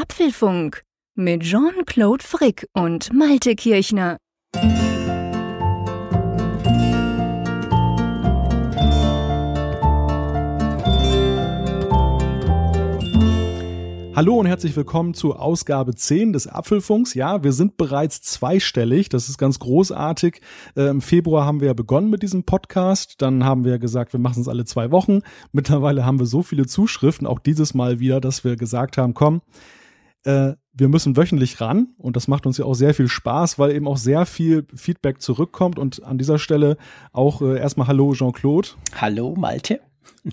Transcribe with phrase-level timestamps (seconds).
[0.00, 0.84] Apfelfunk
[1.16, 4.18] mit Jean-Claude Frick und Malte Kirchner.
[14.14, 17.14] Hallo und herzlich willkommen zur Ausgabe 10 des Apfelfunks.
[17.14, 19.08] Ja, wir sind bereits zweistellig.
[19.08, 20.40] Das ist ganz großartig.
[20.76, 23.20] Äh, Im Februar haben wir ja begonnen mit diesem Podcast.
[23.20, 25.22] Dann haben wir gesagt, wir machen es alle zwei Wochen.
[25.50, 29.40] Mittlerweile haben wir so viele Zuschriften, auch dieses Mal wieder, dass wir gesagt haben, komm,
[30.28, 33.72] äh, wir müssen wöchentlich ran und das macht uns ja auch sehr viel Spaß, weil
[33.72, 36.76] eben auch sehr viel Feedback zurückkommt und an dieser Stelle
[37.12, 38.68] auch äh, erstmal Hallo Jean-Claude.
[38.94, 39.80] Hallo Malte.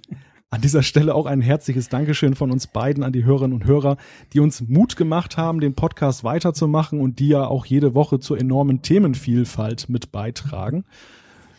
[0.51, 3.97] An dieser Stelle auch ein herzliches Dankeschön von uns beiden an die Hörerinnen und Hörer,
[4.31, 8.39] die uns Mut gemacht haben, den Podcast weiterzumachen und die ja auch jede Woche zur
[8.39, 10.85] enormen Themenvielfalt mit beitragen.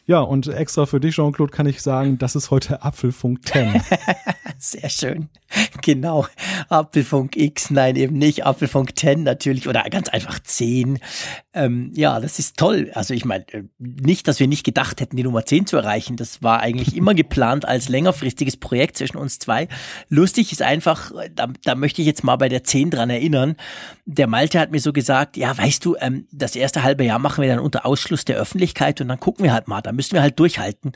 [0.08, 3.82] Ja, und extra für dich, Jean-Claude, kann ich sagen, das ist heute Apfelfunk 10.
[4.58, 5.28] Sehr schön.
[5.82, 6.26] Genau.
[6.68, 8.46] Apfelfunk X, nein, eben nicht.
[8.46, 10.98] Apfelfunk 10 natürlich oder ganz einfach 10.
[11.52, 12.90] Ähm, ja, das ist toll.
[12.94, 16.16] Also ich meine, äh, nicht, dass wir nicht gedacht hätten, die Nummer 10 zu erreichen.
[16.16, 19.68] Das war eigentlich immer geplant als längerfristiges Projekt zwischen uns zwei.
[20.08, 23.56] Lustig ist einfach, da, da möchte ich jetzt mal bei der 10 dran erinnern.
[24.04, 27.42] Der Malte hat mir so gesagt, ja, weißt du, ähm, das erste halbe Jahr machen
[27.42, 29.80] wir dann unter Ausschluss der Öffentlichkeit und dann gucken wir halt mal.
[29.80, 30.92] Da müssen wir halt durchhalten.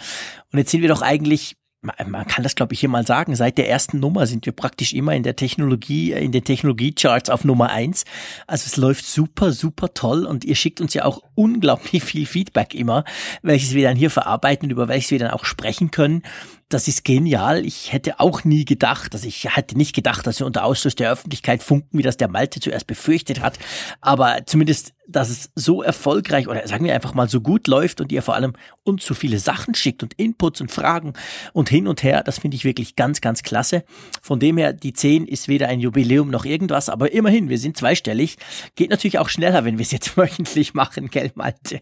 [0.53, 3.57] Und jetzt sind wir doch eigentlich man kann das glaube ich hier mal sagen, seit
[3.57, 7.71] der ersten Nummer sind wir praktisch immer in der Technologie, in den Technologiecharts auf Nummer
[7.71, 8.05] eins.
[8.47, 12.75] Also es läuft super, super toll und ihr schickt uns ja auch unglaublich viel Feedback
[12.75, 13.05] immer,
[13.43, 16.23] welches wir dann hier verarbeiten über welches wir dann auch sprechen können
[16.71, 17.67] das ist genial.
[17.67, 21.11] Ich hätte auch nie gedacht, also ich hätte nicht gedacht, dass wir unter Ausschluss der
[21.11, 23.59] Öffentlichkeit funken, wie das der Malte zuerst befürchtet hat.
[24.01, 28.13] Aber zumindest, dass es so erfolgreich oder sagen wir einfach mal so gut läuft und
[28.13, 28.55] ihr vor allem
[28.85, 31.15] uns so viele Sachen schickt und Inputs und Fragen
[31.53, 33.83] und hin und her, das finde ich wirklich ganz, ganz klasse.
[34.23, 37.77] Von dem her, die 10 ist weder ein Jubiläum noch irgendwas, aber immerhin, wir sind
[37.77, 38.37] zweistellig.
[38.77, 41.81] Geht natürlich auch schneller, wenn wir es jetzt wöchentlich machen, gell, Malte?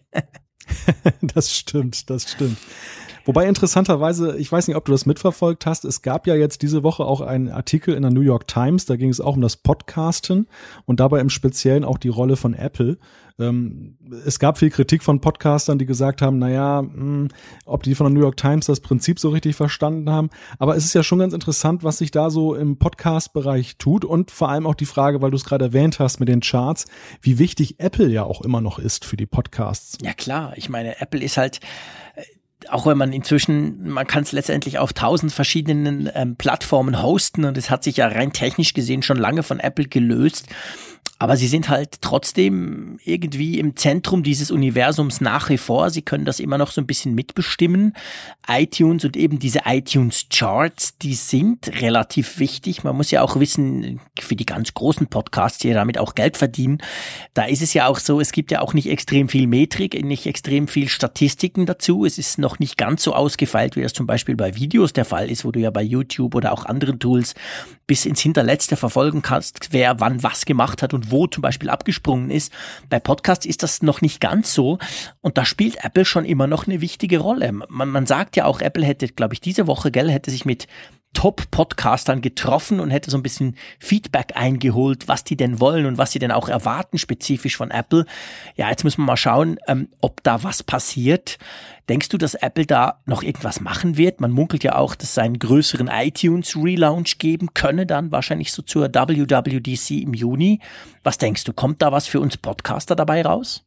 [1.21, 2.57] das stimmt, das stimmt.
[3.29, 6.81] Wobei interessanterweise, ich weiß nicht, ob du das mitverfolgt hast, es gab ja jetzt diese
[6.81, 9.55] Woche auch einen Artikel in der New York Times, da ging es auch um das
[9.55, 10.47] Podcasten
[10.85, 12.97] und dabei im Speziellen auch die Rolle von Apple.
[13.37, 17.27] Ähm, es gab viel Kritik von Podcastern, die gesagt haben, naja, hm,
[17.67, 20.31] ob die von der New York Times das Prinzip so richtig verstanden haben.
[20.57, 24.31] Aber es ist ja schon ganz interessant, was sich da so im Podcast-Bereich tut und
[24.31, 26.87] vor allem auch die Frage, weil du es gerade erwähnt hast mit den Charts,
[27.21, 29.99] wie wichtig Apple ja auch immer noch ist für die Podcasts.
[30.01, 31.59] Ja klar, ich meine, Apple ist halt
[32.67, 37.57] auch wenn man inzwischen, man kann es letztendlich auf tausend verschiedenen ähm, Plattformen hosten und
[37.57, 40.47] es hat sich ja rein technisch gesehen schon lange von Apple gelöst.
[41.21, 45.89] Aber sie sind halt trotzdem irgendwie im Zentrum dieses Universums nach wie vor.
[45.89, 47.93] Sie können das immer noch so ein bisschen mitbestimmen.
[48.47, 52.85] iTunes und eben diese iTunes Charts, die sind relativ wichtig.
[52.85, 56.77] Man muss ja auch wissen, für die ganz großen Podcasts, die damit auch Geld verdienen,
[57.33, 60.25] da ist es ja auch so, es gibt ja auch nicht extrem viel Metrik, nicht
[60.25, 62.05] extrem viel Statistiken dazu.
[62.05, 65.29] Es ist noch nicht ganz so ausgefeilt, wie das zum Beispiel bei Videos der Fall
[65.29, 67.35] ist, wo du ja bei YouTube oder auch anderen Tools
[67.87, 72.29] bis ins Hinterletzte verfolgen kannst, wer wann was gemacht hat und wo zum Beispiel abgesprungen
[72.29, 72.51] ist.
[72.89, 74.79] Bei Podcasts ist das noch nicht ganz so
[75.21, 77.51] und da spielt Apple schon immer noch eine wichtige Rolle.
[77.51, 80.67] Man, man sagt ja auch, Apple hätte, glaube ich, diese Woche, gell, hätte sich mit
[81.13, 86.11] Top-Podcastern getroffen und hätte so ein bisschen Feedback eingeholt, was die denn wollen und was
[86.11, 88.05] sie denn auch erwarten, spezifisch von Apple.
[88.55, 91.37] Ja, jetzt müssen wir mal schauen, ähm, ob da was passiert.
[91.89, 94.21] Denkst du, dass Apple da noch irgendwas machen wird?
[94.21, 98.89] Man munkelt ja auch, dass es einen größeren iTunes-Relaunch geben könne, dann wahrscheinlich so zur
[98.93, 100.59] WWDC im Juni.
[101.03, 103.65] Was denkst du, kommt da was für uns Podcaster dabei raus?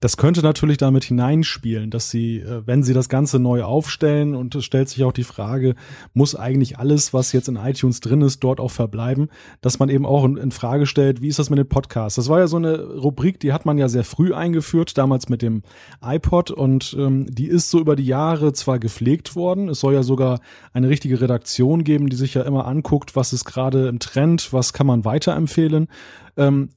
[0.00, 4.54] Das könnte natürlich damit hineinspielen, dass sie, äh, wenn sie das Ganze neu aufstellen und
[4.54, 5.74] es stellt sich auch die Frage,
[6.14, 9.28] muss eigentlich alles, was jetzt in iTunes drin ist, dort auch verbleiben,
[9.60, 12.16] dass man eben auch in, Frage stellt, wie ist das mit den Podcasts?
[12.16, 15.42] Das war ja so eine Rubrik, die hat man ja sehr früh eingeführt, damals mit
[15.42, 15.62] dem
[16.02, 20.02] iPod und ähm, die ist so über die Jahre zwar gepflegt worden, es soll ja
[20.02, 20.40] sogar
[20.72, 24.72] eine richtige Redaktion geben, die sich ja immer anguckt, was ist gerade im Trend, was
[24.72, 25.88] kann man weiterempfehlen.
[26.36, 26.70] Ähm,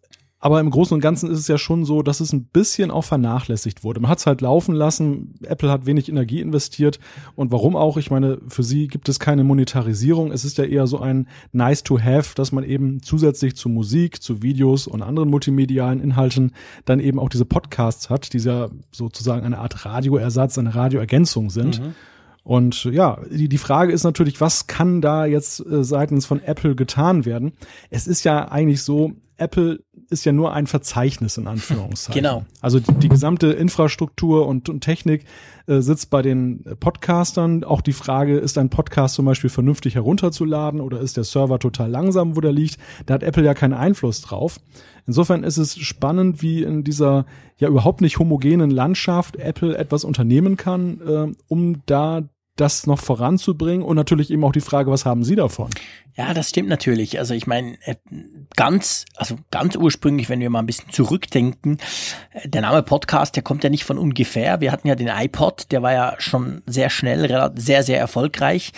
[0.44, 3.06] aber im Großen und Ganzen ist es ja schon so, dass es ein bisschen auch
[3.06, 4.01] vernachlässigt wurde.
[4.01, 5.36] Man hat es halt laufen lassen.
[5.44, 7.00] Apple hat wenig Energie investiert.
[7.36, 7.95] Und warum auch?
[7.95, 10.34] Ich meine, für sie gibt es keine Monetarisierung.
[10.34, 14.22] Es ist ja eher so ein nice to have, dass man eben zusätzlich zu Musik,
[14.22, 16.51] zu Videos und anderen multimedialen Inhalten
[16.84, 21.80] dann eben auch diese Podcasts hat, die ja sozusagen eine Art Radioersatz, eine Radioergänzung sind.
[21.80, 21.96] Mhm.
[22.44, 26.75] Und ja, die, die Frage ist natürlich, was kann da jetzt äh, seitens von Apple
[26.75, 27.54] getan werden?
[27.89, 32.21] Es ist ja eigentlich so, Apple ist ja nur ein Verzeichnis in Anführungszeichen.
[32.21, 32.45] Genau.
[32.62, 35.25] Also die, die gesamte Infrastruktur und, und Technik
[35.68, 37.63] äh, sitzt bei den Podcastern.
[37.63, 41.89] Auch die Frage, ist ein Podcast zum Beispiel vernünftig herunterzuladen oder ist der Server total
[41.89, 42.77] langsam, wo der liegt?
[43.06, 44.59] Da hat Apple ja keinen Einfluss drauf.
[45.06, 47.25] Insofern ist es spannend, wie in dieser
[47.57, 52.24] ja überhaupt nicht homogenen Landschaft Apple etwas unternehmen kann, äh, um da
[52.55, 55.69] das noch voranzubringen und natürlich eben auch die Frage, was haben Sie davon?
[56.15, 57.17] Ja, das stimmt natürlich.
[57.17, 57.95] Also ich meine, äh,
[58.55, 61.79] ganz, also ganz ursprünglich, wenn wir mal ein bisschen zurückdenken,
[62.31, 64.61] äh, der Name Podcast, der kommt ja nicht von ungefähr.
[64.61, 68.73] Wir hatten ja den iPod, der war ja schon sehr schnell, sehr, sehr erfolgreich.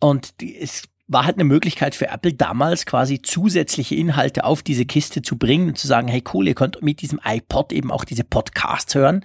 [0.00, 5.22] Und es war halt eine Möglichkeit für Apple damals quasi zusätzliche Inhalte auf diese Kiste
[5.22, 8.22] zu bringen und zu sagen, hey cool, ihr könnt mit diesem iPod eben auch diese
[8.22, 9.24] Podcasts hören,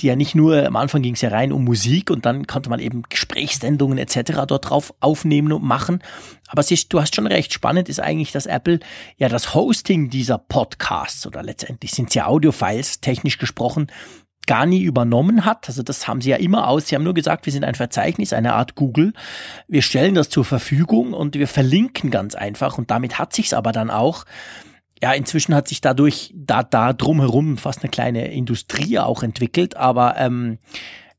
[0.00, 2.70] die ja nicht nur, am Anfang ging es ja rein um Musik und dann konnte
[2.70, 4.46] man eben Gesprächssendungen etc.
[4.48, 6.02] dort drauf aufnehmen und machen.
[6.48, 8.80] Aber ist, du hast schon recht, spannend ist eigentlich, dass Apple
[9.18, 13.88] ja das Hosting dieser Podcasts oder letztendlich sind es ja Audiofiles, technisch gesprochen,
[14.46, 15.68] gar nie übernommen hat.
[15.68, 16.88] Also das haben sie ja immer aus.
[16.88, 19.12] Sie haben nur gesagt, wir sind ein Verzeichnis, eine Art Google.
[19.68, 22.78] Wir stellen das zur Verfügung und wir verlinken ganz einfach.
[22.78, 24.24] Und damit hat sich's aber dann auch.
[25.02, 29.76] Ja, inzwischen hat sich dadurch da da drumherum fast eine kleine Industrie auch entwickelt.
[29.76, 30.58] Aber ähm,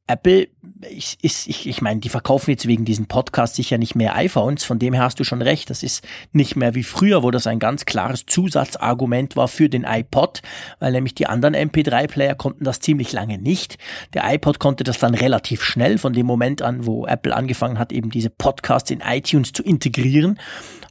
[0.08, 0.48] Apple
[0.90, 4.64] ich, ich, ich, ich meine, die verkaufen jetzt wegen diesen Podcasts sicher nicht mehr iPhones,
[4.64, 5.70] von dem her hast du schon recht.
[5.70, 9.84] Das ist nicht mehr wie früher, wo das ein ganz klares Zusatzargument war für den
[9.84, 10.42] iPod,
[10.80, 13.78] weil nämlich die anderen MP3-Player konnten das ziemlich lange nicht.
[14.14, 17.92] Der iPod konnte das dann relativ schnell von dem Moment an, wo Apple angefangen hat,
[17.92, 20.40] eben diese Podcasts in iTunes zu integrieren.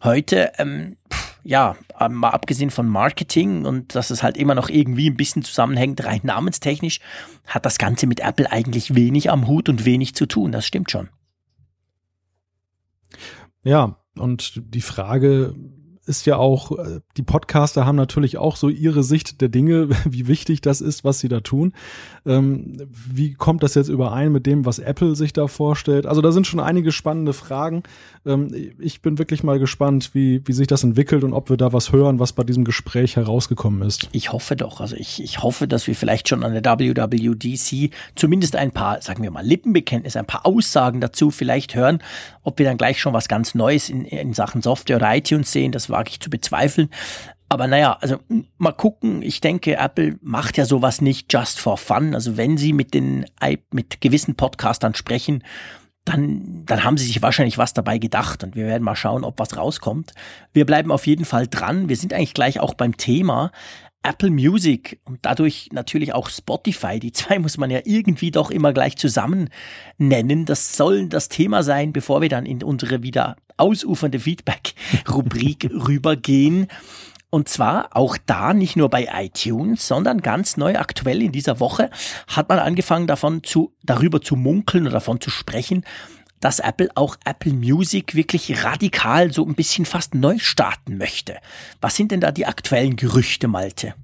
[0.03, 0.97] Heute, ähm,
[1.47, 1.77] ja,
[2.11, 6.21] mal abgesehen von Marketing und dass es halt immer noch irgendwie ein bisschen zusammenhängt, rein
[6.25, 6.99] namenstechnisch,
[7.47, 10.51] hat das Ganze mit Apple eigentlich wenig am Hut und wenig zu tun.
[10.51, 11.09] Das stimmt schon.
[13.63, 15.55] Ja, und die Frage
[16.05, 20.27] ist ja auch, äh, die Podcaster haben natürlich auch so ihre Sicht der Dinge, wie
[20.27, 21.75] wichtig das ist, was sie da tun.
[22.27, 26.07] Ähm, wie kommt das jetzt überein mit dem, was Apple sich da vorstellt?
[26.07, 27.85] Also da sind schon einige spannende Fragen.
[28.27, 31.73] Ähm, ich bin wirklich mal gespannt, wie, wie sich das entwickelt und ob wir da
[31.73, 34.09] was hören, was bei diesem Gespräch herausgekommen ist.
[34.13, 34.81] Ich hoffe doch.
[34.81, 39.23] Also ich, ich hoffe, dass wir vielleicht schon an der WWDC zumindest ein paar, sagen
[39.23, 42.03] wir mal, Lippenbekenntnisse, ein paar Aussagen dazu vielleicht hören,
[42.43, 45.71] ob wir dann gleich schon was ganz Neues in, in Sachen Software oder iTunes sehen.
[45.71, 46.91] Das wage ich zu bezweifeln.
[47.49, 48.19] Aber naja, also
[48.59, 49.23] mal gucken.
[49.23, 52.15] Ich denke, Apple macht ja sowas nicht just for fun.
[52.15, 53.25] Also wenn sie mit den,
[53.73, 55.45] mit gewissen Podcastern sprechen,
[56.05, 59.39] dann, dann haben sie sich wahrscheinlich was dabei gedacht und wir werden mal schauen, ob
[59.41, 60.13] was rauskommt.
[60.53, 61.89] Wir bleiben auf jeden Fall dran.
[61.89, 63.51] Wir sind eigentlich gleich auch beim Thema.
[64.05, 67.01] Apple Music und dadurch natürlich auch Spotify.
[67.01, 69.51] Die zwei muss man ja irgendwie doch immer gleich zusammen
[69.99, 70.45] nennen.
[70.45, 76.69] Das soll das Thema sein, bevor wir dann in unsere wieder ausufernde Feedback-Rubrik rübergehen.
[77.31, 81.91] Und zwar auch da nicht nur bei iTunes, sondern ganz neu aktuell in dieser Woche
[82.29, 85.85] hat man angefangen davon zu, darüber zu munkeln oder davon zu sprechen,
[86.41, 91.39] dass Apple auch Apple Music wirklich radikal so ein bisschen fast neu starten möchte.
[91.81, 93.95] Was sind denn da die aktuellen Gerüchte, Malte?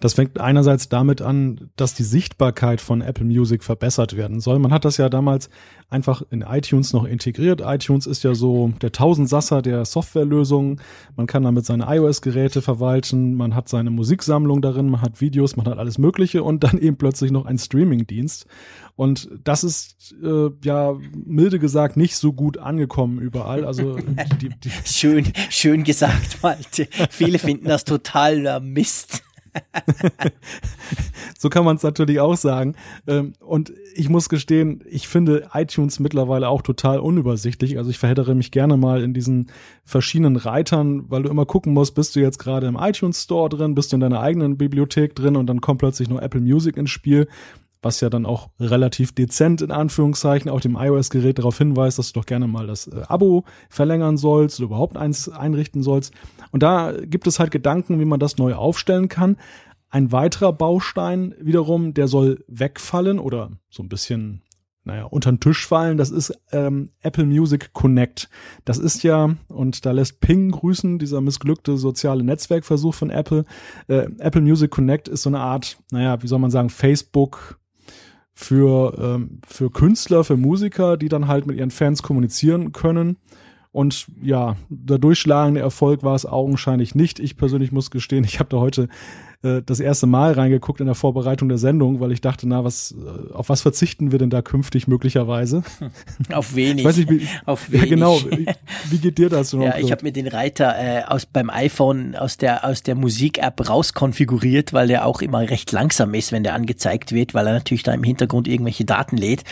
[0.00, 4.60] Das fängt einerseits damit an, dass die Sichtbarkeit von Apple Music verbessert werden soll.
[4.60, 5.50] Man hat das ja damals
[5.90, 7.62] einfach in iTunes noch integriert.
[7.64, 10.80] iTunes ist ja so der Tausendsasser der Softwarelösungen.
[11.16, 15.66] Man kann damit seine iOS-Geräte verwalten, man hat seine Musiksammlung darin, man hat Videos, man
[15.66, 18.46] hat alles Mögliche und dann eben plötzlich noch ein Streaming-Dienst.
[18.94, 23.64] Und das ist äh, ja milde gesagt nicht so gut angekommen überall.
[23.64, 23.96] Also
[24.40, 26.86] die, die schön, schön gesagt, Malte.
[27.10, 29.24] Viele finden das total Mist.
[31.38, 32.74] so kann man es natürlich auch sagen.
[33.06, 37.78] Ähm, und ich muss gestehen, ich finde iTunes mittlerweile auch total unübersichtlich.
[37.78, 39.50] Also ich verhedere mich gerne mal in diesen
[39.84, 43.74] verschiedenen Reitern, weil du immer gucken musst, bist du jetzt gerade im iTunes Store drin,
[43.74, 46.90] bist du in deiner eigenen Bibliothek drin und dann kommt plötzlich noch Apple Music ins
[46.90, 47.28] Spiel
[47.82, 52.20] was ja dann auch relativ dezent in Anführungszeichen auf dem iOS-Gerät darauf hinweist, dass du
[52.20, 56.12] doch gerne mal das äh, Abo verlängern sollst oder überhaupt eins einrichten sollst.
[56.50, 59.36] Und da gibt es halt Gedanken, wie man das neu aufstellen kann.
[59.90, 64.42] Ein weiterer Baustein wiederum, der soll wegfallen oder so ein bisschen
[64.88, 68.30] naja, unter den Tisch fallen, das ist ähm, Apple Music Connect.
[68.64, 73.44] Das ist ja, und da lässt Ping grüßen, dieser missglückte soziale Netzwerkversuch von Apple.
[73.88, 77.60] Äh, Apple Music Connect ist so eine Art, naja, wie soll man sagen, Facebook
[78.40, 83.16] für, ähm, für Künstler, für Musiker, die dann halt mit ihren Fans kommunizieren können.
[83.70, 87.18] Und ja, der durchschlagende Erfolg war es augenscheinlich nicht.
[87.18, 88.88] Ich persönlich muss gestehen, ich habe da heute
[89.42, 92.92] äh, das erste Mal reingeguckt in der Vorbereitung der Sendung, weil ich dachte, na, was,
[92.92, 95.62] äh, auf was verzichten wir denn da künftig möglicherweise?
[96.32, 96.78] Auf wenig.
[96.78, 97.84] Ich weiß nicht, wie, auf wenig.
[97.84, 98.20] Ja, genau.
[98.20, 98.46] Wie,
[98.90, 99.52] wie geht dir das?
[99.58, 103.68] Ja, ich habe mir den Reiter äh, aus beim iPhone aus der aus der Musik-App
[103.68, 107.82] rauskonfiguriert, weil der auch immer recht langsam ist, wenn der angezeigt wird, weil er natürlich
[107.82, 109.44] da im Hintergrund irgendwelche Daten lädt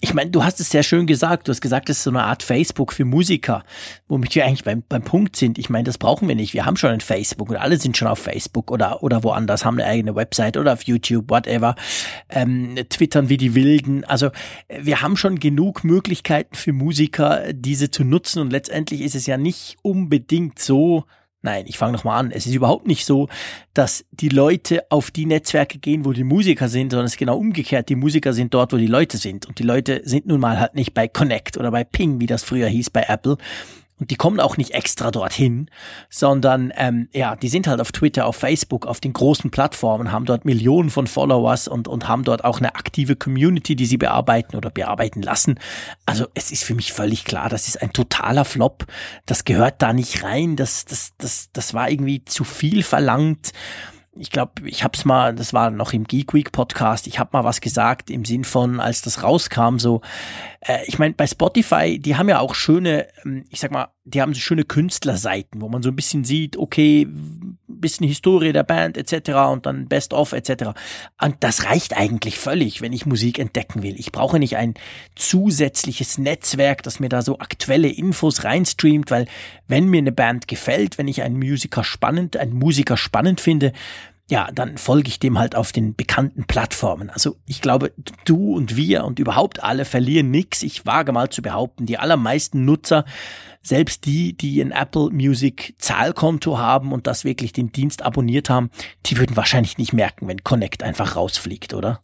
[0.00, 1.48] ich meine, du hast es sehr schön gesagt.
[1.48, 3.64] Du hast gesagt, das ist so eine Art Facebook für Musiker,
[4.06, 5.56] womit wir eigentlich beim, beim Punkt sind.
[5.56, 6.52] Ich meine, das brauchen wir nicht.
[6.52, 9.78] Wir haben schon ein Facebook und alle sind schon auf Facebook oder, oder woanders, haben
[9.78, 11.74] eine eigene Website oder auf YouTube, whatever,
[12.28, 14.04] ähm, twittern wie die Wilden.
[14.04, 14.30] Also
[14.68, 19.38] wir haben schon genug Möglichkeiten für Musiker, diese zu nutzen und letztendlich ist es ja
[19.38, 21.04] nicht unbedingt so,
[21.44, 22.30] Nein, ich fange nochmal an.
[22.30, 23.28] Es ist überhaupt nicht so,
[23.74, 27.36] dass die Leute auf die Netzwerke gehen, wo die Musiker sind, sondern es ist genau
[27.36, 27.90] umgekehrt.
[27.90, 29.44] Die Musiker sind dort, wo die Leute sind.
[29.44, 32.44] Und die Leute sind nun mal halt nicht bei Connect oder bei Ping, wie das
[32.44, 33.36] früher hieß bei Apple,
[34.00, 35.70] und die kommen auch nicht extra dorthin,
[36.10, 40.24] sondern ähm, ja, die sind halt auf Twitter, auf Facebook, auf den großen Plattformen, haben
[40.24, 44.56] dort Millionen von Followers und, und haben dort auch eine aktive Community, die sie bearbeiten
[44.56, 45.60] oder bearbeiten lassen.
[46.06, 48.84] Also es ist für mich völlig klar, das ist ein totaler Flop.
[49.26, 50.56] Das gehört da nicht rein.
[50.56, 53.52] Das, das, das, das war irgendwie zu viel verlangt
[54.16, 57.30] ich glaube, ich habe es mal, das war noch im Geek Week Podcast, ich habe
[57.32, 60.02] mal was gesagt im Sinn von, als das rauskam, so,
[60.60, 64.22] äh, ich meine, bei Spotify, die haben ja auch schöne, ähm, ich sag mal, die
[64.22, 67.08] haben so schöne Künstlerseiten, wo man so ein bisschen sieht, okay,
[67.84, 69.30] bisschen Historie der Band etc.
[69.52, 70.70] und dann Best of etc.
[71.20, 73.98] Und das reicht eigentlich völlig, wenn ich Musik entdecken will.
[73.98, 74.74] Ich brauche nicht ein
[75.14, 79.26] zusätzliches Netzwerk, das mir da so aktuelle Infos reinstreamt, weil
[79.68, 83.72] wenn mir eine Band gefällt, wenn ich einen Musiker spannend, einen Musiker spannend finde,
[84.30, 87.10] ja, dann folge ich dem halt auf den bekannten Plattformen.
[87.10, 87.92] Also ich glaube,
[88.24, 90.62] du und wir und überhaupt alle verlieren nichts.
[90.62, 93.04] Ich wage mal zu behaupten, die allermeisten Nutzer,
[93.62, 98.70] selbst die, die ein Apple Music Zahlkonto haben und das wirklich den Dienst abonniert haben,
[99.06, 102.00] die würden wahrscheinlich nicht merken, wenn Connect einfach rausfliegt, oder?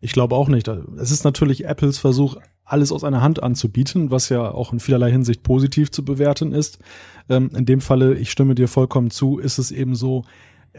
[0.00, 0.68] Ich glaube auch nicht.
[0.68, 5.10] Es ist natürlich Apples Versuch, alles aus einer Hand anzubieten, was ja auch in vielerlei
[5.10, 6.78] Hinsicht positiv zu bewerten ist.
[7.30, 10.24] Ähm, in dem Falle, ich stimme dir vollkommen zu, ist es eben so,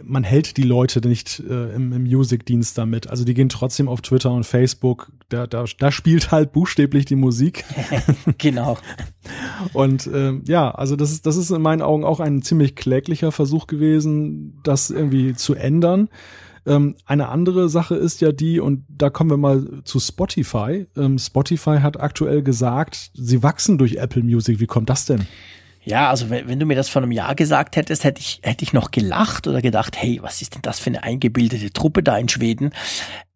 [0.04, 3.08] man hält die Leute nicht äh, im, im Music-Dienst damit.
[3.10, 5.12] Also die gehen trotzdem auf Twitter und Facebook.
[5.30, 7.64] Da, da, da spielt halt buchstäblich die Musik.
[8.38, 8.78] genau.
[9.74, 13.32] Und äh, ja, also das ist, das ist in meinen Augen auch ein ziemlich kläglicher
[13.32, 16.10] Versuch gewesen, das irgendwie zu ändern.
[16.66, 20.88] Ähm, eine andere Sache ist ja die, und da kommen wir mal zu Spotify.
[20.98, 24.60] Ähm, Spotify hat aktuell gesagt, sie wachsen durch Apple Music.
[24.60, 25.28] Wie kommt das denn?
[25.86, 28.64] Ja, also wenn, wenn, du mir das vor einem Jahr gesagt hättest, hätte ich, hätte
[28.64, 32.18] ich noch gelacht oder gedacht, hey, was ist denn das für eine eingebildete Truppe da
[32.18, 32.72] in Schweden?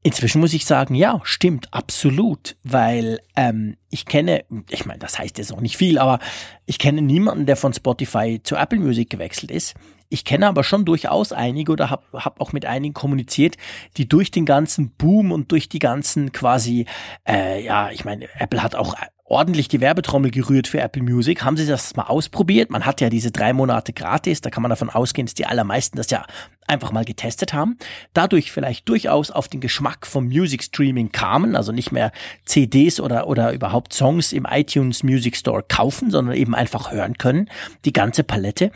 [0.01, 5.38] Inzwischen muss ich sagen, ja, stimmt, absolut, weil ähm, ich kenne, ich meine, das heißt
[5.38, 6.20] jetzt auch nicht viel, aber
[6.65, 9.75] ich kenne niemanden, der von Spotify zu Apple Music gewechselt ist.
[10.08, 13.58] Ich kenne aber schon durchaus einige oder habe hab auch mit einigen kommuniziert,
[13.98, 16.86] die durch den ganzen Boom und durch die ganzen quasi,
[17.27, 18.96] äh, ja, ich meine, Apple hat auch
[19.29, 21.43] ordentlich die Werbetrommel gerührt für Apple Music.
[21.43, 22.71] Haben Sie das mal ausprobiert?
[22.71, 24.41] Man hat ja diese drei Monate gratis.
[24.41, 26.25] Da kann man davon ausgehen, dass die allermeisten das ja
[26.67, 27.77] einfach mal getestet haben.
[28.13, 31.55] Dadurch vielleicht durchaus auf den Geschmack vom Music Streaming kamen.
[31.55, 32.12] Also nicht mehr
[32.45, 37.50] CDs oder, oder überhaupt Songs im iTunes Music Store kaufen, sondern eben einfach hören können.
[37.86, 38.71] Die ganze Palette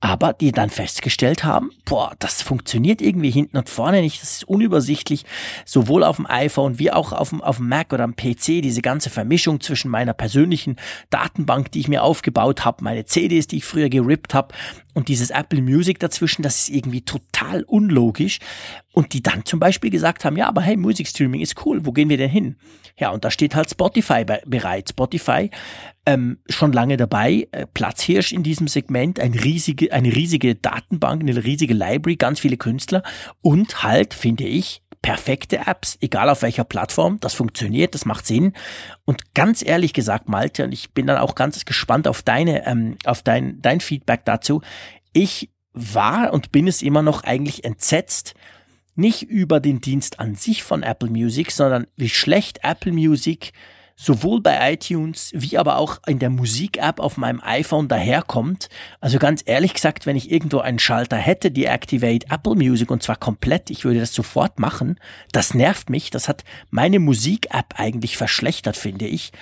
[0.00, 4.44] aber die dann festgestellt haben, boah, das funktioniert irgendwie hinten und vorne nicht, das ist
[4.48, 5.24] unübersichtlich,
[5.64, 8.80] sowohl auf dem iPhone wie auch auf dem, auf dem Mac oder am PC, diese
[8.80, 10.76] ganze Vermischung zwischen meiner persönlichen
[11.10, 14.54] Datenbank, die ich mir aufgebaut habe, meine CDs, die ich früher gerippt habe
[14.98, 18.40] und dieses Apple Music dazwischen, das ist irgendwie total unlogisch.
[18.92, 22.08] Und die dann zum Beispiel gesagt haben, ja, aber hey, Musikstreaming ist cool, wo gehen
[22.08, 22.56] wir denn hin?
[22.98, 24.88] Ja, und da steht halt Spotify bereit.
[24.88, 25.50] Spotify
[26.04, 31.44] ähm, schon lange dabei, äh, Platzhirsch in diesem Segment, ein riesige, eine riesige Datenbank, eine
[31.44, 33.04] riesige Library, ganz viele Künstler
[33.40, 38.52] und halt, finde ich, perfekte Apps, egal auf welcher Plattform, das funktioniert, das macht Sinn.
[39.06, 42.98] Und ganz ehrlich gesagt, Malte, und ich bin dann auch ganz gespannt auf deine, ähm,
[43.06, 44.60] auf dein, dein Feedback dazu.
[45.14, 48.34] Ich war und bin es immer noch eigentlich entsetzt,
[48.96, 53.52] nicht über den Dienst an sich von Apple Music, sondern wie schlecht Apple Music
[54.00, 58.68] sowohl bei iTunes wie aber auch in der Musik-App auf meinem iPhone daherkommt.
[59.00, 63.02] Also ganz ehrlich gesagt, wenn ich irgendwo einen Schalter hätte, die Activate Apple Music und
[63.02, 65.00] zwar komplett, ich würde das sofort machen.
[65.32, 66.10] Das nervt mich.
[66.10, 69.32] Das hat meine Musik-App eigentlich verschlechtert, finde ich.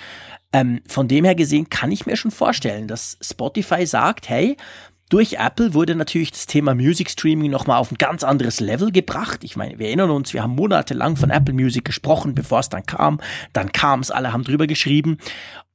[0.51, 4.57] Ähm, von dem her gesehen kann ich mir schon vorstellen, dass Spotify sagt, hey,
[5.09, 9.43] durch Apple wurde natürlich das Thema Music Streaming nochmal auf ein ganz anderes Level gebracht.
[9.43, 12.85] Ich meine, wir erinnern uns, wir haben monatelang von Apple Music gesprochen, bevor es dann
[12.85, 13.21] kam.
[13.53, 15.17] Dann kam es, alle haben drüber geschrieben.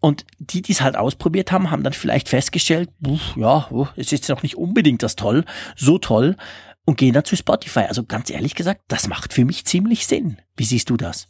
[0.00, 2.90] Und die, die es halt ausprobiert haben, haben dann vielleicht festgestellt,
[3.36, 5.44] ja, oh, es ist noch nicht unbedingt das toll,
[5.76, 6.36] so toll,
[6.84, 7.84] und gehen dann zu Spotify.
[7.88, 10.38] Also ganz ehrlich gesagt, das macht für mich ziemlich Sinn.
[10.56, 11.28] Wie siehst du das?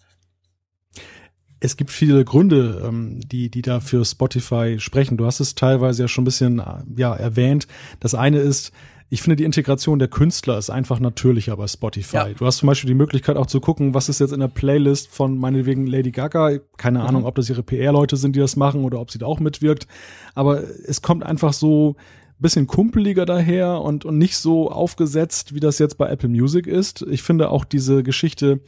[1.62, 5.16] Es gibt viele Gründe, ähm, die, die da für Spotify sprechen.
[5.16, 6.62] Du hast es teilweise ja schon ein bisschen
[6.96, 7.68] ja, erwähnt.
[8.00, 8.72] Das eine ist,
[9.10, 12.16] ich finde, die Integration der Künstler ist einfach natürlicher bei Spotify.
[12.16, 12.28] Ja.
[12.30, 15.08] Du hast zum Beispiel die Möglichkeit auch zu gucken, was ist jetzt in der Playlist
[15.08, 16.58] von meinetwegen Lady Gaga.
[16.76, 17.06] Keine mhm.
[17.06, 19.86] Ahnung, ob das ihre PR-Leute sind, die das machen oder ob sie da auch mitwirkt.
[20.34, 21.94] Aber es kommt einfach so
[22.42, 27.02] bisschen kumpeliger daher und, und nicht so aufgesetzt, wie das jetzt bei Apple Music ist.
[27.08, 28.60] Ich finde auch diese Geschichte,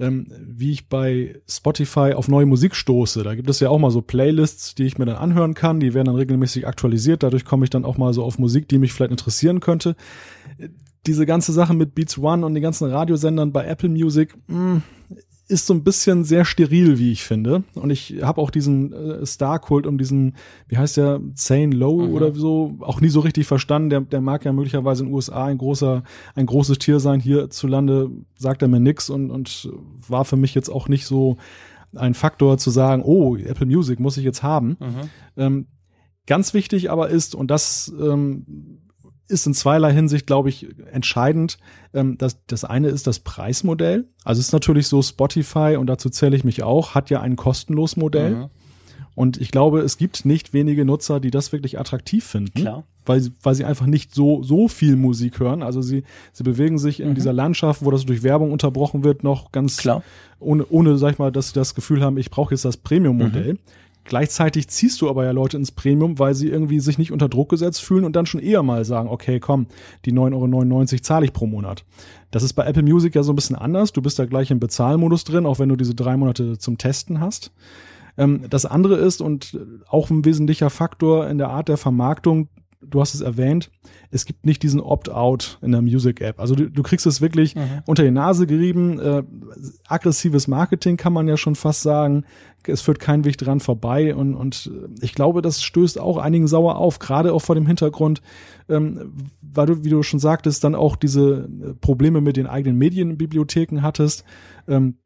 [0.00, 3.22] ähm, wie ich bei Spotify auf neue Musik stoße.
[3.22, 5.80] Da gibt es ja auch mal so Playlists, die ich mir dann anhören kann.
[5.80, 7.22] Die werden dann regelmäßig aktualisiert.
[7.22, 9.96] Dadurch komme ich dann auch mal so auf Musik, die mich vielleicht interessieren könnte.
[11.06, 14.82] Diese ganze Sache mit Beats One und den ganzen Radiosendern bei Apple Music, mh, hm,
[15.48, 17.64] ist so ein bisschen sehr steril, wie ich finde.
[17.74, 20.36] Und ich habe auch diesen äh, Star-Kult um diesen,
[20.68, 22.14] wie heißt der, Zane Lowe mhm.
[22.14, 23.88] oder so, auch nie so richtig verstanden.
[23.88, 26.02] Der, der mag ja möglicherweise in den USA ein großer,
[26.34, 27.20] ein großes Tier sein.
[27.20, 29.70] Hierzulande sagt er mir nix und, und
[30.06, 31.38] war für mich jetzt auch nicht so
[31.96, 34.76] ein Faktor zu sagen, oh, Apple Music muss ich jetzt haben.
[34.78, 35.10] Mhm.
[35.38, 35.66] Ähm,
[36.26, 38.77] ganz wichtig aber ist, und das ähm,
[39.28, 41.58] ist in zweierlei Hinsicht, glaube ich, entscheidend.
[41.94, 44.08] Ähm, das, das eine ist das Preismodell.
[44.24, 47.36] Also es ist natürlich so, Spotify, und dazu zähle ich mich auch, hat ja ein
[47.36, 48.34] kostenlos Modell.
[48.34, 48.46] Mhm.
[49.14, 52.60] Und ich glaube, es gibt nicht wenige Nutzer, die das wirklich attraktiv finden.
[52.60, 52.84] Klar.
[53.04, 55.62] Weil, weil sie einfach nicht so, so viel Musik hören.
[55.62, 57.14] Also sie, sie bewegen sich in mhm.
[57.14, 60.04] dieser Landschaft, wo das durch Werbung unterbrochen wird, noch ganz Klar.
[60.38, 63.54] ohne, ohne, sag ich mal, dass sie das Gefühl haben, ich brauche jetzt das Premium-Modell.
[63.54, 63.58] Mhm.
[64.08, 67.50] Gleichzeitig ziehst du aber ja Leute ins Premium, weil sie irgendwie sich nicht unter Druck
[67.50, 69.66] gesetzt fühlen und dann schon eher mal sagen, okay, komm,
[70.06, 71.84] die 9,99 Euro zahle ich pro Monat.
[72.30, 73.92] Das ist bei Apple Music ja so ein bisschen anders.
[73.92, 77.20] Du bist da gleich im Bezahlmodus drin, auch wenn du diese drei Monate zum Testen
[77.20, 77.52] hast.
[78.16, 82.48] Ähm, das andere ist und auch ein wesentlicher Faktor in der Art der Vermarktung,
[82.80, 83.70] du hast es erwähnt,
[84.10, 86.40] es gibt nicht diesen Opt-out in der Music-App.
[86.40, 87.82] Also du, du kriegst es wirklich mhm.
[87.86, 88.98] unter die Nase gerieben.
[89.00, 89.22] Äh,
[89.86, 92.24] aggressives Marketing kann man ja schon fast sagen.
[92.64, 94.14] Es führt kein Weg dran vorbei.
[94.14, 94.70] Und, und
[95.00, 98.22] ich glaube, das stößt auch einigen sauer auf, gerade auch vor dem Hintergrund,
[98.68, 101.48] ähm, weil du, wie du schon sagtest, dann auch diese
[101.80, 104.24] Probleme mit den eigenen Medienbibliotheken hattest.
[104.66, 104.96] Ähm,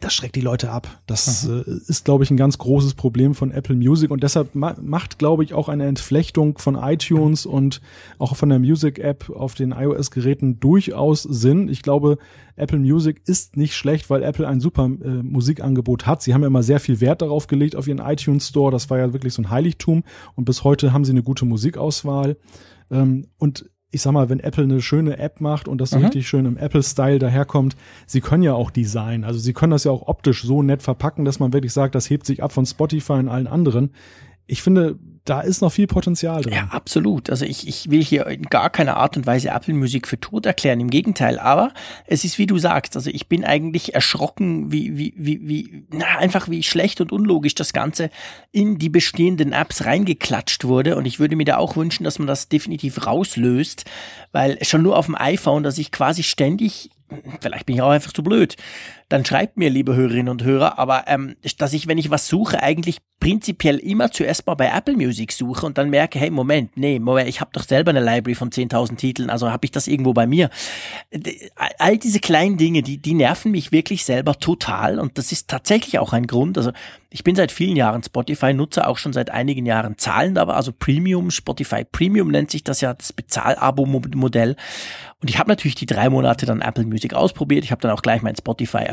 [0.00, 1.00] das schreckt die Leute ab.
[1.06, 4.76] Das äh, ist, glaube ich, ein ganz großes Problem von Apple Music und deshalb ma
[4.80, 7.80] macht, glaube ich, auch eine Entflechtung von iTunes und
[8.18, 11.68] auch von der Music App auf den iOS-Geräten durchaus Sinn.
[11.68, 12.18] Ich glaube,
[12.56, 16.22] Apple Music ist nicht schlecht, weil Apple ein super äh, Musikangebot hat.
[16.22, 18.70] Sie haben ja immer sehr viel Wert darauf gelegt auf ihren iTunes Store.
[18.70, 20.04] Das war ja wirklich so ein Heiligtum
[20.34, 22.36] und bis heute haben sie eine gute Musikauswahl.
[22.90, 26.06] Ähm, und ich sag mal, wenn Apple eine schöne App macht und das so mhm.
[26.06, 27.76] richtig schön im Apple-Style daherkommt,
[28.06, 29.24] sie können ja auch Design.
[29.24, 32.10] Also sie können das ja auch optisch so nett verpacken, dass man wirklich sagt, das
[32.10, 33.90] hebt sich ab von Spotify und allen anderen.
[34.46, 36.52] Ich finde, da ist noch viel Potenzial drin.
[36.52, 37.30] Ja, absolut.
[37.30, 40.44] Also ich, ich will hier in gar keiner Art und Weise Apple Musik für tot
[40.44, 40.80] erklären.
[40.80, 41.38] Im Gegenteil.
[41.38, 41.72] Aber
[42.06, 46.18] es ist, wie du sagst, also ich bin eigentlich erschrocken, wie, wie, wie, wie, na,
[46.18, 48.10] einfach wie schlecht und unlogisch das Ganze
[48.52, 50.96] in die bestehenden Apps reingeklatscht wurde.
[50.96, 53.86] Und ich würde mir da auch wünschen, dass man das definitiv rauslöst,
[54.32, 56.90] weil schon nur auf dem iPhone, dass ich quasi ständig
[57.40, 58.56] vielleicht bin ich auch einfach zu blöd.
[59.08, 62.62] Dann schreibt mir, liebe Hörerinnen und Hörer, aber ähm, dass ich, wenn ich was suche,
[62.62, 66.98] eigentlich prinzipiell immer zuerst mal bei Apple Music suche und dann merke, hey, Moment, nee,
[66.98, 70.12] Moment, ich habe doch selber eine Library von 10.000 Titeln, also habe ich das irgendwo
[70.12, 70.50] bei mir.
[71.78, 75.98] All diese kleinen Dinge, die, die nerven mich wirklich selber total und das ist tatsächlich
[75.98, 76.58] auch ein Grund.
[76.58, 76.72] Also
[77.10, 81.30] ich bin seit vielen Jahren Spotify-Nutzer, auch schon seit einigen Jahren zahlend, aber also Premium,
[81.30, 84.56] Spotify Premium nennt sich das ja, das Bezahl-Abo-Modell.
[85.22, 87.64] Und ich habe natürlich die drei Monate dann Apple Music ausprobiert.
[87.64, 88.34] Ich habe dann auch gleich meinen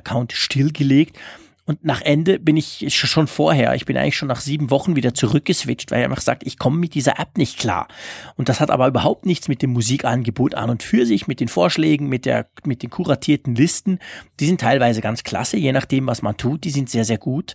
[0.02, 1.18] Spotify-Account stillgelegt.
[1.66, 5.14] Und nach Ende bin ich schon vorher, ich bin eigentlich schon nach sieben Wochen wieder
[5.14, 7.88] zurückgeswitcht, weil ich einfach sagt, ich komme mit dieser App nicht klar.
[8.36, 11.48] Und das hat aber überhaupt nichts mit dem Musikangebot an und für sich, mit den
[11.48, 14.00] Vorschlägen, mit der, mit den kuratierten Listen.
[14.40, 16.64] Die sind teilweise ganz klasse, je nachdem, was man tut.
[16.64, 17.54] Die sind sehr, sehr gut.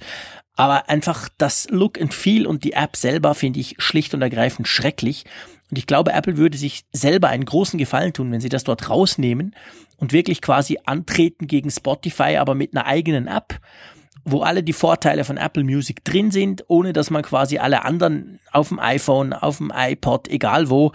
[0.54, 4.68] Aber einfach das Look and Feel und die App selber finde ich schlicht und ergreifend
[4.68, 5.24] schrecklich.
[5.70, 8.88] Und ich glaube, Apple würde sich selber einen großen Gefallen tun, wenn sie das dort
[8.88, 9.54] rausnehmen
[9.96, 13.60] und wirklich quasi antreten gegen Spotify, aber mit einer eigenen App,
[14.24, 18.40] wo alle die Vorteile von Apple Music drin sind, ohne dass man quasi alle anderen
[18.52, 20.92] auf dem iPhone, auf dem iPod, egal wo,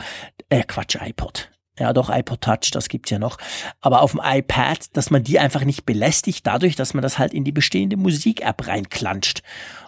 [0.50, 3.38] äh, Quatsch, iPod, ja doch, iPod Touch, das gibt's ja noch,
[3.80, 7.34] aber auf dem iPad, dass man die einfach nicht belästigt, dadurch, dass man das halt
[7.34, 9.42] in die bestehende Musik-App reinklatscht.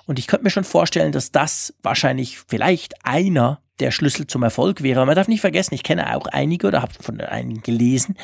[0.06, 4.84] Und ich könnte mir schon vorstellen, dass das wahrscheinlich vielleicht einer der Schlüssel zum Erfolg
[4.84, 5.06] wäre.
[5.06, 8.16] Man darf nicht vergessen, ich kenne auch einige oder habe von einigen gelesen,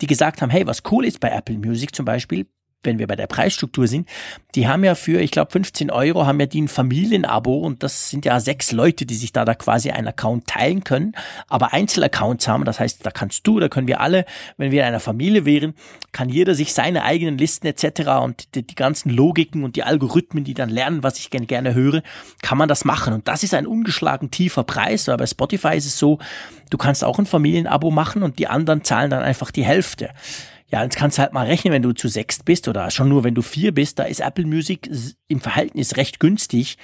[0.00, 2.46] die gesagt haben, hey, was cool ist bei Apple Music zum Beispiel,
[2.82, 4.08] wenn wir bei der Preisstruktur sind,
[4.54, 8.10] die haben ja für, ich glaube, 15 Euro haben ja die ein Familienabo und das
[8.10, 11.12] sind ja sechs Leute, die sich da, da quasi einen Account teilen können,
[11.48, 12.64] aber Einzelaccounts haben.
[12.64, 14.24] Das heißt, da kannst du, da können wir alle,
[14.56, 15.74] wenn wir in einer Familie wären,
[16.12, 18.08] kann jeder sich seine eigenen Listen etc.
[18.22, 21.74] und die, die ganzen Logiken und die Algorithmen, die dann lernen, was ich gerne, gerne
[21.74, 22.02] höre,
[22.42, 23.14] kann man das machen.
[23.14, 26.18] Und das ist ein ungeschlagen tiefer Preis, weil bei Spotify ist es so,
[26.70, 30.10] du kannst auch ein Familienabo machen und die anderen zahlen dann einfach die Hälfte.
[30.72, 33.24] Ja, jetzt kannst du halt mal rechnen, wenn du zu sechst bist oder schon nur
[33.24, 34.90] wenn du vier bist, da ist Apple Music
[35.28, 36.78] im Verhältnis recht günstig.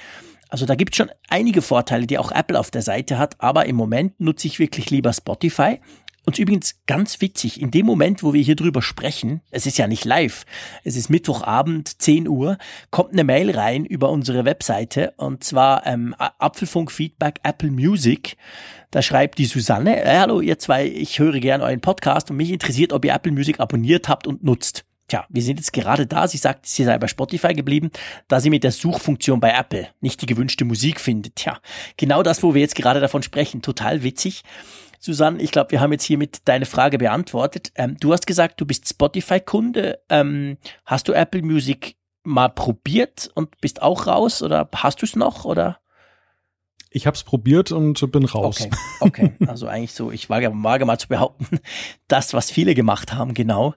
[0.50, 3.64] Also da gibt es schon einige Vorteile, die auch Apple auf der Seite hat, aber
[3.64, 5.80] im Moment nutze ich wirklich lieber Spotify.
[6.26, 9.86] Und übrigens ganz witzig, in dem Moment, wo wir hier drüber sprechen, es ist ja
[9.86, 10.44] nicht live,
[10.84, 12.58] es ist Mittwochabend, 10 Uhr,
[12.90, 18.36] kommt eine Mail rein über unsere Webseite und zwar ähm, Apfelfunk Feedback Apple Music.
[18.90, 22.50] Da schreibt die Susanne, äh, hallo ihr zwei, ich höre gerne euren Podcast und mich
[22.50, 24.86] interessiert, ob ihr Apple Music abonniert habt und nutzt.
[25.08, 26.26] Tja, wir sind jetzt gerade da.
[26.26, 27.90] Sie sagt, sie sei bei Spotify geblieben,
[28.28, 31.36] da sie mit der Suchfunktion bei Apple nicht die gewünschte Musik findet.
[31.36, 31.60] Tja,
[31.98, 33.60] genau das, wo wir jetzt gerade davon sprechen.
[33.60, 34.42] Total witzig.
[34.98, 37.72] Susanne, ich glaube, wir haben jetzt hiermit deine Frage beantwortet.
[37.74, 40.00] Ähm, du hast gesagt, du bist Spotify-Kunde.
[40.08, 45.14] Ähm, hast du Apple Music mal probiert und bist auch raus oder hast du es
[45.14, 45.78] noch oder?
[46.90, 48.60] Ich habe es probiert und bin raus.
[48.60, 48.70] Okay,
[49.00, 49.32] okay.
[49.46, 51.60] Also eigentlich so, ich wage, wage mal zu behaupten,
[52.08, 53.74] das, was viele gemacht haben, genau.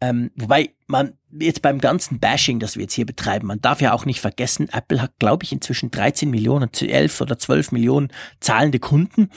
[0.00, 3.94] Ähm, wobei man jetzt beim ganzen Bashing, das wir jetzt hier betreiben, man darf ja
[3.94, 8.78] auch nicht vergessen, Apple hat, glaube ich, inzwischen 13 Millionen, 11 oder 12 Millionen zahlende
[8.78, 9.30] Kunden.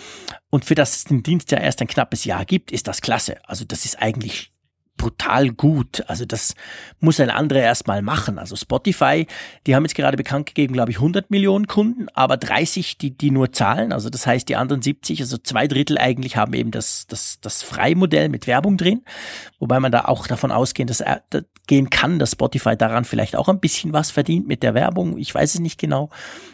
[0.50, 3.38] Und für das es den Dienst ja erst ein knappes Jahr gibt, ist das klasse.
[3.48, 4.52] Also das ist eigentlich
[5.00, 6.04] brutal gut.
[6.08, 6.54] Also das
[7.00, 8.38] muss ein anderer erstmal machen.
[8.38, 9.26] Also Spotify,
[9.66, 13.32] die haben jetzt gerade bekannt gegeben, glaube ich, 100 Millionen Kunden, aber 30, die, die
[13.32, 13.94] nur zahlen.
[13.94, 17.64] Also das heißt, die anderen 70, also zwei Drittel eigentlich haben eben das, das, das
[17.64, 19.02] Freimodell mit Werbung drin.
[19.58, 21.24] Wobei man da auch davon ausgehen, dass, er,
[21.66, 25.18] gehen kann, dass Spotify daran vielleicht auch ein bisschen was verdient mit der Werbung.
[25.18, 26.10] Ich weiß es nicht genau.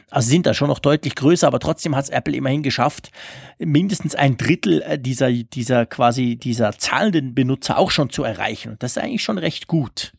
[0.09, 3.11] Also sind da schon noch deutlich größer, aber trotzdem hat es Apple immerhin geschafft,
[3.57, 8.71] mindestens ein Drittel äh, dieser, dieser quasi dieser zahlenden Benutzer auch schon zu erreichen.
[8.73, 10.13] Und das ist eigentlich schon recht gut.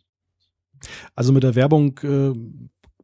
[1.15, 2.33] Also mit der Werbung äh,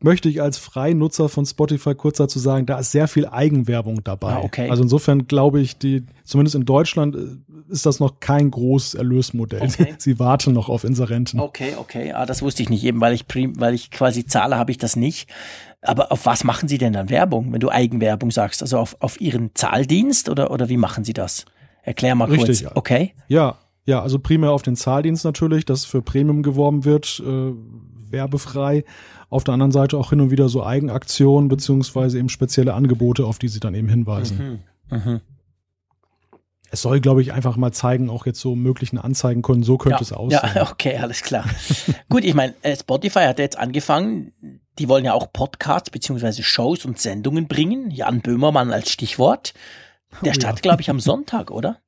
[0.02, 4.34] möchte ich als Freinutzer von Spotify kurz dazu sagen, da ist sehr viel Eigenwerbung dabei.
[4.34, 4.68] Ah, okay.
[4.68, 7.36] Also insofern glaube ich, die, zumindest in Deutschland äh,
[7.72, 9.62] ist das noch kein großes Erlösmodell.
[9.62, 9.94] Okay.
[9.98, 11.40] Sie warten noch auf Inserenten.
[11.40, 12.12] Okay, okay.
[12.12, 12.85] Ah, das wusste ich nicht.
[12.85, 13.24] Eben weil ich,
[13.56, 15.28] weil ich quasi zahle, habe ich das nicht.
[15.80, 18.62] Aber auf was machen Sie denn dann Werbung, wenn du Eigenwerbung sagst?
[18.62, 21.44] Also auf, auf Ihren Zahldienst oder, oder wie machen Sie das?
[21.82, 22.76] Erklär mal Richtig, kurz.
[22.76, 23.14] Okay.
[23.26, 27.52] Ja, ja, also primär auf den Zahldienst natürlich, dass für Premium geworben wird, äh,
[28.12, 28.85] werbefrei.
[29.28, 33.38] Auf der anderen Seite auch hin und wieder so Eigenaktionen beziehungsweise eben spezielle Angebote, auf
[33.38, 34.62] die sie dann eben hinweisen.
[34.90, 34.98] Mhm.
[34.98, 35.20] Mhm.
[36.72, 40.02] Es soll, glaube ich, einfach mal zeigen, auch jetzt so möglichen Anzeigenkunden, so könnte ja,
[40.02, 40.50] es aussehen.
[40.54, 41.44] Ja, okay, alles klar.
[42.08, 44.32] Gut, ich meine, äh, Spotify hat jetzt angefangen,
[44.78, 47.90] die wollen ja auch Podcasts beziehungsweise Shows und Sendungen bringen.
[47.90, 49.52] Jan Böhmermann als Stichwort.
[50.22, 50.70] Der oh, startet, ja.
[50.70, 51.78] glaube ich, am Sonntag, oder?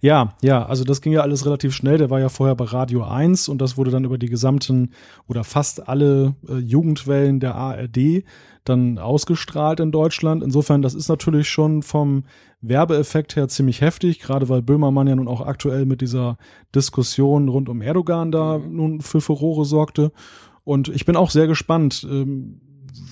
[0.00, 1.96] Ja, ja, also das ging ja alles relativ schnell.
[1.98, 4.92] Der war ja vorher bei Radio 1 und das wurde dann über die gesamten
[5.26, 8.24] oder fast alle äh, Jugendwellen der ARD
[8.64, 10.42] dann ausgestrahlt in Deutschland.
[10.42, 12.24] Insofern, das ist natürlich schon vom
[12.60, 16.36] Werbeeffekt her ziemlich heftig, gerade weil Böhmermann ja nun auch aktuell mit dieser
[16.74, 18.76] Diskussion rund um Erdogan da mhm.
[18.76, 20.12] nun für Furore sorgte.
[20.64, 22.60] Und ich bin auch sehr gespannt, ähm,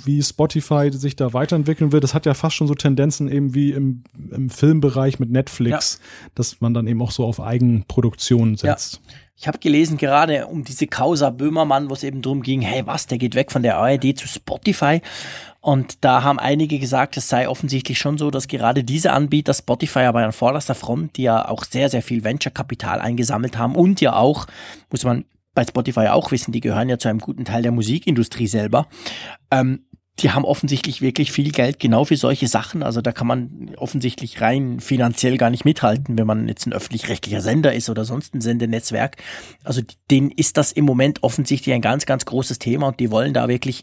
[0.05, 2.05] wie Spotify sich da weiterentwickeln wird.
[2.05, 6.31] Das hat ja fast schon so Tendenzen eben wie im, im Filmbereich mit Netflix, ja.
[6.35, 8.95] dass man dann eben auch so auf Eigenproduktionen setzt.
[8.95, 9.13] Ja.
[9.37, 13.07] Ich habe gelesen, gerade um diese Causa Böhmermann, wo es eben drum ging, hey, was,
[13.07, 15.01] der geht weg von der ARD zu Spotify.
[15.63, 20.01] Und da haben einige gesagt, es sei offensichtlich schon so, dass gerade diese Anbieter, Spotify
[20.01, 24.15] aber an vorderster Front, die ja auch sehr, sehr viel Venture-Kapital eingesammelt haben und ja
[24.15, 24.47] auch,
[24.91, 28.47] muss man bei Spotify auch wissen, die gehören ja zu einem guten Teil der Musikindustrie
[28.47, 28.87] selber.
[29.51, 29.85] Ähm,
[30.23, 32.83] die haben offensichtlich wirklich viel Geld genau für solche Sachen.
[32.83, 37.41] Also da kann man offensichtlich rein finanziell gar nicht mithalten, wenn man jetzt ein öffentlich-rechtlicher
[37.41, 39.17] Sender ist oder sonst ein Sendenetzwerk.
[39.65, 43.33] Also denen ist das im Moment offensichtlich ein ganz, ganz großes Thema und die wollen
[43.33, 43.83] da wirklich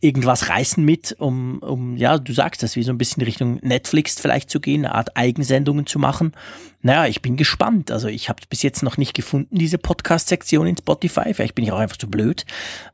[0.00, 4.20] irgendwas reißen mit, um, um ja, du sagst das, wie so ein bisschen Richtung Netflix
[4.20, 6.32] vielleicht zu gehen, eine Art Eigensendungen zu machen.
[6.80, 7.90] Naja, ich bin gespannt.
[7.90, 11.34] Also ich habe bis jetzt noch nicht gefunden, diese Podcast-Sektion in Spotify.
[11.34, 12.44] Vielleicht bin ich auch einfach zu blöd.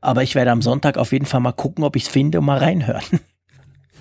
[0.00, 2.46] Aber ich werde am Sonntag auf jeden Fall mal gucken, ob ich es finde und
[2.46, 3.04] mal reinhören.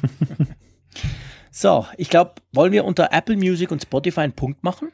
[1.51, 4.91] so, ich glaube, wollen wir unter Apple Music und Spotify einen Punkt machen?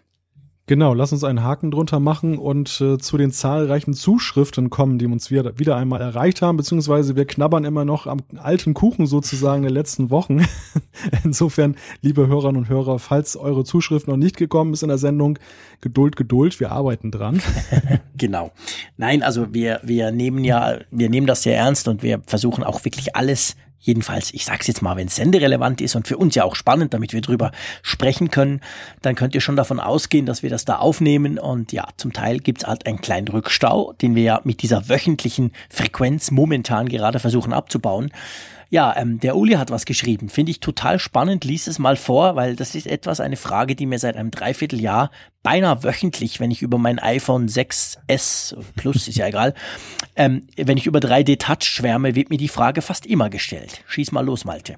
[0.70, 5.08] Genau, lass uns einen Haken drunter machen und äh, zu den zahlreichen Zuschriften kommen, die
[5.08, 9.64] uns wieder, wieder einmal erreicht haben, beziehungsweise wir knabbern immer noch am alten Kuchen sozusagen
[9.64, 10.46] der letzten Wochen.
[11.24, 15.40] Insofern, liebe Hörerinnen und Hörer, falls eure Zuschrift noch nicht gekommen ist in der Sendung,
[15.82, 17.42] Geduld, Geduld, wir arbeiten dran.
[18.16, 18.52] genau.
[18.96, 22.86] Nein, also wir, wir nehmen ja, wir nehmen das sehr ernst und wir versuchen auch
[22.86, 26.44] wirklich alles Jedenfalls, ich sag's jetzt mal, wenn es senderelevant ist und für uns ja
[26.44, 28.60] auch spannend, damit wir drüber sprechen können,
[29.02, 31.40] dann könnt ihr schon davon ausgehen, dass wir das da aufnehmen.
[31.40, 35.54] Und ja, zum Teil gibt's halt einen kleinen Rückstau, den wir ja mit dieser wöchentlichen
[35.70, 38.12] Frequenz momentan gerade versuchen abzubauen.
[38.72, 40.30] Ja, ähm, der Uli hat was geschrieben.
[40.30, 41.44] Finde ich total spannend.
[41.44, 45.10] Lies es mal vor, weil das ist etwas, eine Frage, die mir seit einem Dreivierteljahr
[45.42, 49.56] beinahe wöchentlich, wenn ich über mein iPhone 6S Plus, ist ja egal,
[50.16, 53.84] ähm, wenn ich über 3D Touch schwärme, wird mir die Frage fast immer gestellt.
[53.88, 54.76] Schieß mal los, Malte.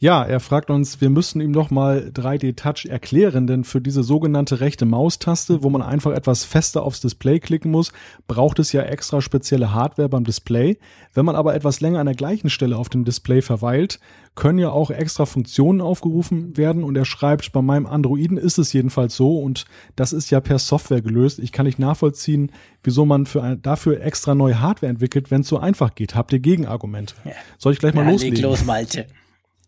[0.00, 4.02] Ja, er fragt uns, wir müssen ihm noch mal 3D Touch erklären, denn für diese
[4.02, 7.92] sogenannte rechte Maustaste, wo man einfach etwas fester aufs Display klicken muss,
[8.26, 10.78] braucht es ja extra spezielle Hardware beim Display.
[11.14, 14.00] Wenn man aber etwas länger an der gleichen Stelle auf dem Display verweilt,
[14.34, 18.72] können ja auch extra Funktionen aufgerufen werden und er schreibt, bei meinem Androiden ist es
[18.72, 21.38] jedenfalls so und das ist ja per Software gelöst.
[21.38, 22.50] Ich kann nicht nachvollziehen,
[22.82, 26.16] wieso man für ein, dafür extra neue Hardware entwickelt, wenn es so einfach geht.
[26.16, 27.14] Habt ihr Gegenargumente?
[27.58, 28.34] Soll ich gleich mal ja, loslegen?
[28.34, 29.06] Leg los, Malte.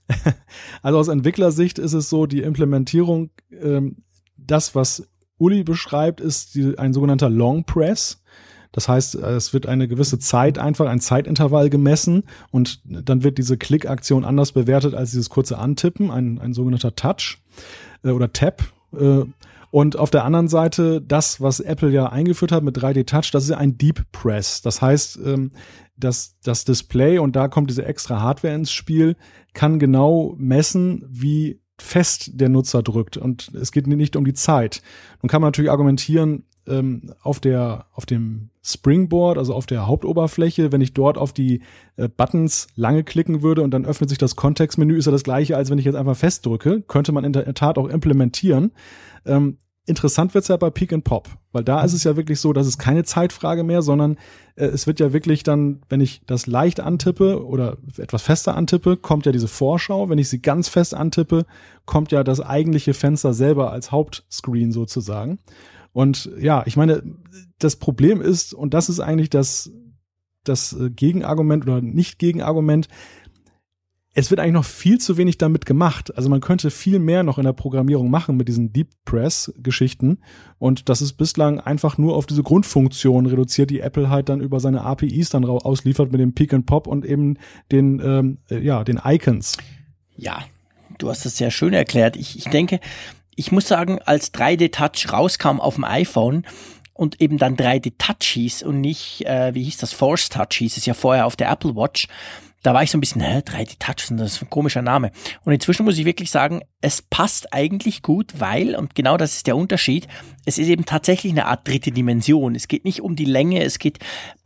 [0.82, 3.96] also aus Entwicklersicht ist es so, die Implementierung, ähm,
[4.36, 8.22] das, was Uli beschreibt, ist die, ein sogenannter Long Press.
[8.72, 13.56] Das heißt, es wird eine gewisse Zeit einfach, ein Zeitintervall gemessen und dann wird diese
[13.56, 17.38] Klickaktion anders bewertet als dieses kurze Antippen, ein, ein sogenannter Touch
[18.04, 18.62] äh, oder Tap.
[18.92, 19.24] Äh,
[19.70, 23.44] und auf der anderen Seite, das, was Apple ja eingeführt hat mit 3D Touch, das
[23.44, 24.62] ist ja ein Deep Press.
[24.62, 25.52] Das heißt, ähm,
[25.96, 29.16] dass das Display, und da kommt diese extra Hardware ins Spiel,
[29.54, 33.16] kann genau messen, wie fest der Nutzer drückt.
[33.16, 34.82] Und es geht nicht um die Zeit.
[35.22, 40.72] Nun kann man natürlich argumentieren, ähm, auf der, auf dem Springboard, also auf der Hauptoberfläche,
[40.72, 41.62] wenn ich dort auf die
[41.96, 45.56] äh, Buttons lange klicken würde und dann öffnet sich das Kontextmenü, ist ja das gleiche,
[45.56, 46.82] als wenn ich jetzt einfach festdrücke.
[46.82, 48.72] Könnte man in der Tat auch implementieren.
[49.26, 52.52] Ähm, interessant wird's ja bei Peak and Pop, weil da ist es ja wirklich so,
[52.52, 54.16] dass es keine Zeitfrage mehr, sondern
[54.56, 58.96] äh, es wird ja wirklich dann, wenn ich das leicht antippe oder etwas fester antippe,
[58.96, 60.08] kommt ja diese Vorschau.
[60.08, 61.46] Wenn ich sie ganz fest antippe,
[61.84, 65.38] kommt ja das eigentliche Fenster selber als Hauptscreen sozusagen.
[65.92, 67.02] Und ja, ich meine,
[67.58, 69.70] das Problem ist, und das ist eigentlich das,
[70.44, 72.88] das äh, Gegenargument oder nicht Gegenargument,
[74.18, 76.16] es wird eigentlich noch viel zu wenig damit gemacht.
[76.16, 80.20] Also man könnte viel mehr noch in der Programmierung machen mit diesen Deep Press Geschichten.
[80.58, 84.58] Und das ist bislang einfach nur auf diese Grundfunktion reduziert, die Apple halt dann über
[84.58, 87.36] seine APIs dann ausliefert mit dem Peak and Pop und eben
[87.70, 89.58] den, ähm, äh, ja, den Icons.
[90.16, 90.42] Ja,
[90.96, 92.16] du hast es sehr schön erklärt.
[92.16, 92.80] Ich, ich denke,
[93.34, 96.44] ich muss sagen, als 3D Touch rauskam auf dem iPhone,
[96.94, 100.78] und eben dann 3D Touch hieß und nicht, äh, wie hieß das, Force Touch hieß
[100.78, 102.08] es ja vorher auf der Apple Watch,
[102.66, 105.12] da war ich so ein bisschen, hä, 3D Touch, das ist ein komischer Name.
[105.44, 109.46] Und inzwischen muss ich wirklich sagen, es passt eigentlich gut, weil, und genau das ist
[109.46, 110.08] der Unterschied,
[110.46, 112.54] es ist eben tatsächlich eine Art dritte Dimension.
[112.54, 113.98] Es geht nicht um die Länge, es geht,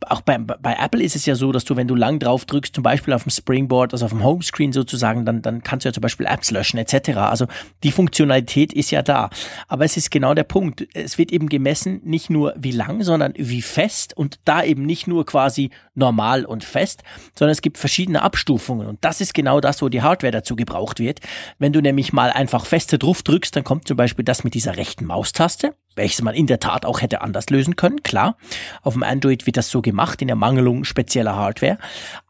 [0.07, 2.73] auch bei, bei Apple ist es ja so, dass du, wenn du lang drauf drückst,
[2.73, 5.93] zum Beispiel auf dem Springboard, also auf dem Homescreen sozusagen, dann, dann kannst du ja
[5.93, 7.17] zum Beispiel Apps löschen etc.
[7.17, 7.45] Also
[7.83, 9.29] die Funktionalität ist ja da.
[9.67, 10.87] Aber es ist genau der Punkt.
[10.95, 15.05] Es wird eben gemessen, nicht nur wie lang, sondern wie fest und da eben nicht
[15.05, 17.03] nur quasi normal und fest,
[17.37, 18.87] sondern es gibt verschiedene Abstufungen.
[18.87, 21.19] Und das ist genau das, wo die Hardware dazu gebraucht wird.
[21.59, 24.77] Wenn du nämlich mal einfach feste drauf drückst, dann kommt zum Beispiel das mit dieser
[24.77, 28.37] rechten Maustaste welches man in der Tat auch hätte anders lösen können, klar.
[28.81, 31.77] Auf dem Android wird das so gemacht, in der Mangelung spezieller Hardware.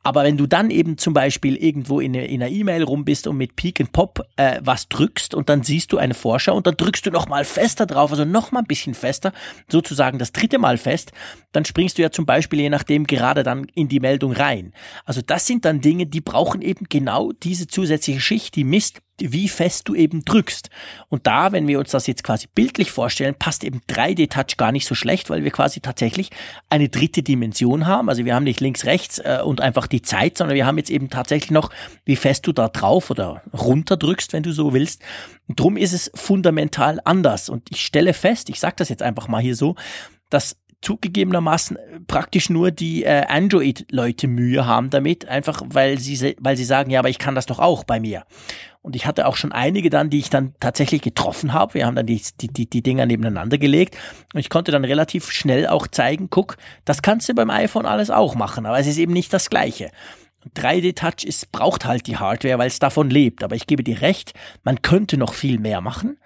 [0.03, 3.37] Aber wenn du dann eben zum Beispiel irgendwo in, in einer E-Mail rum bist und
[3.37, 6.75] mit Peak and Pop äh, was drückst und dann siehst du eine Vorschau und dann
[6.75, 9.31] drückst du noch mal fester drauf, also noch mal ein bisschen fester,
[9.69, 11.11] sozusagen das dritte Mal fest,
[11.51, 14.73] dann springst du ja zum Beispiel je nachdem gerade dann in die Meldung rein.
[15.05, 19.47] Also das sind dann Dinge, die brauchen eben genau diese zusätzliche Schicht, die misst, wie
[19.49, 20.69] fest du eben drückst.
[21.09, 24.87] Und da, wenn wir uns das jetzt quasi bildlich vorstellen, passt eben 3D-Touch gar nicht
[24.87, 26.29] so schlecht, weil wir quasi tatsächlich
[26.69, 28.09] eine dritte Dimension haben.
[28.09, 30.89] Also wir haben nicht links, rechts äh, und einfach die Zeit, sondern wir haben jetzt
[30.89, 31.69] eben tatsächlich noch,
[32.05, 35.01] wie fest du da drauf oder runter drückst, wenn du so willst.
[35.49, 37.49] Drum ist es fundamental anders.
[37.49, 39.75] Und ich stelle fest, ich sage das jetzt einfach mal hier so,
[40.29, 46.65] dass zugegebenermaßen praktisch nur die äh, Android-Leute Mühe haben damit, einfach weil sie, weil sie
[46.65, 48.23] sagen, ja, aber ich kann das doch auch bei mir.
[48.81, 51.75] Und ich hatte auch schon einige dann, die ich dann tatsächlich getroffen habe.
[51.75, 53.95] Wir haben dann die, die, die, Dinger nebeneinander gelegt.
[54.33, 58.09] Und ich konnte dann relativ schnell auch zeigen, guck, das kannst du beim iPhone alles
[58.09, 59.91] auch machen, aber es ist eben nicht das Gleiche.
[60.55, 63.43] 3D-Touch ist, braucht halt die Hardware, weil es davon lebt.
[63.43, 66.17] Aber ich gebe dir recht, man könnte noch viel mehr machen.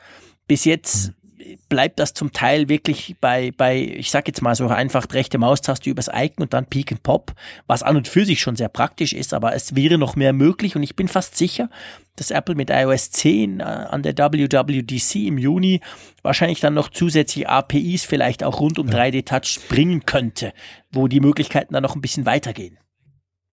[0.48, 1.25] Bis jetzt hm
[1.70, 5.90] bleibt das zum Teil wirklich bei, bei, ich sag jetzt mal so einfach rechte Maustaste
[5.90, 7.34] übers Icon und dann Peak and Pop,
[7.68, 10.76] was an und für sich schon sehr praktisch ist, aber es wäre noch mehr möglich
[10.76, 11.70] und ich bin fast sicher,
[12.16, 15.82] dass Apple mit iOS 10 äh, an der WWDC im Juni
[16.22, 18.96] wahrscheinlich dann noch zusätzliche APIs vielleicht auch rund um ja.
[18.96, 20.54] 3D Touch bringen könnte,
[20.92, 22.78] wo die Möglichkeiten dann noch ein bisschen weitergehen.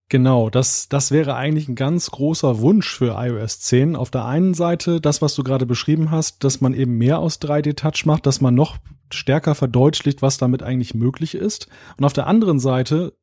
[0.09, 3.95] Genau, das, das wäre eigentlich ein ganz großer Wunsch für iOS 10.
[3.95, 7.41] Auf der einen Seite das, was du gerade beschrieben hast, dass man eben mehr aus
[7.41, 8.77] 3D-Touch macht, dass man noch
[9.11, 11.67] stärker verdeutlicht, was damit eigentlich möglich ist.
[11.97, 13.13] Und auf der anderen Seite,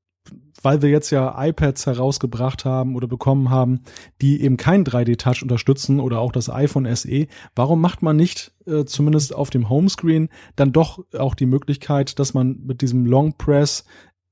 [0.63, 3.83] weil wir jetzt ja iPads herausgebracht haben oder bekommen haben,
[4.21, 8.85] die eben kein 3D-Touch unterstützen oder auch das iPhone SE, warum macht man nicht äh,
[8.85, 13.85] zumindest auf dem Homescreen dann doch auch die Möglichkeit, dass man mit diesem Long Press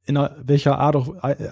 [0.09, 0.97] in welcher Art,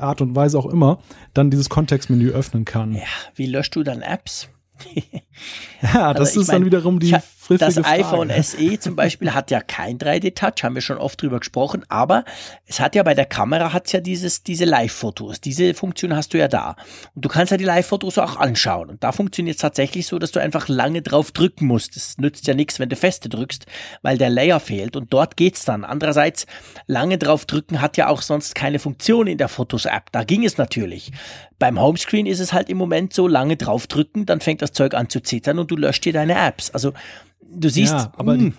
[0.01, 0.99] Art und Weise auch immer,
[1.35, 2.95] dann dieses Kontextmenü öffnen kann.
[2.95, 3.03] Ja,
[3.35, 4.49] wie löscht du dann Apps?
[5.83, 7.15] ja, das also ist mein, dann wiederum die
[7.49, 7.87] das Frage.
[7.87, 12.25] iPhone SE zum Beispiel hat ja kein 3D-Touch, haben wir schon oft drüber gesprochen, aber
[12.67, 15.41] es hat ja bei der Kamera hat's ja dieses, diese Live-Fotos.
[15.41, 16.77] Diese Funktion hast du ja da.
[17.15, 18.91] Und du kannst ja die Live-Fotos auch anschauen.
[18.91, 21.97] Und da funktioniert es tatsächlich so, dass du einfach lange drauf drücken musst.
[21.97, 23.67] Das nützt ja nichts, wenn du feste drückst,
[24.03, 24.97] weil der Layer fehlt.
[24.97, 25.85] Und dort geht's dann.
[25.85, 26.47] Andererseits,
[26.87, 30.11] lange drauf drücken hat ja auch sonst keine Funktion in der Fotos-App.
[30.13, 31.13] Da ging es natürlich.
[31.59, 35.09] Beim Homescreen ist es halt im Moment so, lange draufdrücken, dann fängt das Zeug an
[35.09, 36.71] zu zittern und du löscht dir deine Apps.
[36.71, 36.93] Also
[37.41, 37.93] du siehst.
[37.93, 38.41] Ja, aber mh.
[38.41, 38.55] Hm.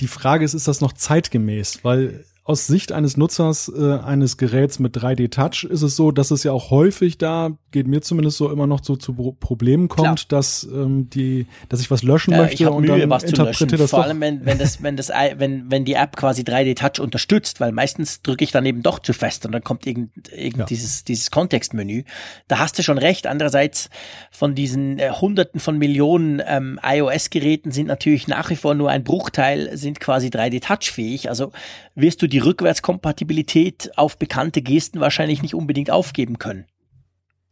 [0.00, 1.84] die Frage ist, ist das noch zeitgemäß?
[1.84, 6.32] Weil aus Sicht eines Nutzers äh, eines Geräts mit 3D Touch ist es so, dass
[6.32, 10.28] es ja auch häufig da, geht mir zumindest so immer noch so zu Problemen kommt,
[10.28, 10.40] Klar.
[10.40, 13.90] dass ähm, die, dass ich was löschen ja, möchte und Mühe, dann was interpretiere das
[13.90, 17.60] Vor allem wenn, wenn das, wenn das, wenn wenn die App quasi 3D Touch unterstützt,
[17.60, 20.64] weil meistens drücke ich dann eben doch zu fest und dann kommt irgend, irgend ja.
[20.64, 22.02] dieses dieses Kontextmenü.
[22.48, 23.28] Da hast du schon recht.
[23.28, 23.90] Andererseits
[24.32, 29.04] von diesen äh, Hunderten von Millionen ähm, iOS-Geräten sind natürlich nach wie vor nur ein
[29.04, 31.28] Bruchteil sind quasi 3D Touch fähig.
[31.28, 31.52] Also
[31.94, 36.66] wirst du die Rückwärtskompatibilität auf bekannte Gesten wahrscheinlich nicht unbedingt aufgeben können.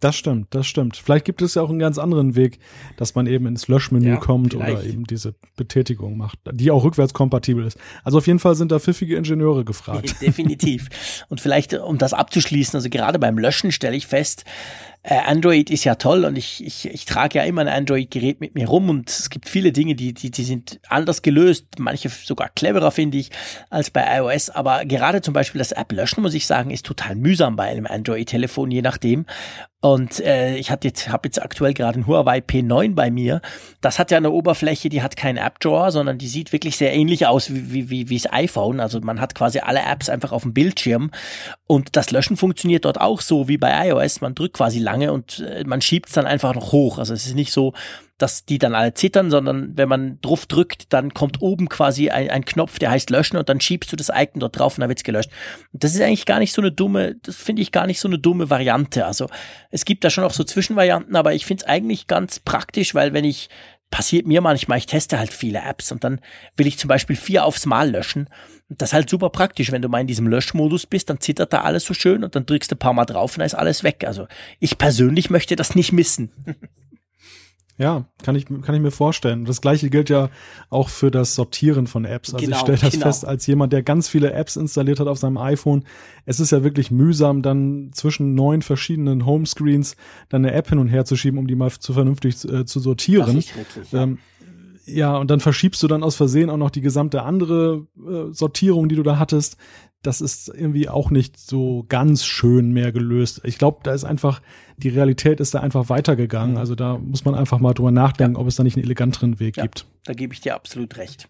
[0.01, 0.97] Das stimmt, das stimmt.
[0.97, 2.61] Vielleicht gibt es ja auch einen ganz anderen Weg,
[2.97, 4.79] dass man eben ins Löschmenü ja, kommt vielleicht.
[4.79, 7.79] oder eben diese Betätigung macht, die auch rückwärtskompatibel ist.
[8.05, 10.15] Also auf jeden Fall sind da pfiffige Ingenieure gefragt.
[10.21, 10.89] Definitiv.
[11.29, 14.45] Und vielleicht, um das abzuschließen, also gerade beim Löschen stelle ich fest,
[15.05, 18.69] Android ist ja toll und ich, ich, ich trage ja immer ein Android-Gerät mit mir
[18.69, 22.91] rum und es gibt viele Dinge, die, die, die sind anders gelöst, manche sogar cleverer,
[22.91, 23.31] finde ich,
[23.71, 24.51] als bei iOS.
[24.51, 27.87] Aber gerade zum Beispiel das App löschen, muss ich sagen, ist total mühsam bei einem
[27.87, 29.25] Android-Telefon, je nachdem.
[29.81, 33.41] Und äh, ich hatte jetzt, habe jetzt aktuell gerade ein Huawei P9 bei mir.
[33.81, 36.93] Das hat ja eine Oberfläche, die hat keinen App Drawer, sondern die sieht wirklich sehr
[36.93, 38.81] ähnlich aus wie wie wie wie's iPhone.
[38.81, 41.13] Also man hat quasi alle Apps einfach auf dem Bildschirm
[41.69, 44.21] und das Löschen funktioniert dort auch so wie bei iOS.
[44.21, 46.99] Man drückt quasi lange und äh, man schiebt es dann einfach noch hoch.
[46.99, 47.75] Also es ist nicht so,
[48.17, 52.31] dass die dann alle zittern, sondern wenn man drauf drückt, dann kommt oben quasi ein,
[52.31, 54.89] ein Knopf, der heißt löschen und dann schiebst du das Icon dort drauf und dann
[54.89, 55.31] wird's gelöscht.
[55.73, 58.19] Das ist eigentlich gar nicht so eine dumme, das finde ich gar nicht so eine
[58.19, 59.07] dumme Variante.
[59.07, 59.29] Also
[59.71, 63.13] es gibt da schon auch so Zwischenvarianten, aber ich finde es eigentlich ganz praktisch, weil
[63.13, 63.49] wenn ich
[63.91, 66.21] passiert mir manchmal, ich teste halt viele Apps und dann
[66.57, 68.29] will ich zum Beispiel vier aufs Mal löschen.
[68.69, 71.53] Und das ist halt super praktisch, wenn du mal in diesem Löschmodus bist, dann zittert
[71.53, 73.55] da alles so schön und dann drückst du ein paar Mal drauf und dann ist
[73.55, 74.05] alles weg.
[74.07, 74.27] Also
[74.61, 76.31] ich persönlich möchte das nicht missen.
[77.79, 79.45] Ja, kann ich, kann ich mir vorstellen.
[79.45, 80.31] Das gleiche gilt ja
[80.69, 82.35] auch für das Sortieren von Apps.
[82.35, 83.07] Also genau, ich stelle das genau.
[83.07, 85.85] fest, als jemand, der ganz viele Apps installiert hat auf seinem iPhone,
[86.27, 89.97] es ist ja wirklich mühsam, dann zwischen neun verschiedenen Homescreens
[90.29, 92.81] dann eine App hin und her zu schieben, um die mal zu vernünftig äh, zu
[92.81, 93.37] sortieren.
[93.37, 94.03] Das ist wirklich, ja.
[94.03, 94.19] Ähm,
[94.85, 98.89] ja, und dann verschiebst du dann aus Versehen auch noch die gesamte andere äh, Sortierung,
[98.89, 99.57] die du da hattest
[100.03, 103.41] das ist irgendwie auch nicht so ganz schön mehr gelöst.
[103.45, 104.41] Ich glaube, da ist einfach,
[104.77, 106.53] die Realität ist da einfach weitergegangen.
[106.53, 106.59] Mhm.
[106.59, 108.41] Also da muss man einfach mal drüber nachdenken, ja.
[108.41, 109.87] ob es da nicht einen eleganteren Weg ja, gibt.
[110.05, 111.29] Da gebe ich dir absolut recht.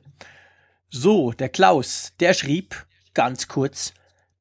[0.91, 3.95] So, der Klaus, der schrieb ganz kurz,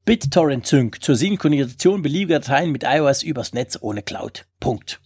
[0.05, 4.45] BitTorrent Sync zur Synchronisation beliebiger Dateien mit iOS übers Netz ohne Cloud.
[4.59, 5.01] Punkt.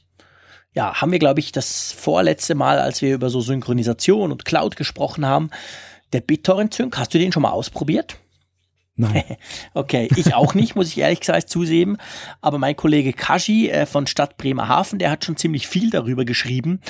[0.74, 4.76] Ja, haben wir, glaube ich, das vorletzte Mal, als wir über so Synchronisation und Cloud
[4.76, 5.50] gesprochen haben.
[6.14, 8.18] Der BitTorrent Sync, hast du den schon mal ausprobiert?
[9.02, 9.24] Nein.
[9.74, 11.98] okay, ich auch nicht, muss ich ehrlich gesagt zusehen.
[12.40, 16.82] Aber mein Kollege Kashi äh, von Stadt Bremerhaven, der hat schon ziemlich viel darüber geschrieben.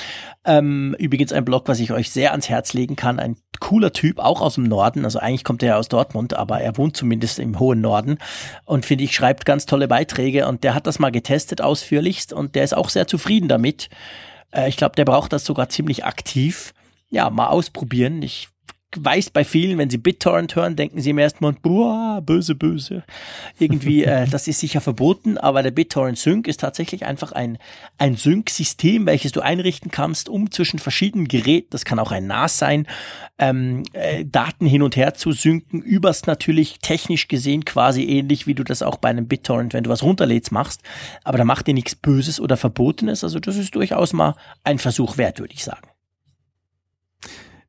[0.44, 3.18] Ähm, übrigens ein Blog, was ich euch sehr ans Herz legen kann.
[3.18, 5.06] Ein cooler Typ, auch aus dem Norden.
[5.06, 8.18] Also eigentlich kommt er ja aus Dortmund, aber er wohnt zumindest im hohen Norden.
[8.66, 10.46] Und finde ich, schreibt ganz tolle Beiträge.
[10.46, 13.88] Und der hat das mal getestet ausführlichst und der ist auch sehr zufrieden damit.
[14.50, 16.74] Äh, ich glaube, der braucht das sogar ziemlich aktiv.
[17.08, 18.20] Ja, mal ausprobieren.
[18.22, 18.48] Ich
[18.98, 23.04] weiß bei vielen, wenn sie BitTorrent hören, denken sie im ersten Mal, boah, böse, böse.
[23.58, 27.58] Irgendwie, äh, das ist sicher verboten, aber der BitTorrent Sync ist tatsächlich einfach ein,
[27.98, 32.58] ein Sync-System, welches du einrichten kannst, um zwischen verschiedenen Geräten, das kann auch ein NAS
[32.58, 32.86] sein,
[33.38, 38.54] ähm, äh, Daten hin und her zu synken, übers natürlich technisch gesehen quasi ähnlich, wie
[38.54, 40.82] du das auch bei einem BitTorrent, wenn du was runterlädst, machst.
[41.24, 43.24] Aber da macht dir nichts Böses oder Verbotenes.
[43.24, 45.91] Also das ist durchaus mal ein Versuch wert, würde ich sagen.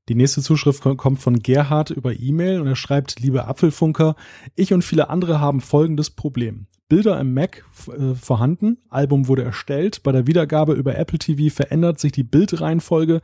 [0.09, 4.15] Die nächste Zuschrift kommt von Gerhard über E-Mail und er schreibt, liebe Apfelfunker,
[4.55, 6.67] ich und viele andere haben folgendes Problem.
[6.89, 11.99] Bilder im Mac äh, vorhanden, Album wurde erstellt, bei der Wiedergabe über Apple TV verändert
[11.99, 13.21] sich die Bildreihenfolge,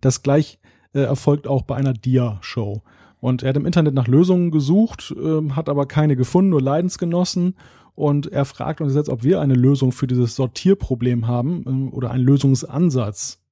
[0.00, 0.58] das gleich
[0.94, 2.82] äh, erfolgt auch bei einer Dia-Show.
[3.20, 7.56] Und er hat im Internet nach Lösungen gesucht, äh, hat aber keine gefunden, nur Leidensgenossen.
[7.94, 12.10] Und er fragt uns jetzt, ob wir eine Lösung für dieses Sortierproblem haben ähm, oder
[12.10, 13.44] einen Lösungsansatz.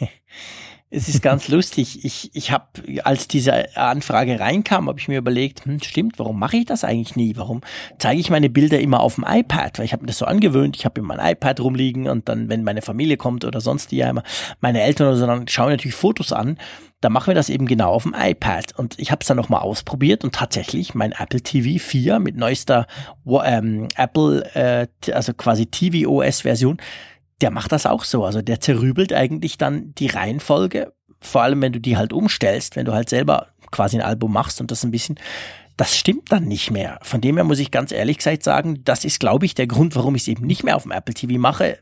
[0.94, 2.04] es ist ganz lustig.
[2.04, 2.66] Ich, ich habe,
[3.02, 7.16] als diese Anfrage reinkam, habe ich mir überlegt, hm, stimmt, warum mache ich das eigentlich
[7.16, 7.36] nie?
[7.36, 7.62] Warum
[7.98, 9.78] zeige ich meine Bilder immer auf dem iPad?
[9.78, 12.48] Weil ich habe mir das so angewöhnt, ich habe immer mein iPad rumliegen und dann,
[12.48, 14.22] wenn meine Familie kommt oder sonst die ja immer,
[14.60, 16.58] meine Eltern oder so, dann schauen natürlich Fotos an.
[17.00, 18.78] Da machen wir das eben genau auf dem iPad.
[18.78, 22.86] Und ich habe es dann nochmal ausprobiert und tatsächlich mein Apple TV 4 mit neuester
[23.44, 26.78] ähm, Apple, äh, also quasi TV OS Version,
[27.40, 28.24] der macht das auch so.
[28.24, 32.86] Also der zerrübelt eigentlich dann die Reihenfolge, vor allem wenn du die halt umstellst, wenn
[32.86, 35.16] du halt selber quasi ein Album machst und das ein bisschen,
[35.76, 37.00] das stimmt dann nicht mehr.
[37.02, 39.96] Von dem her muss ich ganz ehrlich gesagt sagen, das ist, glaube ich, der Grund,
[39.96, 41.78] warum ich es eben nicht mehr auf dem Apple TV mache.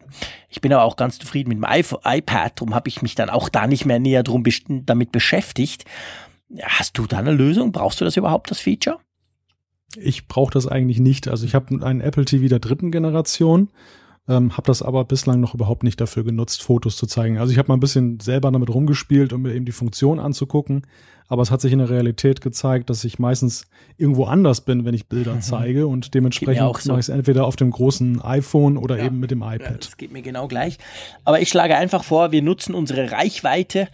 [0.48, 3.50] Ich bin aber auch ganz zufrieden mit dem iPad, darum habe ich mich dann auch
[3.50, 4.44] da nicht mehr näher drum
[4.86, 5.84] damit beschäftigt.
[6.62, 7.72] Hast du da eine Lösung?
[7.72, 8.98] Brauchst du das überhaupt, das Feature?
[9.96, 11.28] Ich brauche das eigentlich nicht.
[11.28, 13.68] Also ich habe einen Apple TV der dritten Generation
[14.28, 17.38] ähm, habe das aber bislang noch überhaupt nicht dafür genutzt, Fotos zu zeigen.
[17.38, 20.86] Also ich habe mal ein bisschen selber damit rumgespielt, um mir eben die Funktion anzugucken,
[21.28, 23.64] aber es hat sich in der Realität gezeigt, dass ich meistens
[23.96, 25.40] irgendwo anders bin, wenn ich Bilder mhm.
[25.40, 26.90] zeige und dementsprechend so.
[26.90, 29.06] mache ich es entweder auf dem großen iPhone oder ja.
[29.06, 29.60] eben mit dem iPad.
[29.60, 30.78] Ja, das geht mir genau gleich.
[31.24, 33.88] Aber ich schlage einfach vor, wir nutzen unsere Reichweite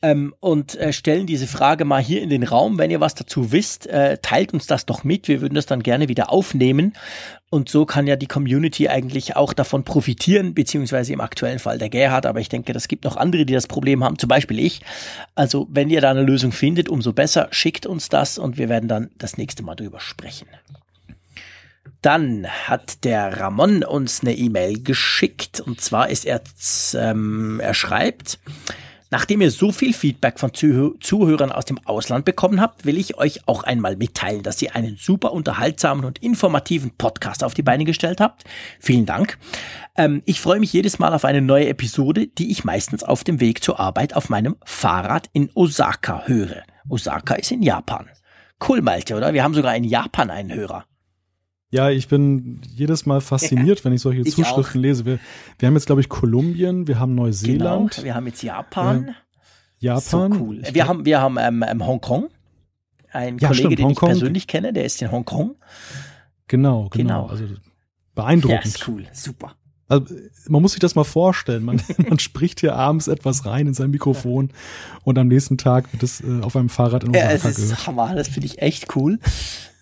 [0.00, 2.78] ähm, und äh, stellen diese Frage mal hier in den Raum.
[2.78, 5.26] Wenn ihr was dazu wisst, äh, teilt uns das doch mit.
[5.26, 6.92] Wir würden das dann gerne wieder aufnehmen.
[7.50, 11.88] Und so kann ja die Community eigentlich auch davon profitieren, beziehungsweise im aktuellen Fall der
[11.88, 12.26] Gerhard.
[12.26, 14.82] Aber ich denke, das gibt noch andere, die das Problem haben, zum Beispiel ich.
[15.34, 18.88] Also wenn ihr da eine Lösung findet, umso besser, schickt uns das und wir werden
[18.88, 20.46] dann das nächste Mal drüber sprechen.
[22.02, 26.42] Dann hat der Ramon uns eine E-Mail geschickt und zwar ist er,
[26.94, 28.38] ähm, er schreibt,
[29.10, 33.16] Nachdem ihr so viel Feedback von Zuh Zuhörern aus dem Ausland bekommen habt, will ich
[33.16, 37.84] euch auch einmal mitteilen, dass ihr einen super unterhaltsamen und informativen Podcast auf die Beine
[37.84, 38.44] gestellt habt.
[38.80, 39.38] Vielen Dank.
[39.96, 43.40] Ähm, ich freue mich jedes Mal auf eine neue Episode, die ich meistens auf dem
[43.40, 46.64] Weg zur Arbeit auf meinem Fahrrad in Osaka höre.
[46.88, 48.10] Osaka ist in Japan.
[48.66, 49.32] Cool, Malte, oder?
[49.32, 50.84] Wir haben sogar in Japan einen Hörer.
[51.70, 54.82] Ja, ich bin jedes Mal fasziniert, ja, wenn ich solche ich Zuschriften auch.
[54.82, 55.04] lese.
[55.04, 55.18] Wir,
[55.58, 57.96] wir haben jetzt, glaube ich, Kolumbien, wir haben Neuseeland.
[57.96, 59.08] Genau, wir haben jetzt Japan.
[59.08, 59.12] Äh,
[59.78, 60.32] Japan.
[60.32, 60.62] So cool.
[60.72, 62.28] Wir haben, wir haben ähm, ähm, Hongkong.
[63.10, 64.10] Ein ja, Kollege, stimmt, den Hongkong.
[64.10, 65.56] ich persönlich kenne, der ist in Hongkong.
[66.46, 66.90] Genau, genau.
[66.90, 67.26] genau.
[67.26, 67.44] Also
[68.14, 68.64] beeindruckend.
[68.64, 69.54] Ja, ist cool, super.
[69.90, 70.14] Also,
[70.48, 71.64] man muss sich das mal vorstellen.
[71.64, 74.50] Man, man spricht hier abends etwas rein in sein Mikrofon
[75.04, 77.56] und am nächsten Tag wird es äh, auf einem Fahrrad in Osaka ja, es ist
[77.56, 77.86] gehört.
[77.86, 79.18] Hammer, das finde ich echt cool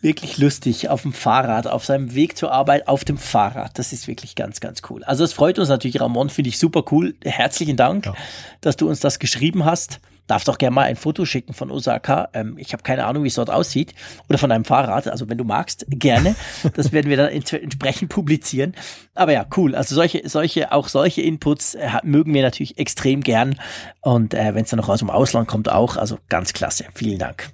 [0.01, 3.79] wirklich lustig auf dem Fahrrad, auf seinem Weg zur Arbeit auf dem Fahrrad.
[3.79, 5.03] Das ist wirklich ganz, ganz cool.
[5.05, 7.15] Also es freut uns natürlich, Ramon, finde ich super cool.
[7.25, 8.15] Herzlichen Dank, ja.
[8.61, 10.01] dass du uns das geschrieben hast.
[10.27, 12.29] Darf doch gerne mal ein Foto schicken von Osaka.
[12.33, 13.95] Ähm, ich habe keine Ahnung, wie es dort aussieht.
[14.29, 15.07] Oder von einem Fahrrad.
[15.07, 16.35] Also wenn du magst, gerne.
[16.75, 18.75] Das werden wir dann entsprechend publizieren.
[19.15, 19.77] Aber ja, cool.
[19.77, 23.57] Also solche, solche, auch solche Inputs äh, mögen wir natürlich extrem gern.
[24.01, 25.97] Und äh, wenn es dann noch aus dem Ausland kommt, auch.
[25.97, 26.87] Also ganz klasse.
[26.93, 27.51] Vielen Dank.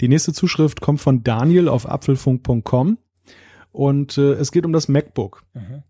[0.00, 2.98] Die nächste Zuschrift kommt von Daniel auf apfelfunk.com
[3.72, 5.42] und äh, es geht um das MacBook.
[5.54, 5.82] Mhm.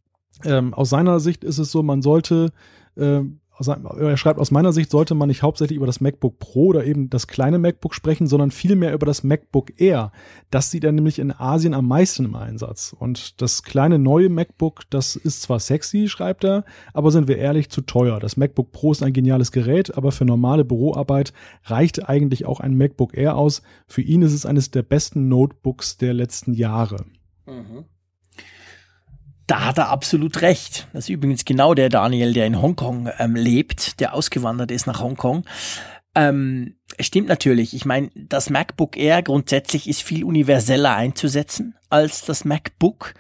[0.45, 2.53] Ähm, aus seiner Sicht ist es so, man sollte
[2.97, 3.21] äh,
[3.59, 7.09] er schreibt, aus meiner Sicht sollte man nicht hauptsächlich über das MacBook Pro oder eben
[7.09, 10.13] das kleine MacBook sprechen, sondern vielmehr über das MacBook Air.
[10.51, 12.95] Das sieht er nämlich in Asien am meisten im Einsatz.
[12.99, 17.71] Und das kleine neue MacBook, das ist zwar sexy, schreibt er, aber sind wir ehrlich,
[17.71, 18.21] zu teuer.
[18.21, 21.33] Das MacBook Pro ist ein geniales Gerät, aber für normale Büroarbeit
[21.65, 23.63] reicht eigentlich auch ein MacBook Air aus.
[23.87, 27.07] Für ihn ist es eines der besten Notebooks der letzten Jahre.
[27.47, 27.87] Mhm.
[29.47, 30.89] Da hat er absolut recht.
[30.93, 35.01] Das ist übrigens genau der Daniel, der in Hongkong ähm, lebt, der ausgewandert ist nach
[35.01, 35.45] Hongkong.
[36.17, 37.75] Ähm, stimmt natürlich.
[37.75, 43.15] Ich meine, das MacBook Air grundsätzlich ist viel universeller einzusetzen als das MacBook.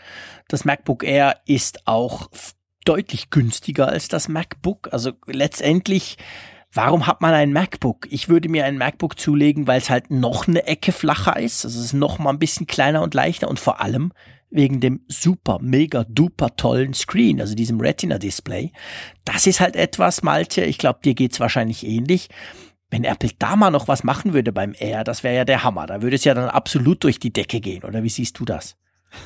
[0.48, 2.30] Das MacBook Air ist auch
[2.84, 4.88] deutlich günstiger als das MacBook.
[4.92, 6.16] Also letztendlich
[6.72, 8.06] Warum hat man ein MacBook?
[8.10, 11.64] Ich würde mir ein MacBook zulegen, weil es halt noch eine Ecke flacher ist.
[11.64, 14.12] Also es ist noch mal ein bisschen kleiner und leichter und vor allem
[14.51, 18.72] wegen dem super, mega, duper tollen Screen, also diesem Retina-Display.
[19.24, 22.28] Das ist halt etwas, Malte, ich glaube, dir geht's wahrscheinlich ähnlich.
[22.90, 25.86] Wenn Apple da mal noch was machen würde beim Air, das wäre ja der Hammer.
[25.86, 28.76] Da würde es ja dann absolut durch die Decke gehen, oder wie siehst du das?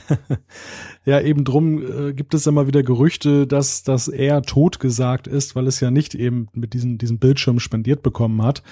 [1.04, 5.66] ja, eben drum äh, gibt es immer wieder Gerüchte, dass das eher totgesagt ist, weil
[5.66, 8.62] es ja nicht eben mit diesem, diesem Bildschirm spendiert bekommen hat.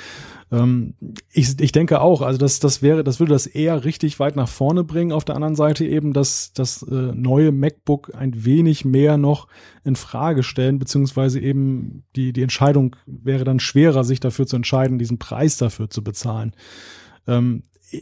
[0.51, 0.95] Ähm,
[1.33, 4.49] ich, ich denke auch, also das, das wäre, das würde das eher richtig weit nach
[4.49, 5.13] vorne bringen.
[5.13, 9.49] Auf der anderen Seite eben, dass das äh, neue MacBook ein wenig mehr noch
[9.85, 14.99] in Frage stellen, beziehungsweise eben die, die Entscheidung wäre dann schwerer, sich dafür zu entscheiden,
[14.99, 16.55] diesen Preis dafür zu bezahlen.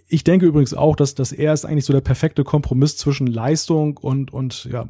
[0.09, 3.97] Ich denke übrigens auch, dass das er ist eigentlich so der perfekte Kompromiss zwischen Leistung
[3.97, 4.87] und, und ja,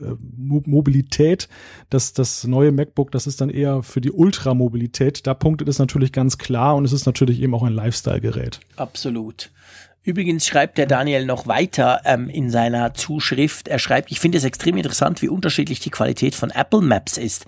[0.00, 1.48] äh, Mobilität.
[1.88, 5.26] Das, das neue MacBook, das ist dann eher für die Ultramobilität.
[5.26, 8.60] Da punktet es natürlich ganz klar und es ist natürlich eben auch ein Lifestyle-Gerät.
[8.76, 9.50] Absolut.
[10.02, 13.68] Übrigens schreibt der Daniel noch weiter ähm, in seiner Zuschrift.
[13.68, 17.44] Er schreibt, ich finde es extrem interessant, wie unterschiedlich die Qualität von Apple Maps ist.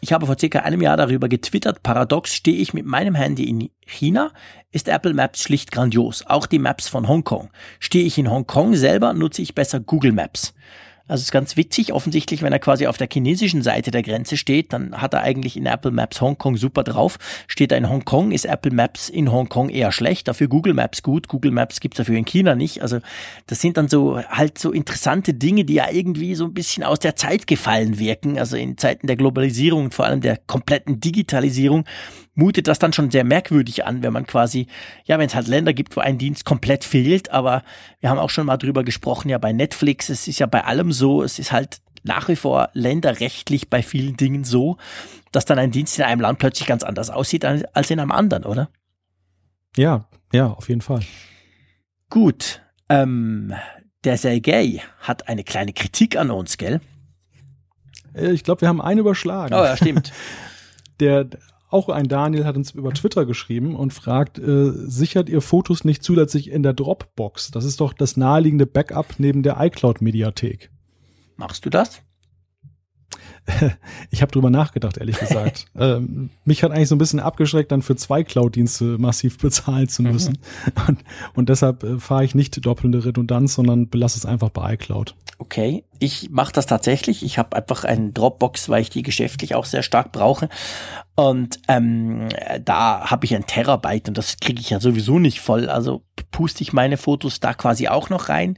[0.00, 1.82] Ich habe vor circa einem Jahr darüber getwittert.
[1.82, 4.32] Paradox stehe ich mit meinem Handy in China,
[4.70, 6.26] ist Apple Maps schlicht grandios.
[6.26, 7.50] Auch die Maps von Hongkong.
[7.80, 10.54] Stehe ich in Hongkong selber, nutze ich besser Google Maps.
[11.06, 14.38] Also es ist ganz witzig, offensichtlich, wenn er quasi auf der chinesischen Seite der Grenze
[14.38, 17.18] steht, dann hat er eigentlich in Apple Maps Hongkong super drauf.
[17.46, 21.28] Steht er in Hongkong, ist Apple Maps in Hongkong eher schlecht, dafür Google Maps gut.
[21.28, 22.80] Google Maps gibt's dafür in China nicht.
[22.80, 23.00] Also
[23.46, 27.00] das sind dann so halt so interessante Dinge, die ja irgendwie so ein bisschen aus
[27.00, 28.38] der Zeit gefallen wirken.
[28.38, 31.84] Also in Zeiten der Globalisierung und vor allem der kompletten Digitalisierung
[32.34, 34.66] mutet das dann schon sehr merkwürdig an, wenn man quasi,
[35.04, 37.62] ja, wenn es halt Länder gibt, wo ein Dienst komplett fehlt, aber
[38.00, 40.92] wir haben auch schon mal drüber gesprochen, ja, bei Netflix, es ist ja bei allem
[40.92, 44.76] so, es ist halt nach wie vor länderrechtlich bei vielen Dingen so,
[45.32, 48.44] dass dann ein Dienst in einem Land plötzlich ganz anders aussieht als in einem anderen,
[48.44, 48.68] oder?
[49.76, 51.00] Ja, ja, auf jeden Fall.
[52.10, 53.54] Gut, ähm,
[54.04, 56.80] der Sergei hat eine kleine Kritik an uns, gell?
[58.14, 59.54] Äh, ich glaube, wir haben einen überschlagen.
[59.54, 60.12] Oh ja, stimmt.
[61.00, 61.28] Der
[61.74, 66.02] auch ein Daniel hat uns über Twitter geschrieben und fragt, äh, sichert ihr Fotos nicht
[66.02, 67.50] zusätzlich in der Dropbox?
[67.50, 70.70] Das ist doch das naheliegende Backup neben der iCloud-Mediathek.
[71.36, 72.02] Machst du das?
[74.10, 75.66] ich habe drüber nachgedacht, ehrlich gesagt.
[75.78, 80.02] ähm, mich hat eigentlich so ein bisschen abgeschreckt, dann für zwei Cloud-Dienste massiv bezahlen zu
[80.02, 80.38] müssen.
[80.64, 80.82] Mhm.
[80.88, 80.98] Und,
[81.34, 85.14] und, deshalb äh, fahre ich nicht doppelte Redundanz, sondern belasse es einfach bei iCloud.
[85.38, 87.24] Okay, ich mache das tatsächlich.
[87.24, 90.48] Ich habe einfach einen Dropbox, weil ich die geschäftlich auch sehr stark brauche.
[91.16, 92.28] Und ähm,
[92.64, 95.68] da habe ich ein Terabyte und das kriege ich ja sowieso nicht voll.
[95.68, 98.56] Also puste ich meine Fotos da quasi auch noch rein.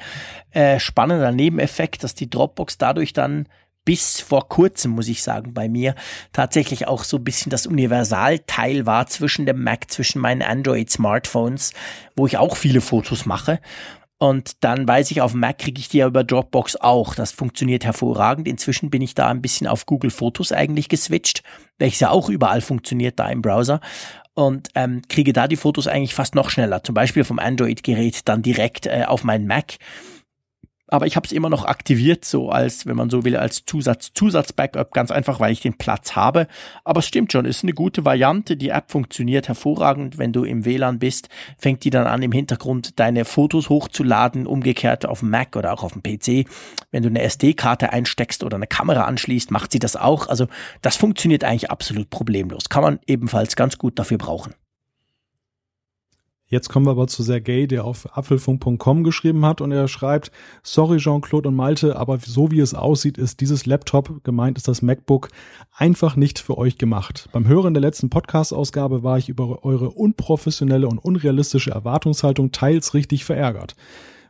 [0.51, 3.49] Äh, spannender Nebeneffekt, dass die Dropbox dadurch dann
[3.87, 5.95] bis vor kurzem, muss ich sagen, bei mir
[6.33, 11.73] tatsächlich auch so ein bisschen das Universalteil war zwischen dem Mac, zwischen meinen Android-Smartphones,
[12.17, 13.61] wo ich auch viele Fotos mache.
[14.19, 17.15] Und dann weiß ich, auf dem Mac kriege ich die ja über Dropbox auch.
[17.15, 18.49] Das funktioniert hervorragend.
[18.49, 21.43] Inzwischen bin ich da ein bisschen auf Google Fotos eigentlich geswitcht,
[21.79, 23.81] welches ja auch überall funktioniert da im Browser.
[24.35, 26.83] Und ähm, kriege da die Fotos eigentlich fast noch schneller.
[26.83, 29.77] Zum Beispiel vom Android-Gerät dann direkt äh, auf meinen Mac
[30.89, 34.13] aber ich habe es immer noch aktiviert, so als, wenn man so will, als Zusatz,
[34.15, 36.47] Zusatz-Backup, ganz einfach, weil ich den Platz habe.
[36.85, 38.57] Aber es stimmt schon, ist eine gute Variante.
[38.57, 40.19] Die App funktioniert hervorragend.
[40.19, 41.29] Wenn du im WLAN bist,
[41.59, 45.83] fängt die dann an, im Hintergrund deine Fotos hochzuladen, umgekehrt auf dem Mac oder auch
[45.83, 46.49] auf dem PC.
[46.93, 50.29] Wenn du eine SD-Karte einsteckst oder eine Kamera anschließt, macht sie das auch.
[50.29, 50.47] Also
[50.83, 52.69] das funktioniert eigentlich absolut problemlos.
[52.69, 54.55] Kann man ebenfalls ganz gut dafür brauchen.
[56.49, 60.31] Jetzt kommen wir aber zu Sergei, der auf apfelfunk.com geschrieben hat und er schreibt,
[60.63, 64.81] sorry Jean-Claude und Malte, aber so wie es aussieht, ist dieses Laptop, gemeint ist das
[64.81, 65.29] MacBook,
[65.75, 67.29] einfach nicht für euch gemacht.
[67.33, 73.25] Beim Hören der letzten Podcast-Ausgabe war ich über eure unprofessionelle und unrealistische Erwartungshaltung teils richtig
[73.25, 73.75] verärgert.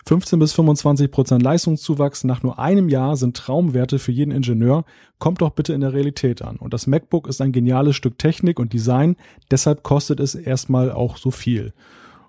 [0.06, 4.84] 15 bis 25 Prozent Leistungszuwachs nach nur einem Jahr sind Traumwerte für jeden Ingenieur.
[5.18, 6.56] Kommt doch bitte in der Realität an.
[6.56, 9.16] Und das MacBook ist ein geniales Stück Technik und Design,
[9.50, 11.74] deshalb kostet es erstmal auch so viel.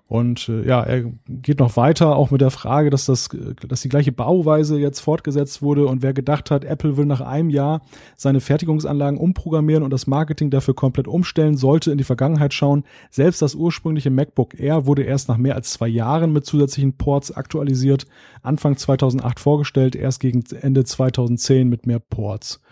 [0.08, 3.28] Und äh, ja, er geht noch weiter, auch mit der Frage, dass das,
[3.68, 7.50] dass die gleiche Bauweise jetzt fortgesetzt wurde und wer gedacht hat, Apple will nach einem
[7.50, 7.82] Jahr
[8.16, 12.84] seine Fertigungsanlagen umprogrammieren und das Marketing dafür komplett umstellen, sollte in die Vergangenheit schauen.
[13.10, 17.30] Selbst das ursprüngliche MacBook Air wurde erst nach mehr als zwei Jahren mit zusätzlichen Ports
[17.30, 18.06] aktualisiert,
[18.40, 22.62] Anfang 2008 vorgestellt, erst gegen Ende 2010 mit mehr Ports.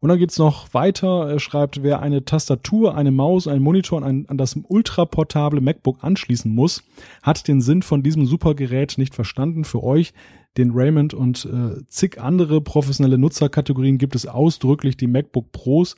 [0.00, 1.28] Und dann geht's noch weiter.
[1.28, 6.54] Er schreibt, wer eine Tastatur, eine Maus, einen Monitor an, an das ultraportable MacBook anschließen
[6.54, 6.84] muss,
[7.22, 9.64] hat den Sinn von diesem Supergerät nicht verstanden.
[9.64, 10.12] Für euch,
[10.56, 15.96] den Raymond und äh, zig andere professionelle Nutzerkategorien gibt es ausdrücklich die MacBook Pros,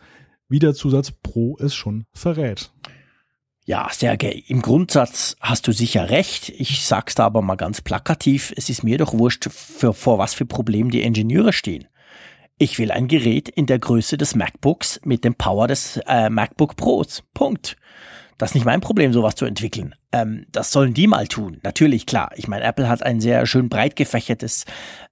[0.49, 2.73] wie der Zusatz Pro es schon verrät.
[3.67, 6.49] Ja, Sergej, im Grundsatz hast du sicher recht.
[6.49, 8.53] Ich sag's da aber mal ganz plakativ.
[8.57, 11.87] Es ist mir doch wurscht, für, vor was für Problemen die Ingenieure stehen.
[12.63, 16.77] Ich will ein Gerät in der Größe des MacBooks mit dem Power des äh, MacBook
[16.77, 17.23] Pros.
[17.33, 17.79] Punkt.
[18.41, 19.95] Das ist nicht mein Problem, sowas zu entwickeln.
[20.13, 21.59] Ähm, das sollen die mal tun.
[21.63, 22.31] Natürlich, klar.
[22.37, 24.65] Ich meine, Apple hat ein sehr schön breit gefächertes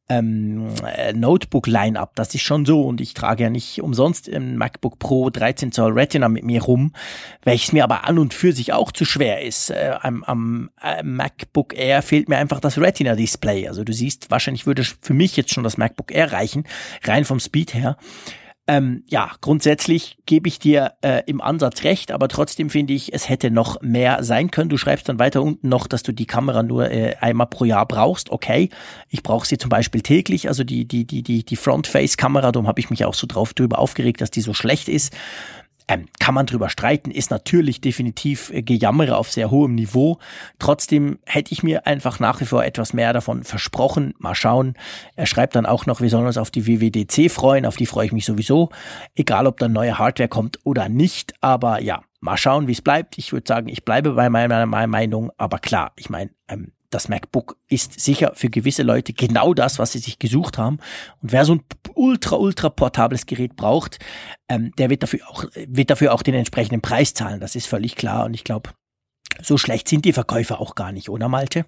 [0.09, 2.17] ähm, äh, Notebook-Line-Up.
[2.17, 2.81] Das ist schon so.
[2.81, 6.95] Und ich trage ja nicht umsonst im MacBook Pro 13 Zoll Retina mit mir rum,
[7.43, 9.69] welches mir aber an und für sich auch zu schwer ist.
[9.69, 13.69] Äh, am, am äh, MacBook Air fehlt mir einfach das Retina-Display.
[13.69, 16.65] Also du siehst, wahrscheinlich würde für mich jetzt schon das MacBook Air reichen,
[17.05, 17.99] rein vom Speed her.
[18.71, 23.31] Ähm, ja, grundsätzlich gebe ich dir äh, im Ansatz recht, aber trotzdem finde ich, es
[23.31, 24.69] hätte noch mehr sein können.
[24.69, 27.89] Du schreibst dann weiter unten noch, dass du die Kamera nur äh, einmal pro Jahr
[27.89, 28.29] brauchst.
[28.29, 28.69] Okay,
[29.09, 32.53] ich brauche sie zum Beispiel täglich, also die die die die die Front-Face-Kamera.
[32.53, 35.17] Darum habe ich mich auch so drauf drüber aufgeregt, dass die so schlecht ist.
[35.89, 40.19] Ähm, kann man drüber streiten, ist natürlich definitiv äh, Gejammere auf sehr hohem Niveau.
[40.59, 44.13] Trotzdem hätte ich mir einfach nach wie vor etwas mehr davon versprochen.
[44.19, 44.75] Mal schauen.
[45.17, 47.65] Er schreibt dann auch noch, wir sollen uns auf die WWDC freuen.
[47.65, 48.69] Auf die freue ich mich sowieso.
[49.15, 51.33] Egal, ob dann neue Hardware kommt oder nicht.
[51.41, 53.17] Aber ja, mal schauen, wie es bleibt.
[53.17, 55.33] Ich würde sagen, ich bleibe bei meiner, meiner Meinung.
[55.39, 59.93] Aber klar, ich meine, ähm, das MacBook ist sicher für gewisse Leute genau das, was
[59.93, 60.79] sie sich gesucht haben.
[61.21, 61.63] Und wer so ein
[61.95, 63.99] ultra, ultra portables Gerät braucht,
[64.49, 67.41] ähm, der wird dafür auch, wird dafür auch den entsprechenden Preis zahlen.
[67.41, 68.25] Das ist völlig klar.
[68.25, 68.71] Und ich glaube,
[69.43, 71.67] so schlecht sind die Verkäufer auch gar nicht, oder Malte?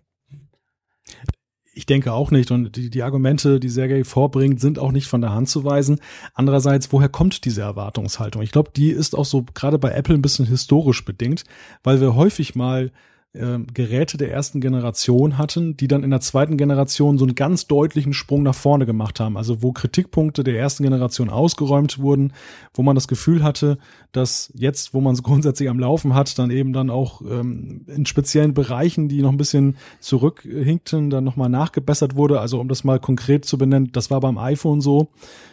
[1.72, 2.50] Ich denke auch nicht.
[2.50, 6.00] Und die, die Argumente, die Sergei vorbringt, sind auch nicht von der Hand zu weisen.
[6.34, 8.42] Andererseits, woher kommt diese Erwartungshaltung?
[8.42, 11.44] Ich glaube, die ist auch so gerade bei Apple ein bisschen historisch bedingt,
[11.82, 12.90] weil wir häufig mal
[13.32, 17.66] äh, Geräte der ersten Generation hatten, die dann in der zweiten Generation so einen ganz
[17.66, 19.36] deutlichen Sprung nach vorne gemacht haben.
[19.36, 22.32] Also wo Kritikpunkte der ersten Generation ausgeräumt wurden,
[22.74, 23.78] wo man das Gefühl hatte,
[24.12, 28.04] dass jetzt, wo man es grundsätzlich am Laufen hat, dann eben dann auch ähm, in
[28.04, 32.40] speziellen Bereichen, die noch ein bisschen zurückhinkten, dann nochmal nachgebessert wurde.
[32.40, 35.08] Also um das mal konkret zu benennen, das war beim iPhone so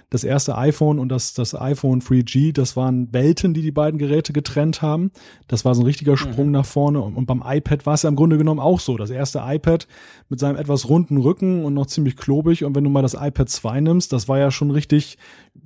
[0.10, 4.32] das erste iPhone und das, das iPhone 3G, das waren Welten, die die beiden Geräte
[4.32, 5.12] getrennt haben.
[5.48, 6.18] Das war so ein richtiger mhm.
[6.18, 6.54] Sprung mhm.
[6.54, 7.02] nach vorne.
[7.02, 8.96] Und, und beim iPad war es ja im Grunde genommen auch so.
[8.96, 9.88] Das erste iPad
[10.30, 12.64] mit seinem etwas runden Rücken und noch ziemlich klobig.
[12.64, 15.18] Und wenn du mal das iPad 2 nimmst, das war ja schon richtig,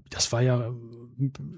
[0.10, 0.72] das war ja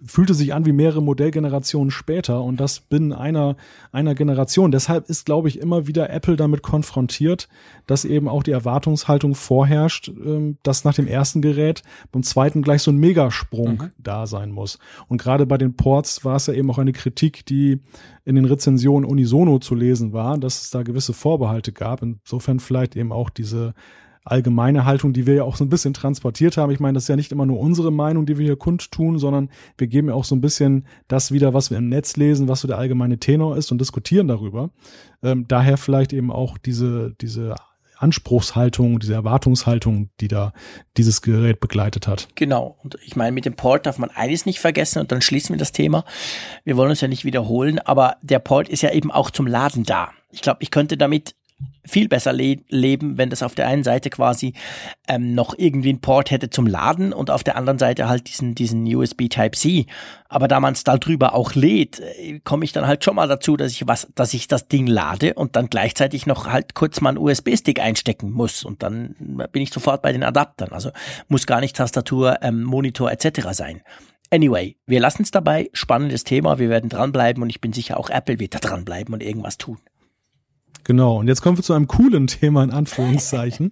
[0.06, 3.56] fühlte sich an wie mehrere Modellgenerationen später und das binnen einer,
[3.92, 4.72] einer Generation.
[4.72, 7.48] Deshalb ist, glaube ich, immer wieder Apple damit konfrontiert,
[7.88, 12.82] dass eben auch die Erwartungshaltung vorherrscht, ähm, dass nach dem ersten Gerät beim zweiten gleich
[12.82, 13.92] so ein Megasprung mhm.
[13.98, 14.80] da sein muss.
[15.08, 17.80] Und gerade bei den Ports war es ja eben auch eine Kritik, die
[18.26, 22.02] in den Rezensionen unisono zu lesen war, dass es da gewisse Vorbehalte gab.
[22.02, 23.74] Insofern vielleicht eben auch diese
[24.26, 26.72] allgemeine Haltung, die wir ja auch so ein bisschen transportiert haben.
[26.72, 29.50] Ich meine, das ist ja nicht immer nur unsere Meinung, die wir hier kundtun, sondern
[29.78, 32.62] wir geben ja auch so ein bisschen das wieder, was wir im Netz lesen, was
[32.62, 34.70] so der allgemeine Tenor ist und diskutieren darüber.
[35.22, 37.56] Ähm, daher vielleicht eben auch diese, diese
[37.98, 40.54] Anspruchshaltung, diese Erwartungshaltung, die da
[40.98, 42.28] dieses Gerät begleitet hat.
[42.36, 42.78] Genau.
[42.84, 45.60] Und ich meine, mit dem Port darf man eines nicht vergessen und dann schließen wir
[45.60, 46.04] das Thema.
[46.66, 49.84] Wir wollen uns ja nicht wiederholen, aber der Port ist ja eben auch zum Laden
[49.84, 50.12] da.
[50.32, 51.36] Ich glaube, ich könnte damit
[51.86, 54.54] viel besser le leben, wenn das auf der einen Seite quasi
[55.08, 58.56] ähm, noch irgendwie ein Port hätte zum Laden und auf der anderen Seite halt diesen,
[58.56, 59.86] diesen USB Type-C.
[60.30, 63.28] Aber da man es da drüber auch lädt, äh, komme ich dann halt schon mal
[63.28, 67.02] dazu, dass ich was, dass ich das Ding lade und dann gleichzeitig noch halt kurz
[67.02, 69.16] mal einen USB-Stick einstecken muss und dann
[69.52, 70.72] bin ich sofort bei den Adaptern.
[70.72, 70.92] Also
[71.28, 73.50] muss gar nicht Tastatur, ähm, Monitor etc.
[73.52, 73.82] sein.
[74.34, 75.70] Anyway, wir lassen es dabei.
[75.74, 76.58] Spannendes Thema.
[76.58, 79.78] Wir werden dranbleiben und ich bin sicher auch Apple wird da dranbleiben und irgendwas tun.
[80.86, 83.72] Genau, und jetzt kommen wir zu einem coolen Thema in Anführungszeichen.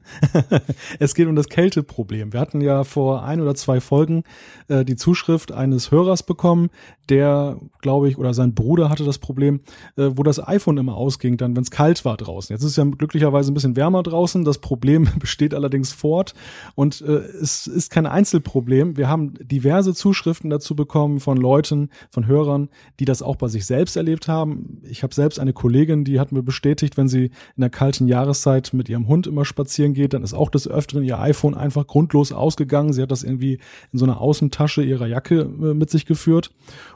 [0.99, 2.31] es geht um das Kälteproblem.
[2.31, 4.23] Wir hatten ja vor ein oder zwei Folgen
[4.69, 6.69] äh, die Zuschrift eines Hörers bekommen,
[7.11, 9.59] der, glaube ich, oder sein Bruder hatte das Problem,
[9.97, 12.53] äh, wo das iPhone immer ausging, dann, wenn es kalt war draußen.
[12.53, 14.45] Jetzt ist es ja glücklicherweise ein bisschen wärmer draußen.
[14.45, 16.33] Das Problem besteht allerdings fort
[16.75, 18.95] und äh, es ist kein Einzelproblem.
[18.95, 22.69] Wir haben diverse Zuschriften dazu bekommen von Leuten, von Hörern,
[23.01, 24.81] die das auch bei sich selbst erlebt haben.
[24.89, 28.73] Ich habe selbst eine Kollegin, die hat mir bestätigt, wenn sie in der kalten Jahreszeit
[28.73, 32.31] mit ihrem Hund immer spazieren geht, dann ist auch des Öfteren ihr iPhone einfach grundlos
[32.31, 32.93] ausgegangen.
[32.93, 33.59] Sie hat das irgendwie
[33.91, 36.51] in so einer Außentasche ihrer Jacke äh, mit sich geführt.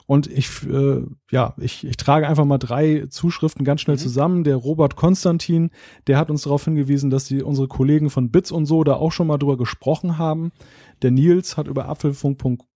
[0.05, 1.01] Und ich, äh,
[1.31, 4.01] ja, ich, ich trage einfach mal drei Zuschriften ganz schnell mhm.
[4.01, 4.43] zusammen.
[4.43, 5.71] Der Robert Konstantin,
[6.05, 9.11] der hat uns darauf hingewiesen, dass die unsere Kollegen von Bits und so da auch
[9.11, 10.51] schon mal drüber gesprochen haben.
[11.01, 12.74] Der Nils hat über apfelfunk.com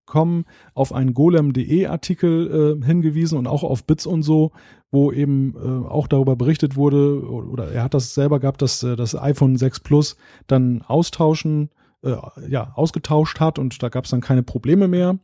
[0.74, 4.52] auf einen golem.de Artikel äh, hingewiesen und auch auf Bits und so,
[4.90, 8.96] wo eben äh, auch darüber berichtet wurde, oder er hat das selber gehabt, dass äh,
[8.96, 11.70] das iPhone 6 Plus dann austauschen,
[12.02, 12.16] äh,
[12.48, 15.18] ja, ausgetauscht hat und da gab es dann keine Probleme mehr.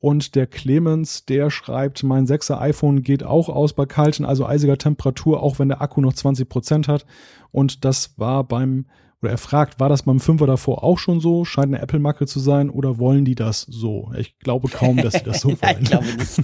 [0.00, 4.76] Und der Clemens, der schreibt, mein 6er iPhone geht auch aus bei kalten, also eisiger
[4.76, 7.06] Temperatur, auch wenn der Akku noch 20 Prozent hat.
[7.52, 8.84] Und das war beim
[9.24, 11.46] oder er fragt, war das beim Fünfer davor auch schon so?
[11.46, 14.12] Scheint eine Apple-Macke zu sein oder wollen die das so?
[14.18, 15.58] Ich glaube kaum, dass sie das so wollen.
[15.62, 16.42] Nein, ich glaube nicht.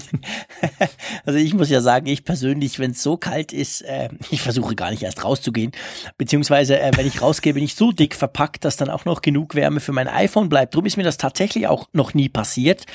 [1.27, 4.75] also ich muss ja sagen, ich persönlich, wenn es so kalt ist, äh, ich versuche
[4.75, 5.73] gar nicht erst rauszugehen.
[6.17, 9.55] Beziehungsweise, äh, wenn ich rausgehe, bin ich so dick verpackt, dass dann auch noch genug
[9.55, 10.75] Wärme für mein iPhone bleibt.
[10.75, 12.87] Drum ist mir das tatsächlich auch noch nie passiert.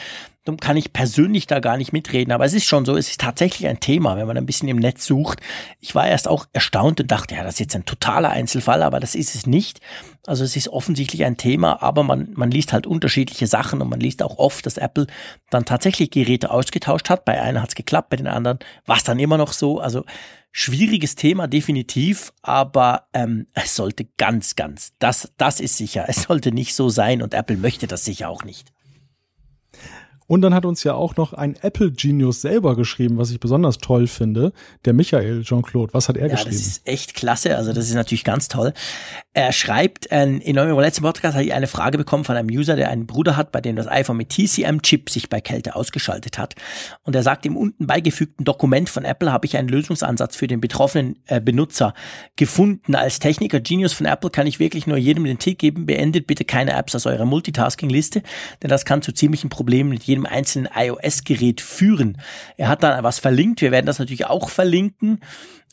[0.62, 2.32] Kann ich persönlich da gar nicht mitreden.
[2.32, 4.78] Aber es ist schon so, es ist tatsächlich ein Thema, wenn man ein bisschen im
[4.78, 5.42] Netz sucht.
[5.80, 9.00] Ich war erst auch erstaunt und dachte, ja, das ist jetzt ein totaler Einzelfall, aber
[9.00, 9.82] das ist es nicht.
[10.28, 14.00] Also es ist offensichtlich ein Thema, aber man, man liest halt unterschiedliche Sachen und man
[14.00, 15.08] liest auch oft, dass Apple
[15.50, 17.26] dann tatsächlich Geräte ausgetauscht hat.
[17.26, 19.80] Bei einer hat es geklappt, bei den anderen war es dann immer noch so.
[19.80, 20.06] Also
[20.52, 26.54] schwieriges Thema, definitiv, aber ähm, es sollte ganz, ganz, das, das ist sicher, es sollte
[26.54, 28.72] nicht so sein und Apple möchte das sicher auch nicht.
[30.28, 33.78] Und dann hat uns ja auch noch ein Apple Genius selber geschrieben, was ich besonders
[33.78, 34.54] toll finde.
[34.86, 35.94] Der Michael Jean-Claude.
[35.94, 36.56] Was hat er ja, geschrieben?
[36.56, 37.56] Das ist echt klasse.
[37.56, 38.74] Also das ist natürlich ganz toll.
[39.34, 42.76] Er schreibt, äh, in eurem letzten Podcast habe ich eine Frage bekommen von einem User,
[42.76, 46.56] der einen Bruder hat, bei dem das iPhone mit TCM-Chip sich bei Kälte ausgeschaltet hat.
[47.04, 50.62] Und er sagt, im unten beigefügten Dokument von Apple habe ich einen Lösungsansatz für den
[50.62, 51.94] betroffenen äh, Benutzer
[52.36, 52.96] gefunden.
[52.96, 56.46] Als Techniker Genius von Apple kann ich wirklich nur jedem den Tipp geben, beendet bitte
[56.46, 58.24] keine Apps aus eurer Multitasking-Liste,
[58.64, 62.22] denn das kann zu ziemlichen Problemen mit jedem einzelnen iOS-Gerät führen.
[62.58, 63.62] Er hat dann was verlinkt.
[63.62, 65.20] Wir werden das natürlich auch verlinken.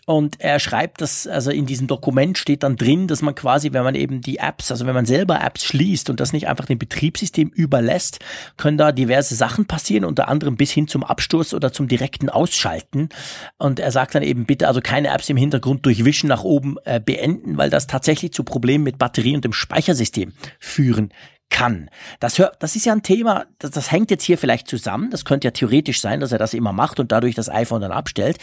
[0.05, 3.85] Und er schreibt, dass, also in diesem Dokument steht dann drin, dass man quasi, wenn
[3.85, 6.79] man eben die Apps, also wenn man selber Apps schließt und das nicht einfach dem
[6.79, 8.19] Betriebssystem überlässt,
[8.57, 13.11] können da diverse Sachen passieren, unter anderem bis hin zum Absturz oder zum direkten Ausschalten.
[13.59, 16.79] Und er sagt dann eben bitte also keine Apps im Hintergrund durch Wischen nach oben
[16.85, 21.13] äh, beenden, weil das tatsächlich zu Problemen mit Batterie und dem Speichersystem führen
[21.53, 21.91] kann.
[22.19, 25.11] Das, hör, das ist ja ein Thema, das, das hängt jetzt hier vielleicht zusammen.
[25.11, 27.93] Das könnte ja theoretisch sein, dass er das immer macht und dadurch das iPhone dann
[27.93, 28.39] abstellt.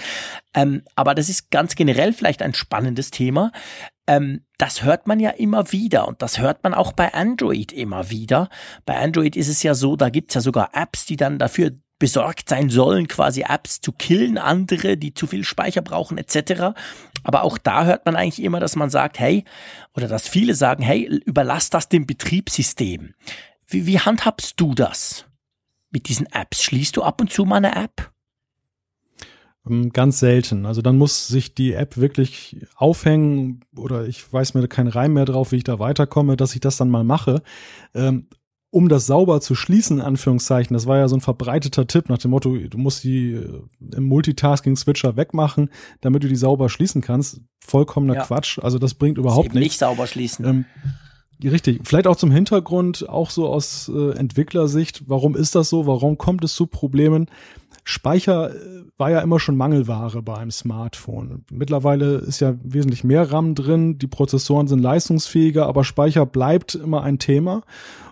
[0.53, 3.51] Ähm, aber das ist ganz generell vielleicht ein spannendes Thema.
[4.07, 8.09] Ähm, das hört man ja immer wieder und das hört man auch bei Android immer
[8.09, 8.49] wieder.
[8.85, 12.49] Bei Android ist es ja so, da gibt's ja sogar Apps, die dann dafür besorgt
[12.49, 16.73] sein sollen, quasi Apps zu killen, andere, die zu viel Speicher brauchen, etc.
[17.23, 19.43] Aber auch da hört man eigentlich immer, dass man sagt, hey,
[19.93, 23.13] oder dass viele sagen, hey, überlass das dem Betriebssystem.
[23.67, 25.25] Wie, wie handhabst du das
[25.91, 26.63] mit diesen Apps?
[26.63, 28.11] Schließt du ab und zu mal eine App?
[29.67, 30.65] Ähm, ganz selten.
[30.65, 35.25] Also dann muss sich die App wirklich aufhängen oder ich weiß mir keinen Reim mehr
[35.25, 37.41] drauf, wie ich da weiterkomme, dass ich das dann mal mache.
[37.93, 38.27] Ähm,
[38.71, 42.19] um das sauber zu schließen, in Anführungszeichen, das war ja so ein verbreiteter Tipp nach
[42.19, 43.61] dem Motto, du musst die äh,
[43.95, 45.69] im Multitasking-Switcher wegmachen,
[46.01, 47.41] damit du die sauber schließen kannst.
[47.59, 48.23] Vollkommener ja.
[48.23, 48.59] Quatsch.
[48.59, 49.59] Also das bringt überhaupt nichts.
[49.59, 50.45] Nicht sauber schließen.
[50.45, 50.65] Ähm,
[51.41, 56.17] Richtig, vielleicht auch zum Hintergrund, auch so aus äh, Entwicklersicht, warum ist das so, warum
[56.17, 57.27] kommt es zu Problemen?
[57.85, 61.45] Speicher äh, war ja immer schon Mangelware bei einem Smartphone.
[61.49, 67.03] Mittlerweile ist ja wesentlich mehr RAM drin, die Prozessoren sind leistungsfähiger, aber Speicher bleibt immer
[67.03, 67.63] ein Thema.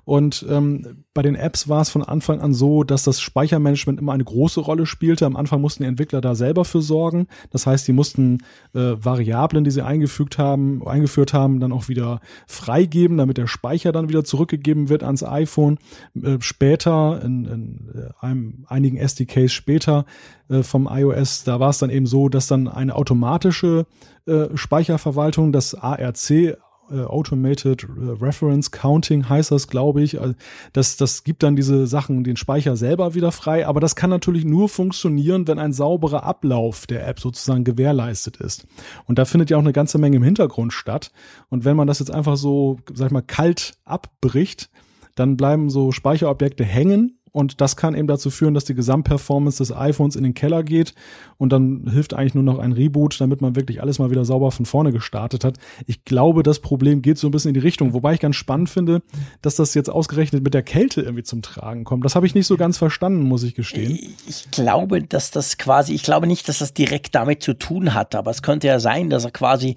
[0.08, 4.14] Und ähm, bei den Apps war es von Anfang an so, dass das Speichermanagement immer
[4.14, 5.26] eine große Rolle spielte.
[5.26, 7.28] Am Anfang mussten die Entwickler da selber für sorgen.
[7.52, 8.38] Das heißt, die mussten
[8.74, 13.92] äh, Variablen, die sie eingefügt haben, eingeführt haben, dann auch wieder freigeben, damit der Speicher
[13.92, 15.78] dann wieder zurückgegeben wird ans iPhone.
[16.16, 20.06] Äh, später, in, in äh, einem, einigen SDKs später
[20.48, 23.88] äh, vom iOS, da war es dann eben so, dass dann eine automatische
[24.26, 26.58] äh, Speicherverwaltung, das ARC,
[26.90, 30.20] Automated Reference Counting heißt das, glaube ich.
[30.22, 30.34] Also
[30.74, 33.68] das, das gibt dann diese Sachen, den Speicher selber wieder frei.
[33.68, 38.68] Aber das kann natürlich nur funktionieren, wenn ein sauberer Ablauf der App sozusagen gewährleistet ist.
[39.06, 41.12] Und da findet ja auch eine ganze Menge im Hintergrund statt.
[41.50, 44.70] Und wenn man das jetzt einfach so, sag ich mal, kalt abbricht,
[45.16, 49.72] dann bleiben so Speicherobjekte hängen und das kann eben dazu führen, dass die Gesamtperformance des
[49.72, 50.96] iPhones in den Keller geht.
[51.38, 54.50] Und dann hilft eigentlich nur noch ein Reboot, damit man wirklich alles mal wieder sauber
[54.50, 55.58] von vorne gestartet hat.
[55.86, 57.94] Ich glaube, das Problem geht so ein bisschen in die Richtung.
[57.94, 59.04] Wobei ich ganz spannend finde,
[59.44, 62.04] dass das jetzt ausgerechnet mit der Kälte irgendwie zum Tragen kommt.
[62.06, 64.00] Das habe ich nicht so ganz verstanden, muss ich gestehen.
[64.28, 68.16] Ich glaube, dass das quasi, ich glaube nicht, dass das direkt damit zu tun hat.
[68.16, 69.76] Aber es könnte ja sein, dass er quasi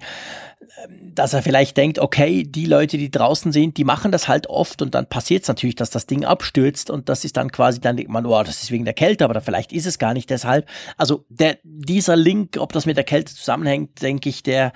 [1.13, 4.81] dass er vielleicht denkt, okay, die Leute, die draußen sind, die machen das halt oft
[4.81, 7.97] und dann passiert es natürlich, dass das Ding abstürzt und das ist dann quasi, dann
[7.97, 10.67] denkt man, oh, das ist wegen der Kälte, aber vielleicht ist es gar nicht deshalb.
[10.97, 14.73] Also der, dieser Link, ob das mit der Kälte zusammenhängt, denke ich, der,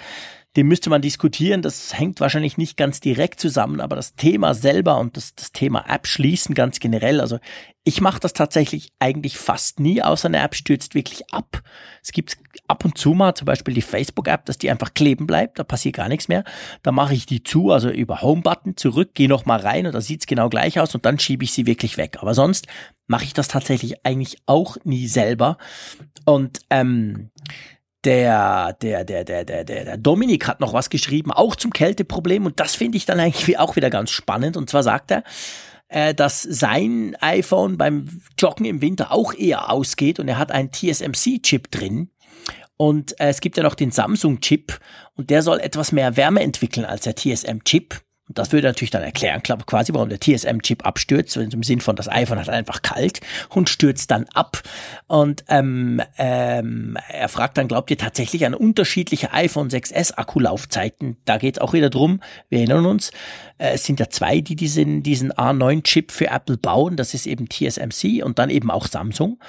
[0.55, 1.61] den müsste man diskutieren.
[1.61, 5.85] Das hängt wahrscheinlich nicht ganz direkt zusammen, aber das Thema selber und das, das Thema
[5.87, 7.19] App schließen ganz generell.
[7.19, 7.39] Also
[7.83, 11.61] ich mache das tatsächlich eigentlich fast nie, außer eine App stürzt wirklich ab.
[12.01, 12.37] Es gibt
[12.67, 15.97] ab und zu mal zum Beispiel die Facebook-App, dass die einfach kleben bleibt, da passiert
[15.97, 16.43] gar nichts mehr.
[16.83, 20.25] Da mache ich die zu, also über Home-Button zurück, gehe nochmal rein und da sieht's
[20.25, 22.17] genau gleich aus und dann schiebe ich sie wirklich weg.
[22.21, 22.67] Aber sonst
[23.07, 25.57] mache ich das tatsächlich eigentlich auch nie selber.
[26.25, 27.29] Und ähm,
[28.05, 32.45] der, der, der, der, der, der, der Dominik hat noch was geschrieben, auch zum Kälteproblem
[32.45, 34.55] und das finde ich dann eigentlich auch wieder ganz spannend.
[34.57, 35.23] Und zwar sagt er,
[35.87, 40.71] äh, dass sein iPhone beim Joggen im Winter auch eher ausgeht und er hat einen
[40.71, 42.09] TSMC-Chip drin.
[42.77, 44.79] Und äh, es gibt ja noch den Samsung-Chip
[45.15, 48.01] und der soll etwas mehr Wärme entwickeln als der TSM-Chip.
[48.27, 52.09] Und das würde natürlich dann erklären, quasi, warum der TSM-Chip abstürzt, im Sinn von das
[52.09, 54.63] iPhone hat einfach kalt und stürzt dann ab.
[55.07, 61.17] Und ähm, ähm, er fragt dann, glaubt ihr tatsächlich an unterschiedliche iPhone 6S Akkulaufzeiten?
[61.25, 62.19] Da geht es auch wieder drum,
[62.49, 63.11] wir erinnern uns,
[63.59, 66.95] äh, es sind ja zwei, die diesen, diesen A9-Chip für Apple bauen.
[66.95, 69.39] Das ist eben TSMC und dann eben auch Samsung.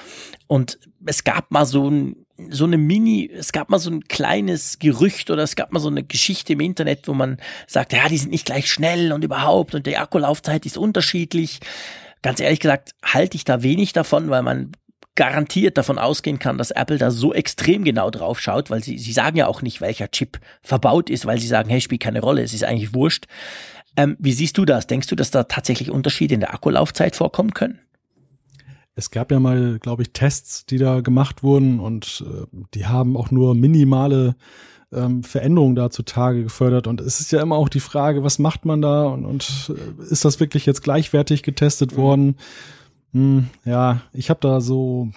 [0.49, 4.79] Und es gab mal so ein so eine Mini, es gab mal so ein kleines
[4.79, 8.19] Gerücht oder es gab mal so eine Geschichte im Internet, wo man sagt, ja, die
[8.19, 11.61] sind nicht gleich schnell und überhaupt und die Akkulaufzeit ist unterschiedlich.
[12.23, 14.73] Ganz ehrlich gesagt, halte ich da wenig davon, weil man
[15.15, 19.13] garantiert davon ausgehen kann, dass Apple da so extrem genau drauf schaut, weil sie, sie
[19.13, 22.43] sagen ja auch nicht, welcher Chip verbaut ist, weil sie sagen, hey, spielt keine Rolle,
[22.43, 23.25] es ist eigentlich wurscht.
[23.97, 24.87] Ähm, wie siehst du das?
[24.87, 27.81] Denkst du, dass da tatsächlich Unterschiede in der Akkulaufzeit vorkommen können?
[28.99, 33.17] Es gab ja mal, glaube ich, Tests, die da gemacht wurden und äh, die haben
[33.17, 34.37] auch nur minimale
[34.91, 36.87] ähm, Veränderungen da zutage gefördert.
[36.87, 40.11] Und es ist ja immer auch die Frage, was macht man da und, und äh,
[40.11, 41.97] ist das wirklich jetzt gleichwertig getestet mhm.
[41.97, 42.37] worden?
[43.13, 45.11] Hm, ja, ich habe da so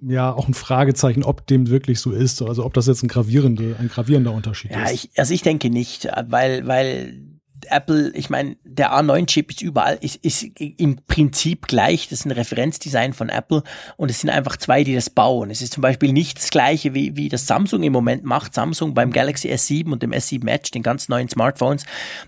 [0.00, 3.76] ja auch ein Fragezeichen, ob dem wirklich so ist, also ob das jetzt ein gravierende,
[3.78, 4.92] ein gravierender Unterschied ja, ist.
[4.92, 7.33] Ich, also ich denke nicht, weil weil
[7.70, 12.08] Apple, ich meine, der A9-Chip ist überall, ist, ist im Prinzip gleich.
[12.08, 13.62] Das ist ein Referenzdesign von Apple
[13.96, 15.50] und es sind einfach zwei, die das bauen.
[15.50, 18.54] Es ist zum Beispiel nicht das gleiche, wie, wie das Samsung im Moment macht.
[18.54, 21.84] Samsung beim Galaxy S7 und dem S7 Edge, den ganz neuen Smartphones,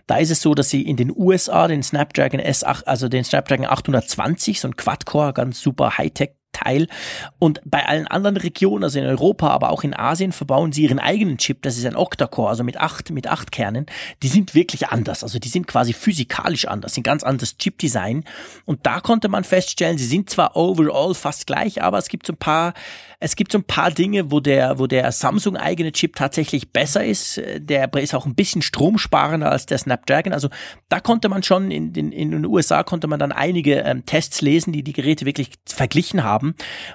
[0.07, 3.67] da ist es so, dass sie in den USA den Snapdragon S8, also den Snapdragon
[3.67, 6.89] 820, so ein Quad-Core, ganz super Hightech Teil.
[7.39, 10.99] Und bei allen anderen Regionen, also in Europa, aber auch in Asien, verbauen sie ihren
[10.99, 11.63] eigenen Chip.
[11.63, 13.87] Das ist ein Octa-Core, also mit acht, mit acht Kernen.
[14.23, 15.23] Die sind wirklich anders.
[15.23, 18.25] Also die sind quasi physikalisch anders, sind ganz anderes Chip-Design.
[18.65, 22.33] Und da konnte man feststellen, sie sind zwar overall fast gleich, aber es gibt so
[22.33, 22.73] ein paar
[23.19, 27.05] es gibt so ein paar Dinge, wo der, wo der Samsung eigene Chip tatsächlich besser
[27.05, 27.41] ist.
[27.59, 30.33] Der ist auch ein bisschen stromsparender als der Snapdragon.
[30.33, 30.51] Also
[30.89, 34.43] da konnte man schon in, in, in den USA konnte man dann einige ähm, Tests
[34.43, 36.46] lesen, die die Geräte wirklich verglichen haben,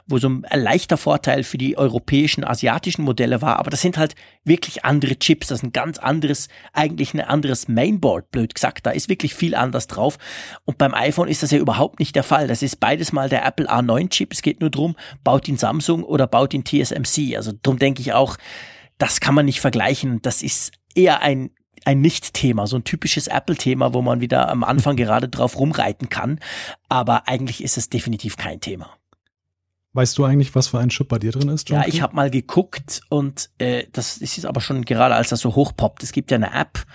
[0.08, 3.58] wo so ein leichter Vorteil für die europäischen, asiatischen Modelle war.
[3.58, 5.47] Aber das sind halt wirklich andere Chips.
[5.47, 8.86] Das ist ein ganz anderes, eigentlich ein anderes Mainboard, blöd gesagt.
[8.86, 10.18] Da ist wirklich viel anders drauf.
[10.66, 12.47] Und beim iPhone ist das ja überhaupt nicht der Fall.
[12.47, 14.34] Das ist beides mal der Apple A9 Chip.
[14.34, 17.36] Es geht nur drum, baut ihn Samsung oder baut ihn TSMC.
[17.36, 18.38] Also darum denke ich auch,
[18.97, 20.22] das kann man nicht vergleichen.
[20.22, 21.52] Das ist eher ein
[21.86, 26.39] ein Nicht-Thema, so ein typisches Apple-Thema, wo man wieder am Anfang gerade drauf rumreiten kann.
[26.89, 29.01] Aber eigentlich ist es definitiv kein Thema.
[29.94, 31.68] Weißt du eigentlich, was für ein Chip bei dir drin ist?
[31.68, 35.42] John ja, ich habe mal geguckt und äh, das ist aber schon gerade, als das
[35.42, 36.02] so hochpoppt.
[36.02, 36.86] Es gibt ja eine App,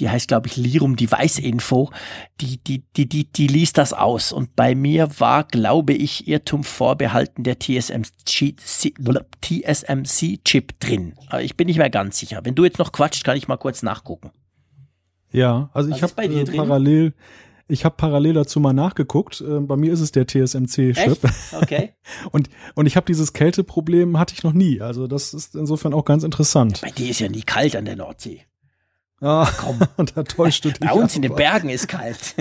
[0.00, 1.92] die heißt, glaube ich, Lirum Device Info.
[2.40, 4.32] Die, die, die, die, die liest das aus.
[4.32, 8.98] Und bei mir war, glaube ich, Irrtum vorbehalten der TSMC-Chip
[10.80, 11.14] drin.
[11.28, 12.40] Aber ich bin nicht mehr ganz sicher.
[12.42, 14.32] Wenn du jetzt noch quatscht, kann ich mal kurz nachgucken.
[15.30, 17.14] Ja, also ich habe äh, parallel
[17.70, 19.40] ich habe parallel dazu mal nachgeguckt.
[19.40, 21.18] Äh, bei mir ist es der TSMC-Chip.
[21.60, 21.90] Okay.
[22.32, 24.80] und, und ich habe dieses Kälteproblem hatte ich noch nie.
[24.80, 26.80] Also das ist insofern auch ganz interessant.
[26.82, 28.42] Bei dir ist ja nie kalt an der Nordsee.
[29.22, 29.78] Ah, komm.
[29.98, 30.80] Und da täuscht du dich.
[30.80, 32.34] Bei uns in den Bergen ist kalt.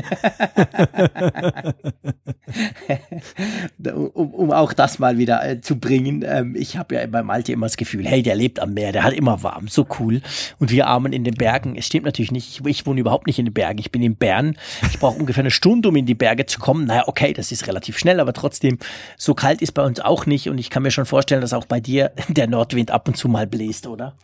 [4.13, 6.23] um, um auch das mal wieder äh, zu bringen.
[6.25, 9.03] Ähm, ich habe ja bei Malte immer das Gefühl, hey, der lebt am Meer, der
[9.03, 10.21] hat immer warm, so cool.
[10.59, 13.39] Und wir Armen in den Bergen, es stimmt natürlich nicht, ich, ich wohne überhaupt nicht
[13.39, 13.79] in den Bergen.
[13.79, 14.55] Ich bin in Bern.
[14.89, 16.85] Ich brauche ungefähr eine Stunde, um in die Berge zu kommen.
[16.85, 18.77] Naja, okay, das ist relativ schnell, aber trotzdem,
[19.17, 20.47] so kalt ist bei uns auch nicht.
[20.47, 23.27] Und ich kann mir schon vorstellen, dass auch bei dir der Nordwind ab und zu
[23.27, 24.15] mal bläst, oder?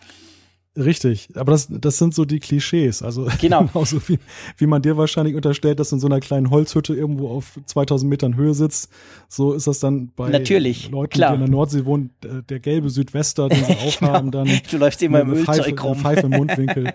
[0.78, 3.02] Richtig, aber das, das sind so die Klischees.
[3.02, 3.64] Also genau.
[3.66, 4.20] genauso wie,
[4.58, 8.10] wie man dir wahrscheinlich unterstellt, dass du in so einer kleinen Holzhütte irgendwo auf 2000
[8.10, 8.90] Metern Höhe sitzt.
[9.30, 11.32] So ist das dann bei Natürlich, Leuten, klar.
[11.32, 13.88] die in der Nordsee wohnen, der, gelbe Südwester, den sie genau.
[13.88, 14.50] aufhaben, dann.
[14.70, 15.98] Du läufst immer im Ölzeug rum.
[15.98, 16.86] Pfeife im Mundwinkel.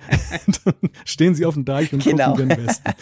[0.64, 0.74] dann
[1.06, 2.32] stehen sie auf dem Deich und genau.
[2.32, 2.92] gucken den Westen.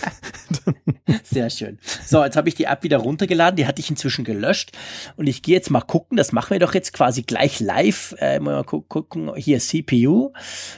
[1.24, 1.78] Sehr schön.
[2.06, 3.56] So, jetzt habe ich die App wieder runtergeladen.
[3.56, 4.72] Die hatte ich inzwischen gelöscht.
[5.16, 6.16] Und ich gehe jetzt mal gucken.
[6.16, 8.14] Das machen wir doch jetzt quasi gleich live.
[8.18, 9.34] Äh, mal gucken.
[9.34, 10.32] Hier CPU.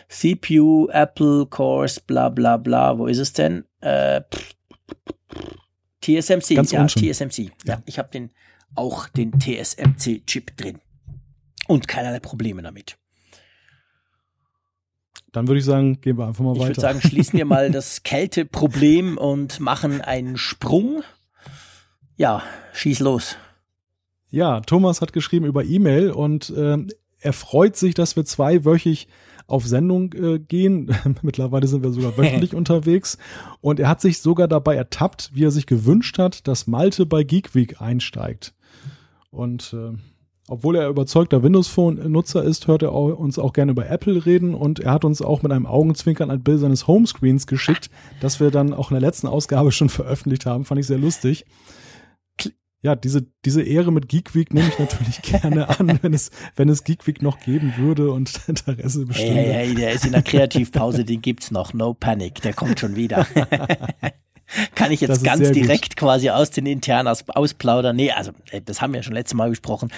[0.09, 2.99] CPU, Apple, Course, bla bla bla.
[2.99, 3.65] Wo ist es denn?
[3.81, 4.23] Äh,
[6.03, 6.87] TSMC, Ganz ja.
[6.87, 7.39] TSMC.
[7.65, 7.83] Ja, Ja.
[7.87, 8.31] ich habe den
[8.75, 10.79] auch den TSMC-Chip drin.
[11.67, 12.97] Und keinerlei Probleme damit.
[15.33, 16.81] Dann würde ich sagen, gehen wir einfach mal Ich würde weiter.
[16.81, 21.03] sagen, schließen wir mal das Kälteproblem und machen einen Sprung.
[22.17, 23.37] Ja, schieß los.
[24.31, 26.89] Ja, Thomas hat geschrieben über E-Mail und ähm,
[27.21, 29.09] er freut sich, dass wir zweiwöchig
[29.51, 30.95] auf Sendung äh, gehen.
[31.23, 33.19] Mittlerweile sind wir sogar wöchentlich unterwegs.
[33.61, 37.25] Und er hat sich sogar dabei ertappt, wie er sich gewünscht hat, dass Malte bei
[37.25, 38.55] Geek Week einsteigt.
[39.31, 39.97] Und äh,
[40.49, 44.81] obwohl er überzeugter Windows Phone-Nutzer ist, hört er uns auch gerne über Apple reden und
[44.81, 47.89] er hat uns auch mit einem Augenzwinkern ein Bild seines Homescreens geschickt,
[48.21, 50.65] das wir dann auch in der letzten Ausgabe schon veröffentlicht haben.
[50.65, 51.45] Fand ich sehr lustig.
[52.83, 56.69] Ja, diese, diese Ehre mit Geek Week nehme ich natürlich gerne an, wenn es, wenn
[56.71, 59.35] es Geek Week noch geben würde und Interesse Hey, bestünde.
[59.35, 61.75] hey, hey, der ist in der Kreativpause, den gibt's noch.
[61.75, 63.27] No panic, der kommt schon wieder.
[64.75, 65.63] Kann ich jetzt ganz sehr gut.
[65.63, 67.95] direkt quasi aus den internen aus, ausplaudern?
[67.95, 69.93] Nee, also äh, das haben wir schon letztes Mal besprochen.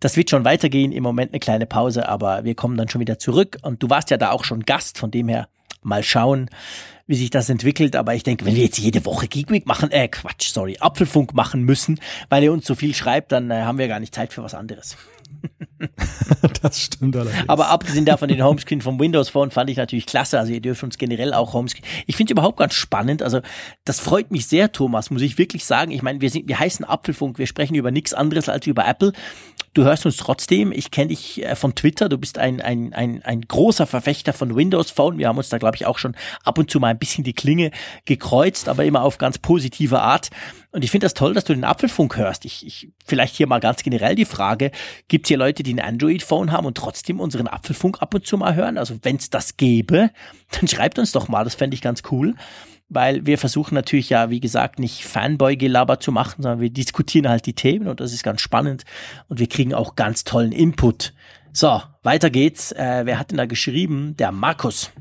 [0.00, 0.92] Das wird schon weitergehen.
[0.92, 3.58] Im Moment eine kleine Pause, aber wir kommen dann schon wieder zurück.
[3.62, 5.48] Und du warst ja da auch schon Gast, von dem her
[5.82, 6.48] mal schauen,
[7.08, 7.96] wie sich das entwickelt.
[7.96, 11.34] Aber ich denke, wenn wir jetzt jede Woche Geek Week machen, äh, Quatsch, sorry, Apfelfunk
[11.34, 11.98] machen müssen,
[12.28, 14.54] weil ihr uns so viel schreibt, dann äh, haben wir gar nicht Zeit für was
[14.54, 14.96] anderes.
[16.62, 17.48] Das stimmt allerdings.
[17.48, 20.38] Aber abgesehen davon, den Homescreen vom Windows Phone fand ich natürlich klasse.
[20.38, 21.84] Also ihr dürft uns generell auch Homescreen.
[22.06, 23.22] Ich finde es überhaupt ganz spannend.
[23.22, 23.40] Also
[23.84, 25.90] das freut mich sehr, Thomas, muss ich wirklich sagen.
[25.90, 29.12] Ich meine, wir sind, wir heißen Apfelfunk, wir sprechen über nichts anderes als über Apple.
[29.74, 30.72] Du hörst uns trotzdem.
[30.72, 32.08] Ich kenne dich äh, von Twitter.
[32.08, 35.18] Du bist ein, ein, ein, ein großer Verfechter von Windows Phone.
[35.18, 37.34] Wir haben uns da, glaube ich, auch schon ab und zu mal ein bisschen die
[37.34, 37.70] Klinge
[38.04, 40.30] gekreuzt, aber immer auf ganz positive Art.
[40.78, 42.44] Und ich finde das toll, dass du den Apfelfunk hörst.
[42.44, 44.70] Ich, ich, vielleicht hier mal ganz generell die Frage,
[45.08, 48.38] gibt es hier Leute, die ein Android-Phone haben und trotzdem unseren Apfelfunk ab und zu
[48.38, 48.78] mal hören?
[48.78, 50.12] Also wenn es das gäbe,
[50.52, 52.36] dann schreibt uns doch mal, das fände ich ganz cool.
[52.88, 57.46] Weil wir versuchen natürlich ja, wie gesagt, nicht Fanboy-Gelaber zu machen, sondern wir diskutieren halt
[57.46, 58.84] die Themen und das ist ganz spannend
[59.26, 61.12] und wir kriegen auch ganz tollen Input.
[61.52, 62.70] So, weiter geht's.
[62.70, 64.16] Äh, wer hat denn da geschrieben?
[64.16, 64.92] Der Markus.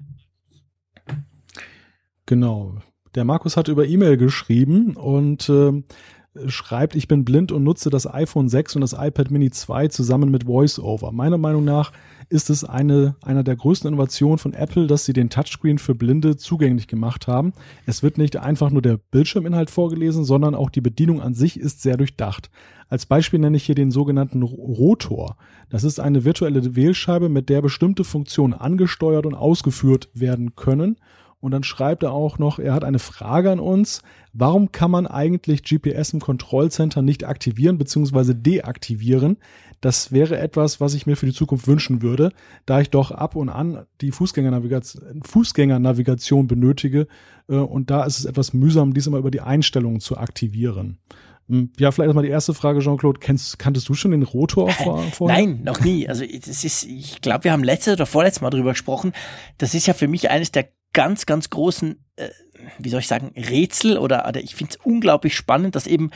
[2.25, 2.81] Genau.
[3.15, 5.85] Der Markus hat über E-Mail geschrieben und ähm,
[6.47, 10.29] schreibt, ich bin blind und nutze das iPhone 6 und das iPad Mini 2 zusammen
[10.29, 11.11] mit VoiceOver.
[11.11, 11.91] Meiner Meinung nach
[12.29, 16.37] ist es eine, einer der größten Innovationen von Apple, dass sie den Touchscreen für Blinde
[16.37, 17.53] zugänglich gemacht haben.
[17.85, 21.81] Es wird nicht einfach nur der Bildschirminhalt vorgelesen, sondern auch die Bedienung an sich ist
[21.81, 22.49] sehr durchdacht.
[22.89, 25.37] Als Beispiel nenne ich hier den sogenannten Rotor.
[25.69, 30.97] Das ist eine virtuelle Wählscheibe, mit der bestimmte Funktionen angesteuert und ausgeführt werden können.
[31.39, 34.01] Und dann schreibt er auch noch, er hat eine Frage an uns.
[34.33, 38.33] Warum kann man eigentlich GPS im Kontrollcenter nicht aktivieren bzw.
[38.33, 39.37] deaktivieren?
[39.79, 42.31] Das wäre etwas, was ich mir für die Zukunft wünschen würde,
[42.65, 47.07] da ich doch ab und an die Fußgängernavigation, Fußgängernavigation benötige.
[47.47, 50.97] Äh, Und da ist es etwas mühsam, dies immer über die Einstellungen zu aktivieren.
[51.47, 53.19] Hm, Ja, vielleicht erstmal die erste Frage, Jean-Claude.
[53.19, 55.37] Kanntest du schon den Rotor vor, vorher?
[55.37, 56.09] Nein, noch nie.
[56.09, 59.13] Also das ist, ich glaube, wir haben letztes oder vorletztes Mal drüber gesprochen.
[59.59, 60.67] Das ist ja für mich eines der
[60.97, 62.29] ganz, ganz großen, äh,
[62.79, 66.09] wie soll ich sagen, Rätsel oder, oder ich finde es unglaublich spannend, dass eben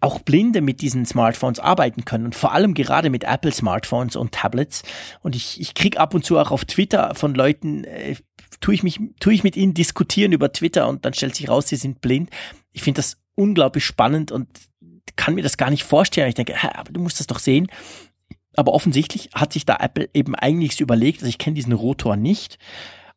[0.00, 4.32] auch Blinde mit diesen Smartphones arbeiten können und vor allem gerade mit Apple Smartphones und
[4.32, 4.82] Tablets.
[5.20, 8.16] Und ich, ich krieg ab und zu auch auf Twitter von Leuten, äh,
[8.60, 8.98] tue ich mich,
[9.28, 12.30] ich mit ihnen diskutieren über Twitter und dann stellt sich raus, sie sind blind.
[12.72, 14.48] Ich finde das unglaublich spannend und
[15.16, 16.30] kann mir das gar nicht vorstellen.
[16.30, 17.68] Ich denke, hä, aber du musst das doch sehen.
[18.56, 22.58] Aber offensichtlich hat sich da Apple eben eigentlich überlegt, also ich kenne diesen Rotor nicht.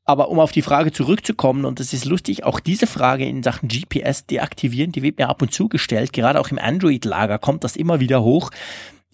[0.09, 3.67] Aber um auf die Frage zurückzukommen, und es ist lustig, auch diese Frage in Sachen
[3.67, 6.13] GPS deaktivieren, die wird mir ab und zu gestellt.
[6.13, 8.49] Gerade auch im Android-Lager kommt das immer wieder hoch.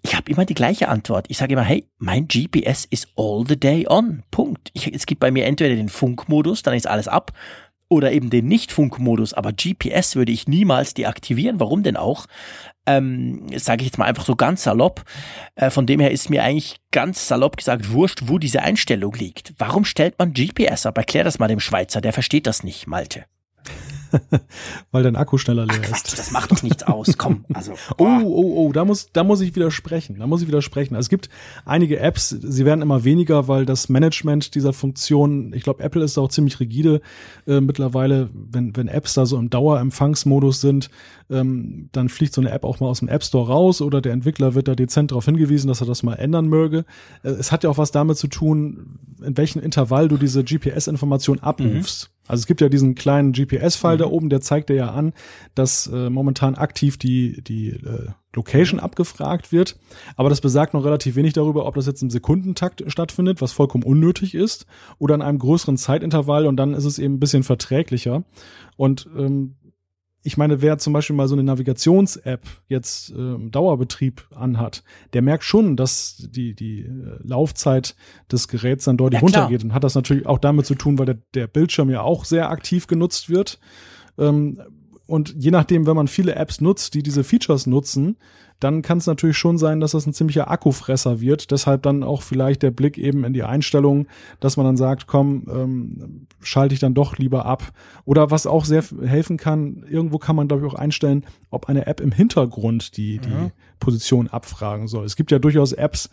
[0.04, 1.26] Ich habe immer die gleiche Antwort.
[1.30, 4.22] Ich sage immer, hey, mein GPS ist all the day on.
[4.30, 4.70] Punkt.
[4.74, 7.32] Ich, es gibt bei mir entweder den Funkmodus, dann ist alles ab,
[7.90, 9.34] oder eben den Nicht-Funkmodus.
[9.34, 11.60] Aber GPS würde ich niemals deaktivieren.
[11.60, 12.26] Warum denn auch?
[12.86, 15.04] Ähm, sage ich jetzt mal einfach so ganz salopp.
[15.56, 19.54] Äh, von dem her ist mir eigentlich ganz salopp gesagt wurscht, wo diese Einstellung liegt.
[19.58, 20.98] Warum stellt man GPS ab?
[20.98, 23.26] Erklär das mal dem Schweizer, der versteht das nicht, Malte.
[24.92, 25.90] Weil dein Akku schneller leer ist.
[25.90, 27.18] Quatsch, das macht doch nichts aus.
[27.18, 27.74] Komm, also.
[27.98, 30.18] Oh, oh, oh, da muss, da muss ich widersprechen.
[30.20, 30.96] Da muss ich widersprechen.
[30.96, 31.30] Also es gibt
[31.64, 36.18] einige Apps, sie werden immer weniger, weil das Management dieser Funktion, ich glaube, Apple ist
[36.18, 37.02] auch ziemlich rigide
[37.48, 40.90] äh, mittlerweile, wenn, wenn Apps da so im Dauerempfangsmodus sind,
[41.30, 44.14] ähm, dann fliegt so eine App auch mal aus dem App Store raus oder der
[44.14, 46.86] Entwickler wird da dezent darauf hingewiesen, dass er das mal ändern möge.
[47.24, 51.40] Äh, es hat ja auch was damit zu tun, in welchem Intervall du diese GPS-Information
[51.40, 52.13] abrufst.
[52.28, 54.00] Also es gibt ja diesen kleinen GPS-File mhm.
[54.00, 55.14] da oben, der zeigt dir ja an,
[55.56, 59.78] dass äh, momentan aktiv die, die äh, Location abgefragt wird.
[60.16, 63.84] Aber das besagt noch relativ wenig darüber, ob das jetzt im Sekundentakt stattfindet, was vollkommen
[63.84, 64.66] unnötig ist,
[65.00, 68.24] oder in einem größeren Zeitintervall und dann ist es eben ein bisschen verträglicher.
[68.78, 69.56] Und ähm,
[70.24, 75.22] ich meine, wer zum Beispiel mal so eine Navigations-App jetzt äh, im Dauerbetrieb anhat, der
[75.22, 77.96] merkt schon, dass die, die äh, Laufzeit
[78.32, 79.66] des Geräts dann deutlich ja, runtergeht.
[79.66, 82.50] Und hat das natürlich auch damit zu tun, weil der, der Bildschirm ja auch sehr
[82.50, 83.60] aktiv genutzt wird.
[84.18, 84.62] Ähm,
[85.06, 88.16] und je nachdem, wenn man viele Apps nutzt, die diese Features nutzen,
[88.64, 91.52] dann kann es natürlich schon sein, dass das ein ziemlicher Akkufresser wird.
[91.52, 94.08] Deshalb dann auch vielleicht der Blick eben in die Einstellungen,
[94.40, 97.74] dass man dann sagt, komm, ähm, schalte ich dann doch lieber ab.
[98.06, 101.88] Oder was auch sehr helfen kann, irgendwo kann man, glaube ich, auch einstellen, ob eine
[101.88, 103.52] App im Hintergrund die, die mhm.
[103.80, 105.06] Position abfragen soll.
[105.06, 106.10] Es gibt ja durchaus Apps,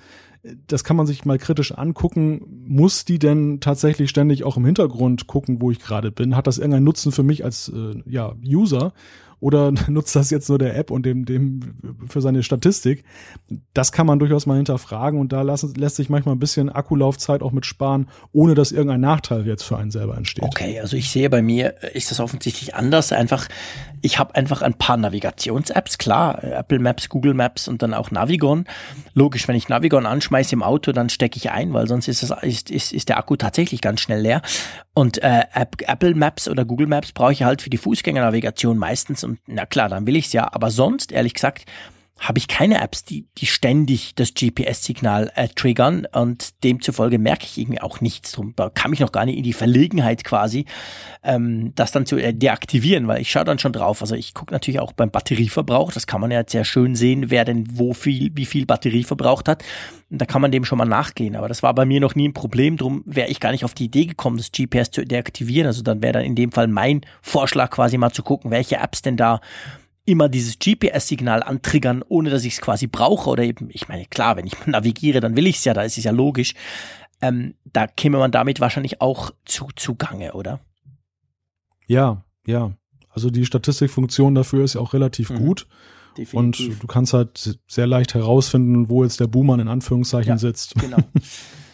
[0.67, 2.65] das kann man sich mal kritisch angucken.
[2.67, 6.35] Muss die denn tatsächlich ständig auch im Hintergrund gucken, wo ich gerade bin?
[6.35, 8.93] Hat das irgendeinen Nutzen für mich als äh, ja, User?
[9.41, 11.61] Oder nutzt das jetzt nur der App und dem, dem
[12.07, 13.05] für seine Statistik?
[13.75, 17.43] Das kann man durchaus mal hinterfragen und da lassen, lässt sich manchmal ein bisschen Akkulaufzeit
[17.43, 20.45] auch mit sparen, ohne dass irgendein Nachteil jetzt für einen selber entsteht.
[20.45, 23.13] Okay, also ich sehe bei mir ist das offensichtlich anders.
[23.13, 23.49] Einfach,
[24.03, 28.65] ich habe einfach ein paar Navigations-Apps, klar, Apple Maps, Google Maps und dann auch Navigon.
[29.15, 32.43] Logisch, wenn ich Navigon anschmeiße im Auto, dann stecke ich ein, weil sonst ist, das,
[32.43, 34.43] ist, ist, ist der Akku tatsächlich ganz schnell leer.
[34.95, 39.39] Und äh, Apple Maps oder Google Maps brauche ich halt für die Fußgängernavigation meistens und
[39.47, 40.53] na klar, dann will ich's ja.
[40.53, 41.65] Aber sonst, ehrlich gesagt,
[42.21, 47.57] habe ich keine Apps, die, die ständig das GPS-Signal äh, triggern und demzufolge merke ich
[47.57, 48.53] irgendwie auch nichts drum.
[48.57, 50.67] Da kam ich noch gar nicht in die Verlegenheit quasi,
[51.25, 54.03] ähm, das dann zu äh, deaktivieren, weil ich schaue dann schon drauf.
[54.03, 57.47] Also ich gucke natürlich auch beim Batterieverbrauch, das kann man ja sehr schön sehen, wer
[57.47, 59.65] denn wo viel, wie viel Batterie verbraucht hat.
[60.11, 61.37] Und da kann man dem schon mal nachgehen.
[61.37, 63.73] Aber das war bei mir noch nie ein Problem, drum wäre ich gar nicht auf
[63.73, 65.69] die Idee gekommen, das GPS zu deaktivieren.
[65.69, 69.01] Also dann wäre dann in dem Fall mein Vorschlag quasi mal zu gucken, welche Apps
[69.01, 69.41] denn da
[70.11, 73.31] immer dieses GPS-Signal antriggern, ohne dass ich es quasi brauche.
[73.31, 75.97] Oder eben, ich meine, klar, wenn ich navigiere, dann will ich es ja, da ist
[75.97, 76.55] es ja logisch.
[77.23, 80.61] Ähm, da käme man damit wahrscheinlich auch zu Zugange, oder?
[81.87, 82.73] Ja, ja.
[83.11, 85.39] Also die Statistikfunktion dafür ist ja auch relativ mhm.
[85.39, 85.67] gut.
[86.17, 86.69] Definitiv.
[86.69, 90.75] Und du kannst halt sehr leicht herausfinden, wo jetzt der Boomer in Anführungszeichen ja, sitzt.
[90.75, 90.99] Genau.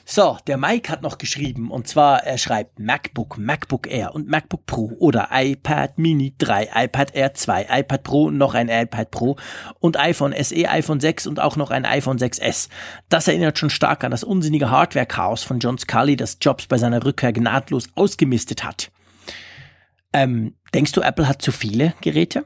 [0.08, 4.64] So, der Mike hat noch geschrieben und zwar er schreibt MacBook, MacBook Air und MacBook
[4.64, 9.36] Pro oder iPad Mini 3, iPad Air 2, iPad Pro und noch ein iPad Pro
[9.80, 12.68] und iPhone SE, iPhone 6 und auch noch ein iPhone 6S.
[13.08, 17.04] Das erinnert schon stark an das unsinnige Hardware-Chaos von John Scully, das Jobs bei seiner
[17.04, 18.92] Rückkehr gnadlos ausgemistet hat.
[20.12, 22.44] Ähm, denkst du, Apple hat zu viele Geräte?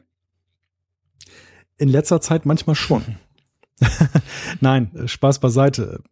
[1.76, 3.18] In letzter Zeit manchmal schon.
[4.60, 6.02] Nein, Spaß beiseite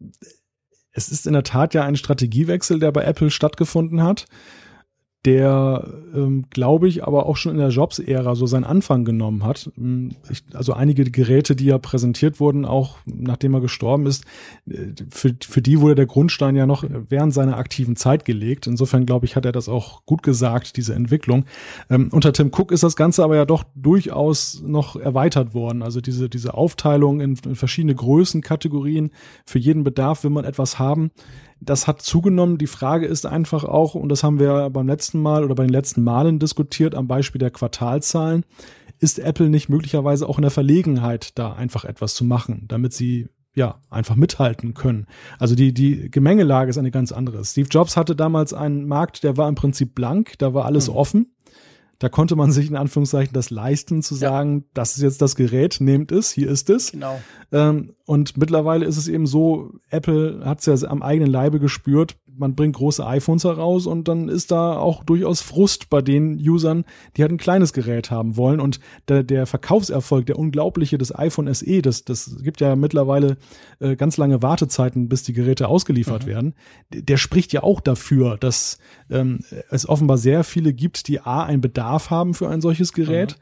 [0.91, 4.25] es ist in der Tat ja ein Strategiewechsel, der bei Apple stattgefunden hat
[5.25, 9.69] der, ähm, glaube ich, aber auch schon in der Jobs-Ära so seinen Anfang genommen hat.
[9.77, 14.23] Ähm, ich, also einige Geräte, die ja präsentiert wurden, auch nachdem er gestorben ist,
[14.69, 18.65] äh, für, für die wurde der Grundstein ja noch während seiner aktiven Zeit gelegt.
[18.65, 21.43] Insofern, glaube ich, hat er das auch gut gesagt, diese Entwicklung.
[21.89, 25.83] Ähm, unter Tim Cook ist das Ganze aber ja doch durchaus noch erweitert worden.
[25.83, 29.11] Also diese, diese Aufteilung in, in verschiedene Größenkategorien.
[29.45, 31.11] Für jeden Bedarf will man etwas haben
[31.61, 32.57] das hat zugenommen.
[32.57, 35.71] Die Frage ist einfach auch, und das haben wir beim letzten Mal oder bei den
[35.73, 38.45] letzten Malen diskutiert, am Beispiel der Quartalzahlen,
[38.99, 43.29] ist Apple nicht möglicherweise auch in der Verlegenheit, da einfach etwas zu machen, damit sie
[43.55, 45.07] ja, einfach mithalten können.
[45.37, 47.43] Also die, die Gemengelage ist eine ganz andere.
[47.43, 50.95] Steve Jobs hatte damals einen Markt, der war im Prinzip blank, da war alles mhm.
[50.95, 51.35] offen.
[51.99, 54.63] Da konnte man sich in Anführungszeichen das leisten, zu sagen, ja.
[54.73, 56.93] das ist jetzt das Gerät, nehmt es, hier ist es.
[56.93, 57.19] Genau.
[57.51, 62.15] Ähm, und mittlerweile ist es eben so, Apple hat es ja am eigenen Leibe gespürt,
[62.39, 66.85] man bringt große iPhones heraus und dann ist da auch durchaus Frust bei den Usern,
[67.15, 68.59] die halt ein kleines Gerät haben wollen.
[68.59, 73.37] Und der, der Verkaufserfolg, der unglaubliche des iPhone SE, das, das gibt ja mittlerweile
[73.79, 76.29] äh, ganz lange Wartezeiten, bis die Geräte ausgeliefert mhm.
[76.29, 76.53] werden,
[76.93, 78.79] der spricht ja auch dafür, dass
[79.09, 83.37] ähm, es offenbar sehr viele gibt, die A, einen Bedarf haben für ein solches Gerät.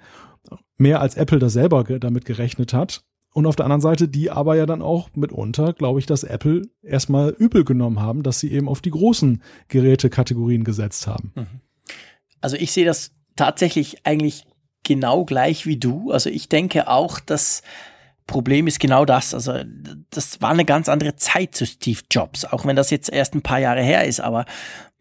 [0.49, 0.57] Mhm.
[0.79, 3.03] Mehr als Apple das selber damit gerechnet hat
[3.37, 6.63] und auf der anderen Seite, die aber ja dann auch mitunter, glaube ich, dass Apple
[6.81, 11.33] erstmal übel genommen haben, dass sie eben auf die großen Gerätekategorien gesetzt haben.
[11.35, 11.61] Mhm.
[12.41, 14.45] Also ich sehe das tatsächlich eigentlich
[14.81, 16.09] genau gleich wie du.
[16.09, 17.61] Also ich denke auch, das
[18.25, 19.35] Problem ist genau das.
[19.35, 19.53] Also
[20.09, 23.43] das war eine ganz andere Zeit zu Steve Jobs, auch wenn das jetzt erst ein
[23.43, 24.45] paar Jahre her ist, aber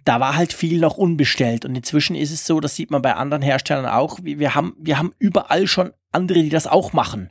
[0.05, 1.64] da war halt viel noch unbestellt.
[1.64, 4.99] Und inzwischen ist es so, das sieht man bei anderen Herstellern auch, wir haben, wir
[4.99, 7.30] haben überall schon andere, die das auch machen.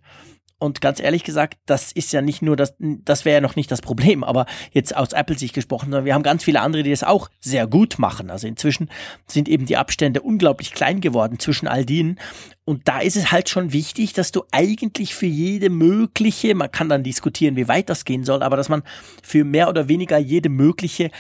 [0.58, 3.70] Und ganz ehrlich gesagt, das ist ja nicht nur das, das wäre ja noch nicht
[3.72, 7.04] das Problem, aber jetzt aus Apple-Sicht gesprochen, sondern wir haben ganz viele andere, die das
[7.04, 8.30] auch sehr gut machen.
[8.30, 8.90] Also inzwischen
[9.28, 12.20] sind eben die Abstände unglaublich klein geworden zwischen all denen.
[12.68, 16.90] Und da ist es halt schon wichtig, dass du eigentlich für jede mögliche, man kann
[16.90, 18.82] dann diskutieren, wie weit das gehen soll, aber dass man
[19.22, 21.12] für mehr oder weniger jede mögliche,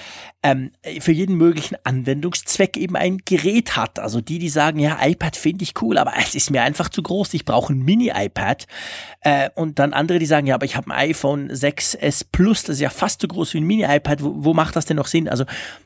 [0.42, 4.00] ähm, für jeden möglichen Anwendungszweck eben ein Gerät hat.
[4.00, 7.04] Also die, die sagen, ja, iPad finde ich cool, aber es ist mir einfach zu
[7.04, 8.66] groß, ich brauche ein Mini-iPad.
[9.26, 12.76] Äh, und dann andere, die sagen, ja, aber ich habe ein iPhone 6S Plus, das
[12.76, 15.28] ist ja fast so groß wie ein Mini-iPad, wo, wo macht das denn noch Sinn?
[15.28, 15.46] Also,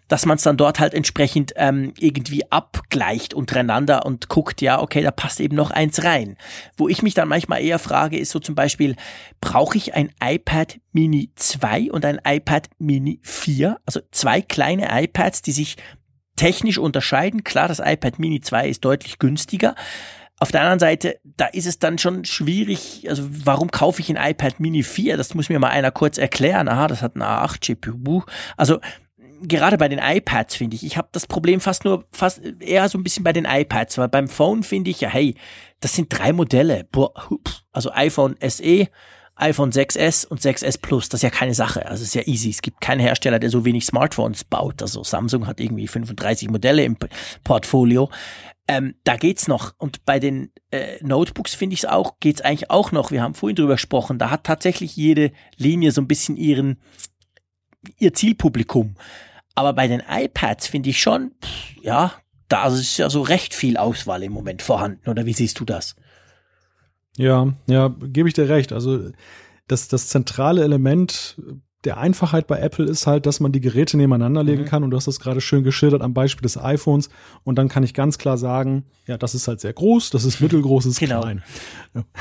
[0.10, 5.02] dass man es dann dort halt entsprechend ähm, irgendwie abgleicht untereinander und guckt, ja, okay,
[5.02, 6.36] da passt eben noch eins rein.
[6.76, 8.98] Wo ich mich dann manchmal eher frage, ist so zum Beispiel,
[9.40, 13.78] brauche ich ein iPad Mini 2 und ein iPad Mini 4?
[13.86, 15.78] Also zwei kleine iPads, die sich
[16.36, 17.45] technisch unterscheiden.
[17.45, 19.76] Klar, das iPad Mini 2 ist deutlich günstiger,
[20.40, 24.32] auf der anderen Seite, da ist es dann schon schwierig, also warum kaufe ich ein
[24.32, 25.18] iPad Mini 4?
[25.18, 26.68] Das muss mir mal einer kurz erklären.
[26.70, 28.24] Aha, das hat ein A8 GPU.
[28.56, 28.80] Also
[29.41, 32.98] gerade bei den iPads finde ich, ich habe das Problem fast nur, fast eher so
[32.98, 35.36] ein bisschen bei den iPads, weil beim Phone finde ich ja, hey,
[35.82, 36.88] das sind drei Modelle.
[37.72, 38.88] Also iPhone SE,
[39.36, 41.86] iPhone 6S und 6S Plus, das ist ja keine Sache.
[41.86, 42.49] Also ist ja easy.
[42.49, 44.82] Es gibt keinen Hersteller, der so wenig Smartphones baut.
[44.82, 46.98] Also Samsung hat irgendwie 35 Modelle im
[47.44, 48.10] Portfolio.
[48.70, 49.74] Ähm, da geht's noch.
[49.80, 53.10] Und bei den äh, Notebooks finde ich es auch, geht's eigentlich auch noch.
[53.10, 54.20] Wir haben vorhin drüber gesprochen.
[54.20, 56.80] Da hat tatsächlich jede Linie so ein bisschen ihren,
[57.98, 58.94] ihr Zielpublikum.
[59.56, 62.14] Aber bei den iPads finde ich schon, pff, ja,
[62.48, 65.10] da ist ja so recht viel Auswahl im Moment vorhanden.
[65.10, 65.96] Oder wie siehst du das?
[67.18, 68.72] Ja, ja, gebe ich dir recht.
[68.72, 69.10] Also
[69.68, 71.41] das, das zentrale Element
[71.85, 74.68] der Einfachheit bei Apple ist halt, dass man die Geräte nebeneinander legen mhm.
[74.68, 77.10] kann und du hast das gerade schön geschildert am Beispiel des iPhones
[77.45, 80.41] und dann kann ich ganz klar sagen, ja, das ist halt sehr groß, das ist
[80.41, 81.22] mittelgroß, das ist genau.
[81.22, 81.41] klein.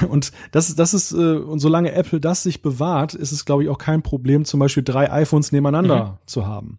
[0.08, 3.68] Und das, das ist, äh, und solange Apple das sich bewahrt, ist es, glaube ich,
[3.68, 6.26] auch kein Problem, zum Beispiel drei iPhones nebeneinander mhm.
[6.26, 6.78] zu haben.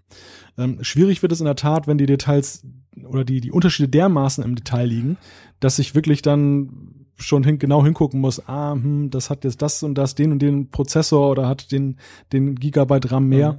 [0.58, 2.64] Ähm, schwierig wird es in der Tat, wenn die Details
[3.06, 5.18] oder die, die Unterschiede dermaßen im Detail liegen,
[5.60, 9.84] dass ich wirklich dann schon hin, genau hingucken muss, ah, hm, das hat jetzt das
[9.84, 11.98] und das, den und den Prozessor oder hat den,
[12.34, 13.54] den Gigabyte RAM mehr.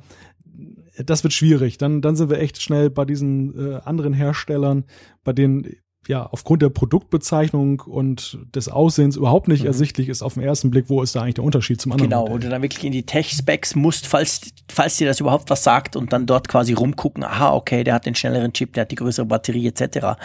[0.54, 1.04] Mhm.
[1.06, 1.78] Das wird schwierig.
[1.78, 4.84] Dann, dann sind wir echt schnell bei diesen äh, anderen Herstellern,
[5.24, 5.76] bei denen
[6.08, 9.68] ja aufgrund der Produktbezeichnung und des Aussehens überhaupt nicht mhm.
[9.68, 12.10] ersichtlich ist auf den ersten Blick, wo ist da eigentlich der Unterschied zum anderen.
[12.10, 12.40] Genau, Modell.
[12.40, 16.12] du dann wirklich in die Tech-Specs musst, falls, falls dir das überhaupt was sagt und
[16.12, 19.26] dann dort quasi rumgucken, aha, okay, der hat den schnelleren Chip, der hat die größere
[19.26, 20.18] Batterie etc.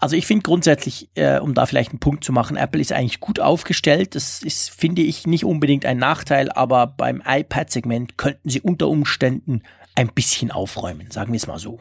[0.00, 3.18] Also ich finde grundsätzlich, äh, um da vielleicht einen Punkt zu machen, Apple ist eigentlich
[3.18, 4.14] gut aufgestellt.
[4.14, 9.62] Das ist, finde ich, nicht unbedingt ein Nachteil, aber beim iPad-Segment könnten sie unter Umständen
[9.96, 11.80] ein bisschen aufräumen, sagen wir es mal so.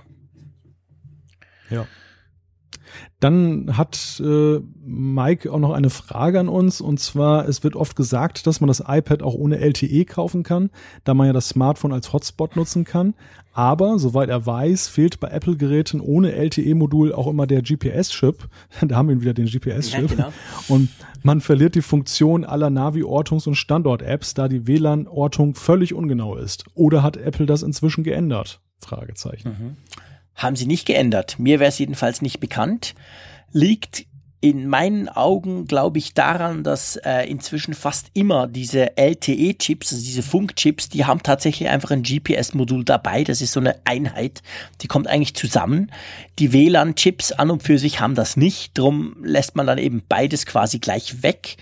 [1.70, 1.86] Ja.
[3.20, 7.96] Dann hat äh, Mike auch noch eine Frage an uns und zwar, es wird oft
[7.96, 10.70] gesagt, dass man das iPad auch ohne LTE kaufen kann,
[11.04, 13.16] da man ja das Smartphone als Hotspot nutzen kann.
[13.54, 18.48] Aber soweit er weiß, fehlt bei Apple-Geräten ohne LTE-Modul auch immer der GPS-Chip.
[18.82, 20.12] da haben wir wieder den GPS-Chip.
[20.12, 20.34] Ja, genau.
[20.68, 20.90] Und
[21.24, 26.66] man verliert die Funktion aller Navi-Ortungs- und Standort-Apps, da die WLAN-Ortung völlig ungenau ist.
[26.76, 28.62] Oder hat Apple das inzwischen geändert?
[28.80, 29.50] Fragezeichen.
[29.50, 29.78] Mhm
[30.38, 31.38] haben sie nicht geändert.
[31.40, 32.96] Mir wäre es jedenfalls nicht bekannt.
[33.52, 34.06] Liegt
[34.40, 40.22] in meinen Augen, glaube ich, daran, dass äh, inzwischen fast immer diese LTE-Chips, also diese
[40.22, 43.24] Funkchips, die haben tatsächlich einfach ein GPS-Modul dabei.
[43.24, 44.44] Das ist so eine Einheit,
[44.82, 45.92] die kommt eigentlich zusammen.
[46.38, 48.78] Die WLAN-Chips an und für sich haben das nicht.
[48.78, 51.58] Drum lässt man dann eben beides quasi gleich weg.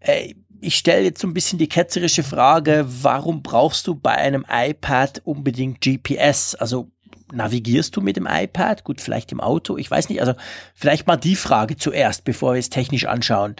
[0.00, 4.44] Äh, ich stelle jetzt so ein bisschen die ketzerische Frage, warum brauchst du bei einem
[4.46, 6.54] iPad unbedingt GPS?
[6.54, 6.90] Also
[7.32, 8.84] navigierst du mit dem iPad?
[8.84, 10.20] Gut, vielleicht im Auto, ich weiß nicht.
[10.20, 10.34] Also
[10.74, 13.56] vielleicht mal die Frage zuerst, bevor wir es technisch anschauen.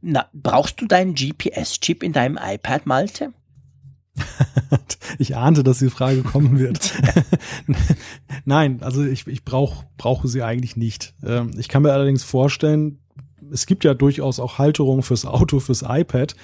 [0.00, 3.32] Na, brauchst du deinen GPS-Chip in deinem iPad, Malte?
[5.18, 6.94] ich ahnte, dass die Frage kommen wird.
[8.44, 11.14] Nein, also ich, ich brauch, brauche sie eigentlich nicht.
[11.24, 12.98] Ähm, ich kann mir allerdings vorstellen,
[13.50, 16.34] es gibt ja durchaus auch Halterungen fürs Auto, fürs iPad.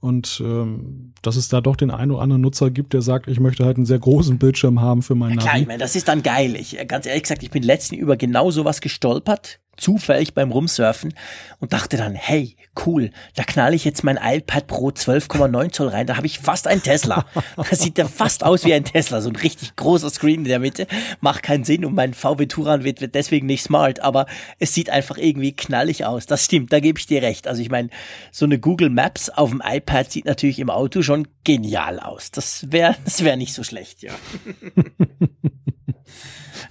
[0.00, 3.40] Und ähm, dass es da doch den einen oder anderen Nutzer gibt, der sagt, ich
[3.40, 6.08] möchte halt einen sehr großen Bildschirm haben für meinen ja, klar, ich meine, das ist
[6.08, 6.56] dann geil.
[6.56, 11.14] Ich, ganz ehrlich gesagt, ich bin letzten über genau sowas gestolpert zufällig beim Rumsurfen
[11.58, 12.56] und dachte dann, hey,
[12.86, 16.66] cool, da knalle ich jetzt mein iPad Pro 12,9 Zoll rein, da habe ich fast
[16.66, 17.24] ein Tesla.
[17.56, 20.58] Das sieht ja fast aus wie ein Tesla, so ein richtig großer Screen in der
[20.58, 20.86] Mitte.
[21.20, 24.26] Macht keinen Sinn und mein VW Touran wird, wird deswegen nicht smart, aber
[24.58, 26.26] es sieht einfach irgendwie knallig aus.
[26.26, 27.48] Das stimmt, da gebe ich dir recht.
[27.48, 27.90] Also ich meine,
[28.30, 32.30] so eine Google Maps auf dem iPad sieht natürlich im Auto schon genial aus.
[32.30, 34.12] Das wäre das wäre nicht so schlecht, ja.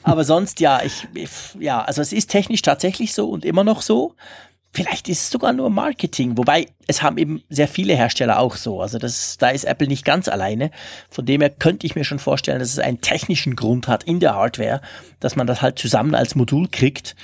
[0.04, 1.08] Aber sonst, ja, ich,
[1.60, 4.16] ja, also es ist technisch tatsächlich so und immer noch so,
[4.76, 8.82] Vielleicht ist es sogar nur Marketing, wobei es haben eben sehr viele Hersteller auch so.
[8.82, 10.72] Also das, da ist Apple nicht ganz alleine.
[11.12, 14.20] Von dem her könnte ich mir schon vorstellen, dass es einen technischen Grund hat in
[14.20, 14.82] der Hardware,
[15.20, 17.16] dass man das halt zusammen als Modul kriegt.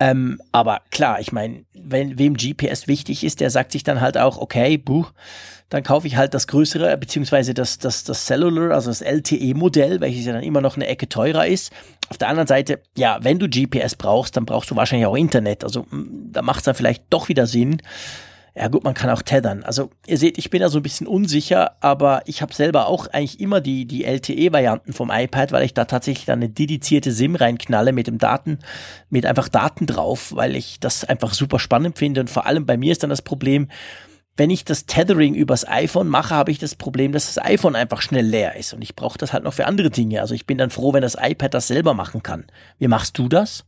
[0.00, 4.16] Ähm, aber klar, ich meine, wenn wem GPS wichtig ist, der sagt sich dann halt
[4.16, 5.06] auch, okay, buh,
[5.68, 10.24] dann kaufe ich halt das größere, beziehungsweise das, das, das Cellular, also das LTE-Modell, welches
[10.24, 11.72] ja dann immer noch eine Ecke teurer ist.
[12.08, 15.64] Auf der anderen Seite, ja, wenn du GPS brauchst, dann brauchst du wahrscheinlich auch Internet.
[15.64, 17.82] Also da macht es dann vielleicht doch wieder Sinn.
[18.58, 19.62] Ja gut, man kann auch tethern.
[19.62, 23.06] Also ihr seht, ich bin da so ein bisschen unsicher, aber ich habe selber auch
[23.06, 27.36] eigentlich immer die, die LTE-Varianten vom iPad, weil ich da tatsächlich dann eine dedizierte SIM
[27.36, 28.58] reinknalle mit dem Daten,
[29.10, 32.20] mit einfach Daten drauf, weil ich das einfach super spannend finde.
[32.20, 33.68] Und vor allem bei mir ist dann das Problem,
[34.36, 38.02] wenn ich das Tethering übers iPhone mache, habe ich das Problem, dass das iPhone einfach
[38.02, 40.20] schnell leer ist und ich brauche das halt noch für andere Dinge.
[40.20, 42.46] Also ich bin dann froh, wenn das iPad das selber machen kann.
[42.78, 43.64] Wie machst du das?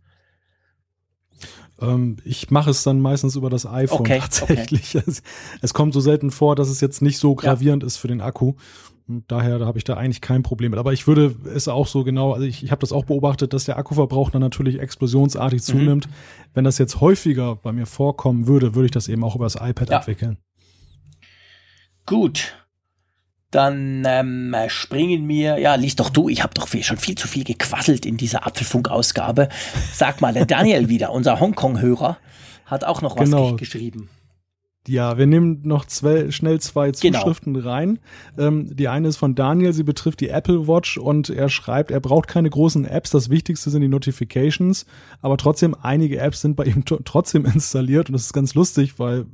[1.81, 4.97] Ähm, ich mache es dann meistens über das iPhone okay, tatsächlich.
[4.97, 5.05] Okay.
[5.11, 5.23] Es,
[5.63, 7.87] es, kommt so selten vor, dass es jetzt nicht so gravierend ja.
[7.87, 8.55] ist für den Akku.
[9.09, 10.79] Und daher da habe ich da eigentlich kein Problem mit.
[10.79, 13.65] Aber ich würde es auch so genau, also ich, ich habe das auch beobachtet, dass
[13.65, 15.65] der Akkuverbrauch dann natürlich explosionsartig mhm.
[15.65, 16.09] zunimmt.
[16.55, 19.57] Wenn das jetzt häufiger bei mir vorkommen würde, würde ich das eben auch über das
[19.57, 19.97] iPad ja.
[19.97, 20.39] abwickeln.
[22.07, 22.60] Gut.
[23.51, 27.27] Dann ähm, springen wir, ja, lies doch du, ich habe doch viel, schon viel zu
[27.27, 29.49] viel gequasselt in dieser Apfelfunk-Ausgabe.
[29.93, 32.19] Sag mal, der Daniel wieder, unser Hongkong-Hörer,
[32.67, 33.57] hat auch noch was genau.
[33.57, 34.09] geschrieben.
[34.89, 37.19] Ja, wir nehmen noch zwei, schnell zwei genau.
[37.19, 37.69] Zuschriften genau.
[37.69, 37.99] rein.
[38.39, 42.01] Ähm, die eine ist von Daniel, sie betrifft die Apple Watch und er schreibt, er
[42.01, 44.87] braucht keine großen Apps, das Wichtigste sind die Notifications,
[45.21, 49.27] aber trotzdem einige Apps sind bei ihm trotzdem installiert und das ist ganz lustig, weil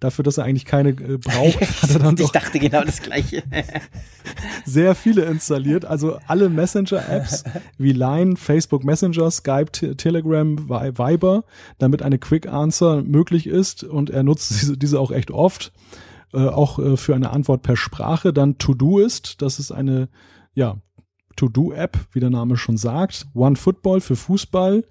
[0.00, 2.26] dafür, dass er eigentlich keine äh, braucht, hat er dann doch.
[2.26, 3.42] Ich dachte genau das Gleiche.
[4.64, 5.84] sehr viele installiert.
[5.84, 7.44] Also alle Messenger-Apps
[7.78, 11.44] wie Line, Facebook Messenger, Skype, Telegram, Viber,
[11.78, 13.84] damit eine Quick Answer möglich ist.
[13.84, 15.72] Und er nutzt diese, diese auch echt oft.
[16.32, 18.32] Äh, auch äh, für eine Antwort per Sprache.
[18.32, 20.08] Dann To-Do ist, das ist eine,
[20.54, 20.76] ja,
[21.36, 23.26] To-Do-App, wie der Name schon sagt.
[23.34, 24.84] One Football für Fußball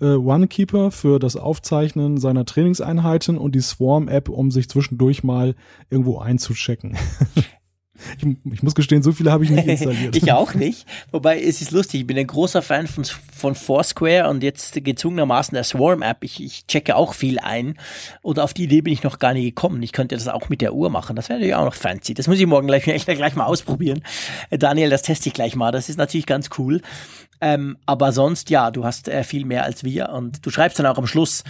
[0.00, 5.54] äh, OneKeeper für das Aufzeichnen seiner Trainingseinheiten und die Swarm-App, um sich zwischendurch mal
[5.90, 6.96] irgendwo einzuchecken.
[8.18, 10.16] Ich, ich, muss gestehen, so viele habe ich nicht installiert.
[10.16, 10.86] ich auch nicht.
[11.10, 15.54] Wobei es ist lustig, ich bin ein großer Fan von, von Foursquare und jetzt gezwungenermaßen
[15.54, 16.24] der Swarm-App.
[16.24, 17.74] Ich, ich checke auch viel ein.
[18.22, 19.82] Oder auf die Idee bin ich noch gar nicht gekommen.
[19.82, 21.16] Ich könnte das auch mit der Uhr machen.
[21.16, 22.14] Das wäre natürlich auch noch fancy.
[22.14, 24.02] Das muss ich morgen gleich, gleich mal ausprobieren.
[24.50, 25.72] Daniel, das teste ich gleich mal.
[25.72, 26.82] Das ist natürlich ganz cool.
[27.42, 30.86] Ähm, aber sonst, ja, du hast äh, viel mehr als wir und du schreibst dann
[30.86, 31.42] auch am Schluss,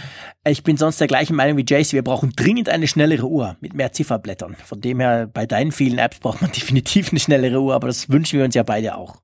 [0.43, 3.57] äh, ich bin sonst der gleichen Meinung wie Jace, wir brauchen dringend eine schnellere Uhr
[3.59, 4.55] mit mehr Zifferblättern.
[4.55, 8.09] Von dem her, bei deinen vielen Apps braucht man definitiv eine schnellere Uhr, aber das
[8.09, 9.17] wünschen wir uns ja beide auch.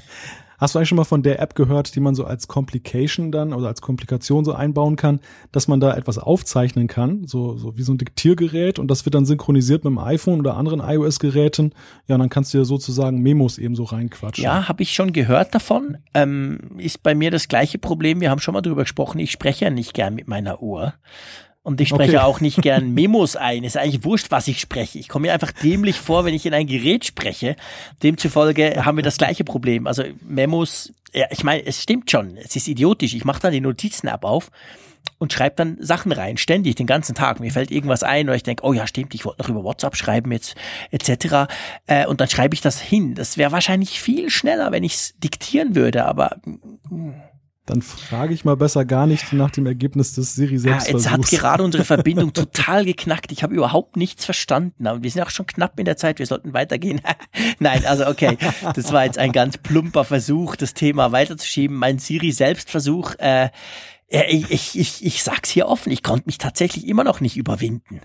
[0.60, 3.53] Hast du eigentlich schon mal von der App gehört, die man so als Complication dann
[3.53, 5.22] oder als Komplikation so einbauen kann,
[5.52, 9.15] dass man da etwas aufzeichnen kann, so, so wie so ein Diktiergerät und das wird
[9.15, 11.73] dann synchronisiert mit dem iPhone oder anderen iOS-Geräten.
[12.07, 14.44] Ja, und dann kannst du ja sozusagen Memos eben so reinquatschen.
[14.44, 15.98] Ja, habe ich schon gehört davon.
[16.14, 18.19] Ähm, ist bei mir das gleiche Problem.
[18.19, 19.19] Wir haben schon mal drüber gesprochen.
[19.19, 20.94] Ich spreche ja nicht gern mit meiner Uhr.
[21.69, 22.25] Und ich spreche okay.
[22.25, 23.63] auch nicht gern Memos ein.
[23.63, 24.97] Ist eigentlich wurscht, was ich spreche.
[24.97, 27.55] Ich komme mir einfach dämlich vor, wenn ich in ein Gerät spreche.
[28.01, 29.85] Demzufolge haben wir das gleiche Problem.
[29.85, 32.37] Also Memos, ja, ich meine, es stimmt schon.
[32.37, 33.13] Es ist idiotisch.
[33.13, 34.49] Ich mache dann die Notizen-App auf
[35.19, 37.39] und schreibe dann Sachen rein, ständig, den ganzen Tag.
[37.39, 39.95] Mir fällt irgendwas ein oder ich denke, oh ja, stimmt, ich wollte noch über WhatsApp
[39.95, 40.55] schreiben jetzt,
[40.89, 41.51] etc.
[41.85, 43.13] Äh, und dann schreibe ich das hin.
[43.13, 46.37] Das wäre wahrscheinlich viel schneller, wenn ich es diktieren würde, aber
[46.89, 47.11] mm,
[47.69, 50.87] dann frage ich mal besser gar nicht nach dem Ergebnis des Siri selbst.
[50.87, 53.31] Ja, jetzt hat gerade unsere Verbindung total geknackt.
[53.31, 54.87] Ich habe überhaupt nichts verstanden.
[54.87, 56.19] Aber wir sind auch schon knapp in der Zeit.
[56.19, 57.01] Wir sollten weitergehen.
[57.59, 58.37] Nein, also okay.
[58.75, 61.77] Das war jetzt ein ganz plumper Versuch, das Thema weiterzuschieben.
[61.77, 63.49] Mein Siri-Selbstversuch, äh,
[64.07, 68.01] ich, ich, ich, ich sag's hier offen, ich konnte mich tatsächlich immer noch nicht überwinden.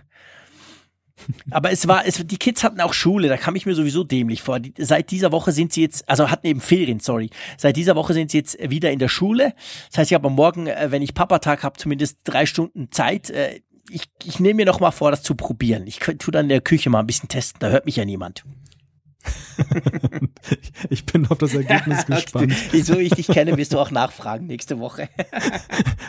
[1.50, 4.42] Aber es war, es, die Kids hatten auch Schule, da kam ich mir sowieso dämlich
[4.42, 4.60] vor.
[4.60, 7.30] Die, seit dieser Woche sind sie jetzt, also hatten eben Ferien, sorry.
[7.56, 9.54] Seit dieser Woche sind sie jetzt wieder in der Schule.
[9.90, 13.30] Das heißt, ich habe am Morgen, äh, wenn ich Papatag habe, zumindest drei Stunden Zeit.
[13.30, 13.60] Äh,
[13.90, 15.86] ich, ich nehme mir noch mal vor, das zu probieren.
[15.86, 18.44] Ich tu dann in der Küche mal ein bisschen testen, da hört mich ja niemand.
[20.90, 22.54] ich bin auf das Ergebnis gespannt.
[22.72, 25.08] Wieso ich dich kenne, wirst du auch nachfragen nächste Woche.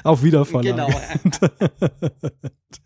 [0.03, 0.69] auf Wiedervorlage.
[0.69, 0.90] Genau.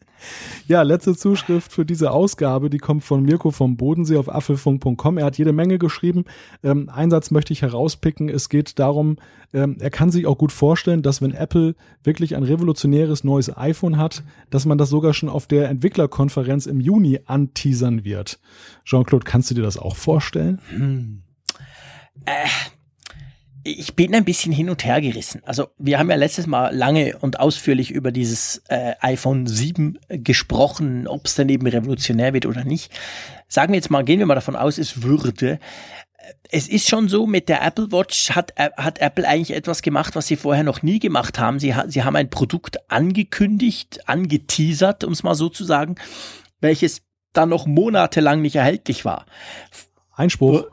[0.67, 5.17] Ja, letzte Zuschrift für diese Ausgabe, die kommt von Mirko vom Bodensee auf affelfunk.com.
[5.17, 6.25] Er hat jede Menge geschrieben.
[6.63, 8.29] Ähm, einen Satz möchte ich herauspicken.
[8.29, 9.17] Es geht darum,
[9.53, 13.97] ähm, er kann sich auch gut vorstellen, dass wenn Apple wirklich ein revolutionäres neues iPhone
[13.97, 18.39] hat, dass man das sogar schon auf der Entwicklerkonferenz im Juni anteasern wird.
[18.85, 20.59] Jean-Claude, kannst du dir das auch vorstellen?
[20.69, 21.23] Hm.
[22.25, 22.47] Äh,
[23.77, 25.41] ich bin ein bisschen hin und her gerissen.
[25.45, 31.07] Also wir haben ja letztes Mal lange und ausführlich über dieses äh, iPhone 7 gesprochen,
[31.07, 32.91] ob es dann eben revolutionär wird oder nicht.
[33.47, 35.59] Sagen wir jetzt mal, gehen wir mal davon aus, es würde.
[36.51, 40.15] Es ist schon so, mit der Apple Watch hat, äh, hat Apple eigentlich etwas gemacht,
[40.15, 41.59] was sie vorher noch nie gemacht haben.
[41.59, 45.95] Sie, sie haben ein Produkt angekündigt, angeteasert, um es mal so zu sagen,
[46.59, 47.01] welches
[47.33, 49.25] dann noch monatelang nicht erhältlich war.
[50.13, 50.65] Einspruch.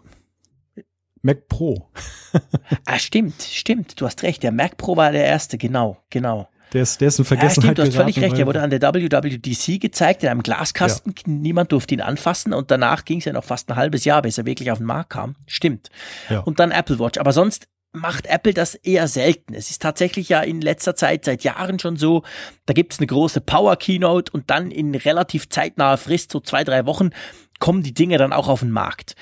[1.23, 1.89] Mac Pro.
[2.85, 4.01] ah, stimmt, stimmt.
[4.01, 4.43] Du hast recht.
[4.43, 6.49] Der Mac Pro war der erste, genau, genau.
[6.73, 8.39] Der ist, der ist in Vergessenheit ja, stimmt, du hast völlig recht.
[8.39, 11.15] Er wurde an der WWDC gezeigt, in einem Glaskasten.
[11.17, 11.23] Ja.
[11.27, 14.37] Niemand durfte ihn anfassen und danach ging es ja noch fast ein halbes Jahr, bis
[14.37, 15.37] er wirklich auf den Markt kam.
[15.47, 15.91] Stimmt.
[16.29, 16.41] Ja.
[16.41, 17.19] Und dann Apple Watch.
[17.19, 19.55] Aber sonst macht Apple das eher selten.
[19.55, 22.23] Es ist tatsächlich ja in letzter Zeit, seit Jahren schon so,
[22.67, 26.63] da gibt es eine große Power Keynote und dann in relativ zeitnaher Frist, so zwei,
[26.63, 27.11] drei Wochen,
[27.59, 29.15] kommen die Dinge dann auch auf den Markt.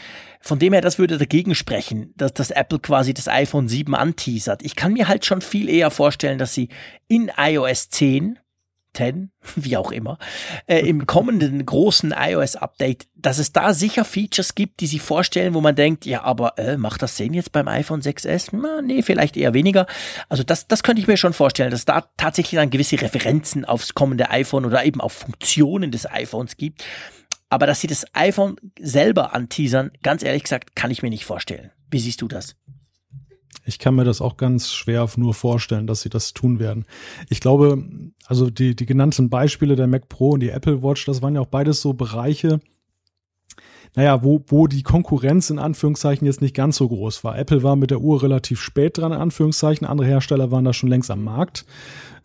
[0.44, 4.62] Von dem her, das würde dagegen sprechen, dass das Apple quasi das iPhone 7 anteasert.
[4.62, 6.68] Ich kann mir halt schon viel eher vorstellen, dass sie
[7.08, 8.38] in iOS 10
[8.94, 10.18] 10, wie auch immer,
[10.66, 15.60] äh, im kommenden großen iOS-Update, dass es da sicher Features gibt, die sie vorstellen, wo
[15.60, 18.50] man denkt, ja, aber äh, macht das Sinn jetzt beim iPhone 6S?
[18.52, 19.86] Na, nee, vielleicht eher weniger.
[20.28, 23.94] Also das, das könnte ich mir schon vorstellen, dass da tatsächlich dann gewisse Referenzen aufs
[23.94, 26.84] kommende iPhone oder eben auf Funktionen des iPhones gibt,
[27.54, 31.70] aber dass sie das iPhone selber anteasern, ganz ehrlich gesagt, kann ich mir nicht vorstellen.
[31.88, 32.56] Wie siehst du das?
[33.64, 36.84] Ich kann mir das auch ganz schwer nur vorstellen, dass sie das tun werden.
[37.28, 37.86] Ich glaube,
[38.26, 41.42] also die, die genannten Beispiele der Mac Pro und die Apple Watch, das waren ja
[41.42, 42.60] auch beides so Bereiche,
[43.94, 47.38] naja, wo, wo die Konkurrenz in Anführungszeichen jetzt nicht ganz so groß war.
[47.38, 49.86] Apple war mit der Uhr relativ spät dran, in Anführungszeichen.
[49.86, 51.66] Andere Hersteller waren da schon längst am Markt.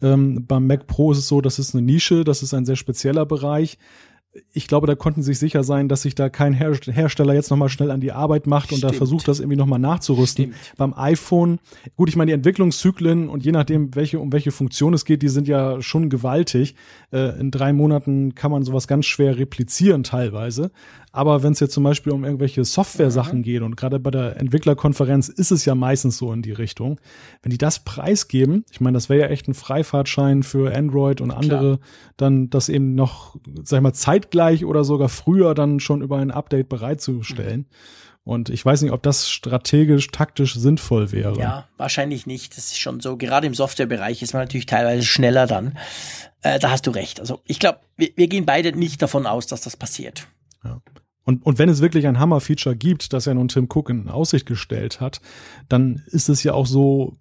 [0.02, 2.78] Ähm, beim Mac Pro ist es so, das ist eine Nische, das ist ein sehr
[2.78, 3.78] spezieller Bereich
[4.54, 7.50] ich glaube, da konnten sie sich sicher sein, dass sich da kein Her Hersteller jetzt
[7.50, 8.84] nochmal schnell an die Arbeit macht Stimmt.
[8.84, 10.54] und da versucht, das irgendwie nochmal nachzurüsten.
[10.54, 10.78] Stimmt.
[10.78, 11.60] Beim iPhone,
[11.96, 15.30] gut, ich meine, die Entwicklungszyklen und je nachdem, welche, um welche Funktion es geht, die
[15.30, 16.76] sind ja schon gewaltig.
[17.12, 20.72] Äh, in drei Monaten kann man sowas ganz schwer replizieren teilweise.
[21.12, 23.44] Aber wenn es jetzt zum Beispiel um irgendwelche Software-Sachen mhm.
[23.44, 27.00] geht und gerade bei der Entwicklerkonferenz ist es ja meistens so in die Richtung,
[27.42, 31.32] wenn die das preisgeben, ich meine, das wäre ja echt ein Freifahrtschein für Android und
[31.32, 31.80] andere, Klar.
[32.18, 36.32] dann das eben noch, sag ich mal, zeitgleich oder sogar früher dann schon über ein
[36.32, 37.62] Update bereitzustellen.
[37.62, 37.66] Mhm.
[38.30, 41.40] Und ich weiß nicht, ob das strategisch, taktisch sinnvoll wäre.
[41.40, 42.56] Ja, wahrscheinlich nicht.
[42.58, 43.18] Das ist schon so.
[43.18, 45.76] Gerade im Softwarebereich ist man natürlich teilweise schneller dann.
[46.44, 47.20] Äh, da hast du recht.
[47.20, 50.28] Also ich glaube, wir, wir gehen beide nicht davon aus, dass das passiert.
[50.64, 50.80] Ja.
[51.30, 54.48] Und, und wenn es wirklich ein Hammer-Feature gibt, das ja nun Tim Cook in Aussicht
[54.48, 55.22] gestellt hat,
[55.68, 57.18] dann ist es ja auch so,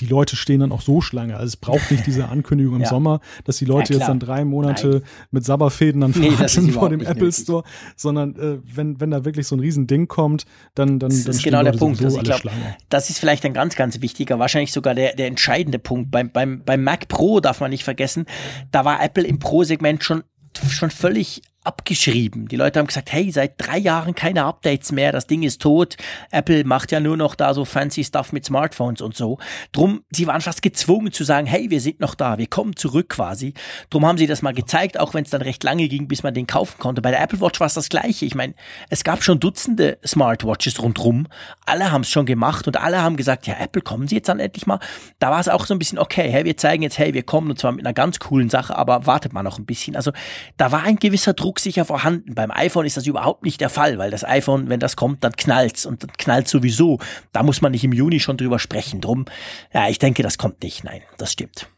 [0.00, 1.36] die Leute stehen dann auch so Schlange.
[1.36, 2.88] Also es braucht nicht diese Ankündigung im ja.
[2.88, 5.02] Sommer, dass die Leute ja, jetzt dann drei Monate Nein.
[5.30, 6.32] mit Sabberfäden dann nee,
[6.72, 7.30] vor dem Apple.
[7.30, 7.62] Store,
[7.94, 10.44] sondern äh, wenn, wenn da wirklich so ein Riesending kommt,
[10.74, 12.02] dann dann Das dann ist genau der Punkt.
[12.02, 12.50] Also ich glaube,
[12.88, 16.10] das ist vielleicht ein ganz, ganz wichtiger, wahrscheinlich sogar der, der entscheidende Punkt.
[16.10, 18.26] Beim, beim, beim Mac Pro darf man nicht vergessen,
[18.72, 20.24] da war Apple im Pro-Segment schon
[20.68, 22.48] schon völlig abgeschrieben.
[22.48, 25.96] Die Leute haben gesagt, hey, seit drei Jahren keine Updates mehr, das Ding ist tot.
[26.30, 29.38] Apple macht ja nur noch da so fancy Stuff mit Smartphones und so.
[29.72, 33.10] Drum, sie waren fast gezwungen zu sagen, hey, wir sind noch da, wir kommen zurück
[33.10, 33.54] quasi.
[33.90, 36.34] Drum haben sie das mal gezeigt, auch wenn es dann recht lange ging, bis man
[36.34, 37.02] den kaufen konnte.
[37.02, 38.24] Bei der Apple Watch war es das gleiche.
[38.24, 38.54] Ich meine,
[38.88, 41.26] es gab schon Dutzende Smartwatches rundrum.
[41.64, 44.40] Alle haben es schon gemacht und alle haben gesagt, ja, Apple, kommen Sie jetzt dann
[44.40, 44.78] endlich mal.
[45.18, 47.50] Da war es auch so ein bisschen, okay, hey, wir zeigen jetzt, hey, wir kommen
[47.50, 49.96] und zwar mit einer ganz coolen Sache, aber wartet mal noch ein bisschen.
[49.96, 50.12] Also
[50.56, 52.34] da war ein gewisser Druck drucksicher vorhanden.
[52.34, 55.32] Beim iPhone ist das überhaupt nicht der Fall, weil das iPhone, wenn das kommt, dann
[55.32, 56.98] knallt's und dann knallt sowieso.
[57.32, 59.00] Da muss man nicht im Juni schon drüber sprechen.
[59.00, 59.24] Drum,
[59.72, 60.84] ja, ich denke, das kommt nicht.
[60.84, 61.68] Nein, das stimmt.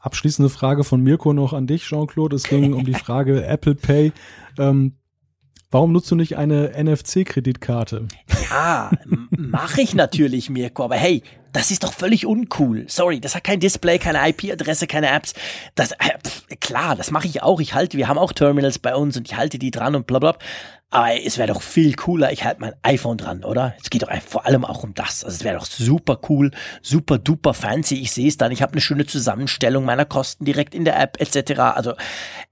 [0.00, 2.36] Abschließende Frage von Mirko noch an dich, Jean-Claude.
[2.36, 4.12] Es ging um die Frage Apple Pay.
[4.58, 4.94] Ähm,
[5.70, 8.08] Warum nutzt du nicht eine NFC-Kreditkarte?
[8.48, 8.90] Ja,
[9.30, 10.84] mache ich natürlich, Mirko.
[10.84, 11.22] Aber hey,
[11.58, 12.84] das ist doch völlig uncool.
[12.86, 15.34] Sorry, das hat kein Display, keine IP-Adresse, keine Apps.
[15.74, 17.58] Das, äh, pf, klar, das mache ich auch.
[17.58, 20.20] Ich halte, wir haben auch Terminals bei uns und ich halte die dran und bla
[20.20, 20.36] bla.
[20.90, 23.74] Aber es wäre doch viel cooler, ich halte mein iPhone dran, oder?
[23.82, 25.22] Es geht doch vor allem auch um das.
[25.22, 27.96] Also es wäre doch super cool, super duper fancy.
[27.96, 31.20] Ich sehe es dann, ich habe eine schöne Zusammenstellung meiner Kosten direkt in der App
[31.20, 31.60] etc.
[31.60, 31.92] Also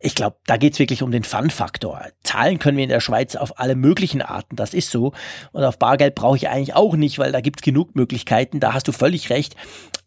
[0.01, 2.03] ich glaube, da geht's wirklich um den Fun-Faktor.
[2.24, 5.15] Zahlen können wir in der Schweiz auf alle möglichen Arten, das ist so.
[5.53, 8.87] Und auf Bargeld brauche ich eigentlich auch nicht, weil da gibt's genug Möglichkeiten, da hast
[8.87, 9.56] du völlig recht.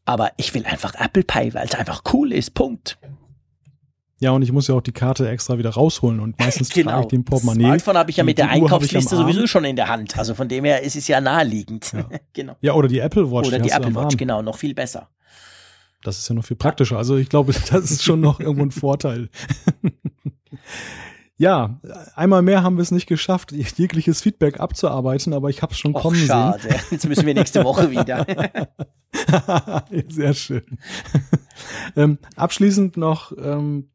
[0.05, 2.53] Aber ich will einfach Apple Pay, weil es einfach cool ist.
[2.53, 2.97] Punkt.
[4.21, 6.91] Ja, und ich muss ja auch die Karte extra wieder rausholen und meistens genau.
[6.91, 7.63] trage ich den Portemonnaie.
[7.63, 10.17] Smartphone habe ich ja mit der Einkaufsliste sowieso schon in der Hand.
[10.17, 11.93] Also von dem her ist es ja naheliegend.
[11.93, 12.55] Ja, genau.
[12.59, 13.47] ja oder die Apple Watch.
[13.47, 15.09] Oder die, die Apple Watch, genau, noch viel besser.
[16.03, 16.97] Das ist ja noch viel praktischer.
[16.97, 19.29] Also ich glaube, das ist schon noch irgendwo ein Vorteil.
[21.39, 21.79] Ja,
[22.15, 25.95] einmal mehr haben wir es nicht geschafft, jegliches Feedback abzuarbeiten, aber ich habe es schon
[25.95, 26.61] Och, kommen schade.
[26.61, 26.75] sehen.
[26.91, 28.27] Jetzt müssen wir nächste Woche wieder.
[30.09, 30.63] Sehr schön.
[31.95, 33.89] ähm, abschließend noch ähm,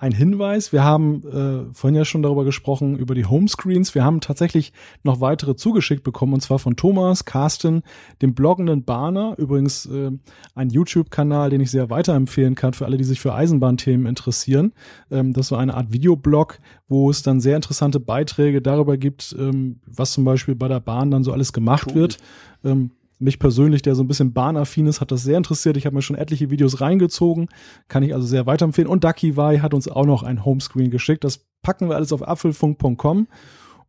[0.00, 0.72] ein Hinweis.
[0.72, 3.96] Wir haben äh, vorhin ja schon darüber gesprochen, über die Homescreens.
[3.96, 4.72] Wir haben tatsächlich
[5.02, 7.82] noch weitere zugeschickt bekommen, und zwar von Thomas, Carsten,
[8.22, 9.34] dem bloggenden Bahner.
[9.38, 10.12] Übrigens äh,
[10.54, 14.72] ein YouTube-Kanal, den ich sehr weiterempfehlen kann für alle, die sich für Eisenbahnthemen interessieren.
[15.10, 19.80] Ähm, das war eine Art Videoblog, wo es dann sehr interessante Beiträge darüber gibt, ähm,
[19.84, 21.94] was zum Beispiel bei der Bahn dann so alles gemacht cool.
[21.96, 22.18] wird.
[22.64, 25.76] Ähm, mich persönlich, der so ein bisschen bahnaffin ist, hat das sehr interessiert.
[25.76, 27.48] Ich habe mir schon etliche Videos reingezogen,
[27.88, 28.88] kann ich also sehr weiterempfehlen.
[28.88, 31.24] Und Ducky Wai hat uns auch noch ein Homescreen geschickt.
[31.24, 33.26] Das packen wir alles auf apfelfunk.com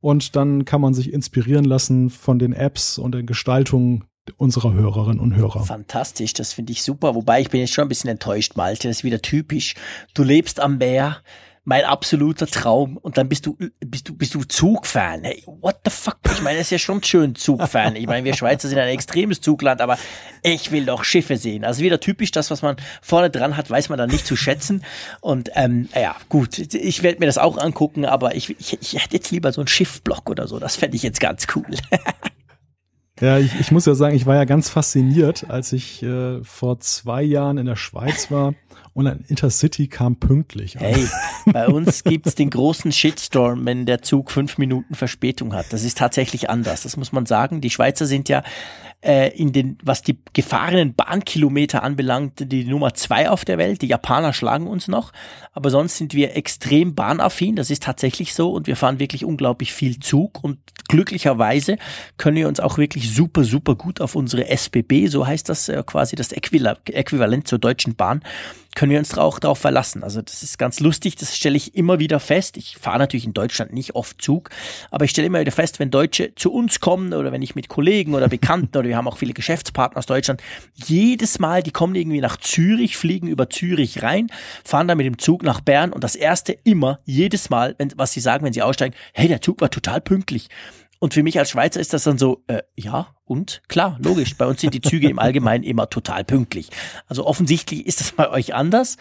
[0.02, 4.06] und dann kann man sich inspirieren lassen von den Apps und den Gestaltungen
[4.38, 5.64] unserer Hörerinnen und Hörer.
[5.64, 7.16] Fantastisch, das finde ich super.
[7.16, 8.88] Wobei ich bin jetzt schon ein bisschen enttäuscht, Malte.
[8.88, 9.76] Das ist wieder typisch.
[10.14, 11.18] Du lebst am Meer,
[11.70, 12.98] mein absoluter Traum.
[12.98, 15.24] Und dann bist du, bist du, bist du Zugfan.
[15.24, 16.18] Hey, what the fuck?
[16.34, 17.96] Ich meine, es ist ja schon schön Zugfan.
[17.96, 20.00] Ich meine, wir Schweizer sind ein extremes Zugland, aber
[20.42, 21.64] ich will doch Schiffe sehen.
[21.64, 24.84] Also wieder typisch, das, was man vorne dran hat, weiß man dann nicht zu schätzen.
[25.22, 29.18] Und ähm, ja, gut, ich werde mir das auch angucken, aber ich, ich, ich hätte
[29.18, 30.58] jetzt lieber so einen Schiffblock oder so.
[30.58, 31.68] Das fände ich jetzt ganz cool.
[33.22, 36.80] Ja, ich, ich muss ja sagen, ich war ja ganz fasziniert, als ich äh, vor
[36.80, 38.54] zwei Jahren in der Schweiz war
[39.00, 40.76] und ein Intercity kam pünktlich.
[40.78, 41.08] Hey,
[41.46, 45.68] bei uns gibt's den großen Shitstorm, wenn der Zug fünf Minuten Verspätung hat.
[45.72, 46.84] Das ist tatsächlich anders.
[46.84, 47.62] Das muss man sagen.
[47.62, 48.44] Die Schweizer sind ja
[49.02, 53.82] äh, in den, was die gefahrenen Bahnkilometer anbelangt, die Nummer zwei auf der Welt.
[53.82, 55.14] Die Japaner schlagen uns noch,
[55.54, 57.56] aber sonst sind wir extrem bahnaffin.
[57.56, 60.60] Das ist tatsächlich so und wir fahren wirklich unglaublich viel Zug und
[60.90, 61.78] glücklicherweise
[62.18, 65.82] können wir uns auch wirklich super, super gut auf unsere SBB, so heißt das äh,
[65.86, 68.22] quasi das Äquivalent zur Deutschen Bahn,
[68.76, 70.04] können wir uns auch darauf verlassen.
[70.04, 72.56] Also das ist ganz lustig, das stelle ich immer wieder fest.
[72.56, 74.50] Ich fahre natürlich in Deutschland nicht oft Zug,
[74.92, 77.68] aber ich stelle immer wieder fest, wenn Deutsche zu uns kommen oder wenn ich mit
[77.68, 80.42] Kollegen oder Bekannten oder wir haben auch viele Geschäftspartner aus Deutschland,
[80.74, 84.28] jedes Mal, die kommen irgendwie nach Zürich, fliegen über Zürich rein,
[84.66, 88.12] fahren dann mit dem Zug nach Bern und das erste immer, jedes Mal, wenn, was
[88.12, 90.50] sie sagen, wenn sie aussteigen, hey, der Zug war total pünktlich.
[91.00, 94.46] Und für mich als Schweizer ist das dann so, äh, ja, und klar, logisch, bei
[94.46, 96.70] uns sind die Züge im Allgemeinen immer total pünktlich.
[97.08, 98.98] Also offensichtlich ist das bei euch anders.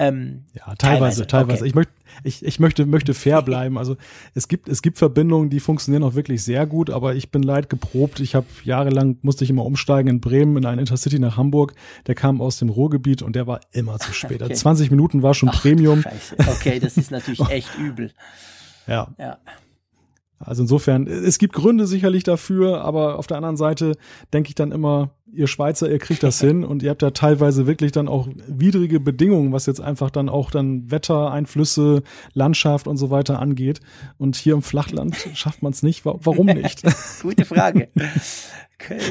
[0.00, 1.26] Ähm, ja, teilweise, teilweise.
[1.26, 1.58] teilweise.
[1.60, 1.68] Okay.
[1.68, 1.92] Ich, möchte,
[2.22, 3.78] ich, ich möchte, möchte fair bleiben.
[3.78, 3.96] Also
[4.34, 7.68] es gibt, es gibt Verbindungen, die funktionieren auch wirklich sehr gut, aber ich bin leid
[7.68, 8.20] geprobt.
[8.20, 11.74] Ich habe jahrelang, musste ich immer umsteigen in Bremen in einen Intercity nach Hamburg.
[12.06, 14.40] Der kam aus dem Ruhrgebiet und der war immer zu spät.
[14.42, 14.54] Okay.
[14.54, 16.02] 20 Minuten war schon Ach, Premium.
[16.02, 16.36] Scheiße.
[16.38, 18.12] Okay, das ist natürlich echt übel.
[18.86, 19.08] Ja.
[19.18, 19.38] ja.
[20.38, 23.96] Also insofern, es gibt Gründe sicherlich dafür, aber auf der anderen Seite
[24.32, 27.66] denke ich dann immer, ihr Schweizer, ihr kriegt das hin und ihr habt da teilweise
[27.66, 32.02] wirklich dann auch widrige Bedingungen, was jetzt einfach dann auch dann Wetter, Einflüsse,
[32.34, 33.80] Landschaft und so weiter angeht.
[34.16, 36.04] Und hier im Flachland schafft man es nicht.
[36.04, 36.82] Warum nicht?
[37.22, 37.88] Gute Frage.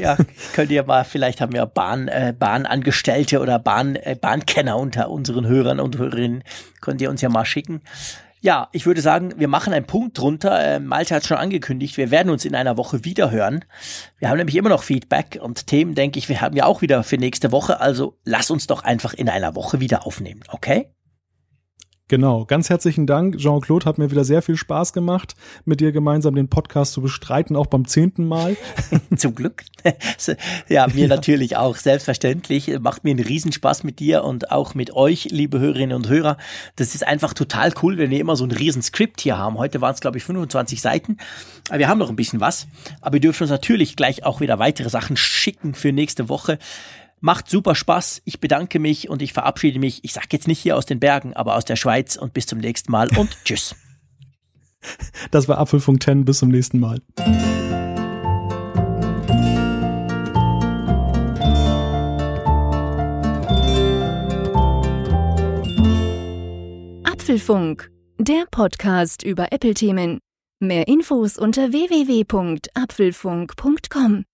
[0.00, 0.16] ja,
[0.54, 5.46] könnt ihr mal, vielleicht haben wir Bahn, äh, Bahnangestellte oder Bahn, äh, Bahnkenner unter unseren
[5.46, 6.42] Hörern und Hörerinnen,
[6.80, 7.82] könnt ihr uns ja mal schicken.
[8.40, 10.60] Ja, ich würde sagen, wir machen einen Punkt drunter.
[10.60, 13.64] Äh, Malte hat schon angekündigt, wir werden uns in einer Woche wieder hören.
[14.18, 17.02] Wir haben nämlich immer noch Feedback und Themen, denke ich, wir haben ja auch wieder
[17.02, 17.80] für nächste Woche.
[17.80, 20.92] Also lass uns doch einfach in einer Woche wieder aufnehmen, okay?
[22.10, 23.36] Genau, ganz herzlichen Dank.
[23.36, 25.34] Jean-Claude hat mir wieder sehr viel Spaß gemacht,
[25.66, 28.56] mit dir gemeinsam den Podcast zu bestreiten, auch beim zehnten Mal.
[29.16, 29.62] Zum Glück.
[30.70, 31.06] ja, mir ja.
[31.06, 32.80] natürlich auch, selbstverständlich.
[32.80, 36.38] Macht mir einen Riesenspaß mit dir und auch mit euch, liebe Hörerinnen und Hörer.
[36.76, 39.58] Das ist einfach total cool, wenn wir immer so ein riesen Skript hier haben.
[39.58, 41.18] Heute waren es, glaube ich, 25 Seiten.
[41.68, 42.68] Aber wir haben noch ein bisschen was.
[43.02, 46.58] Aber wir dürfen uns natürlich gleich auch wieder weitere Sachen schicken für nächste Woche.
[47.20, 48.22] Macht super Spaß.
[48.24, 50.04] Ich bedanke mich und ich verabschiede mich.
[50.04, 52.58] Ich sage jetzt nicht hier aus den Bergen, aber aus der Schweiz und bis zum
[52.58, 53.74] nächsten Mal und tschüss.
[55.30, 56.24] Das war Apfelfunk 10.
[56.24, 57.02] Bis zum nächsten Mal.
[67.04, 70.18] Apfelfunk, der Podcast über Apple-Themen.
[70.60, 74.24] Mehr Infos unter www.apfelfunk.com.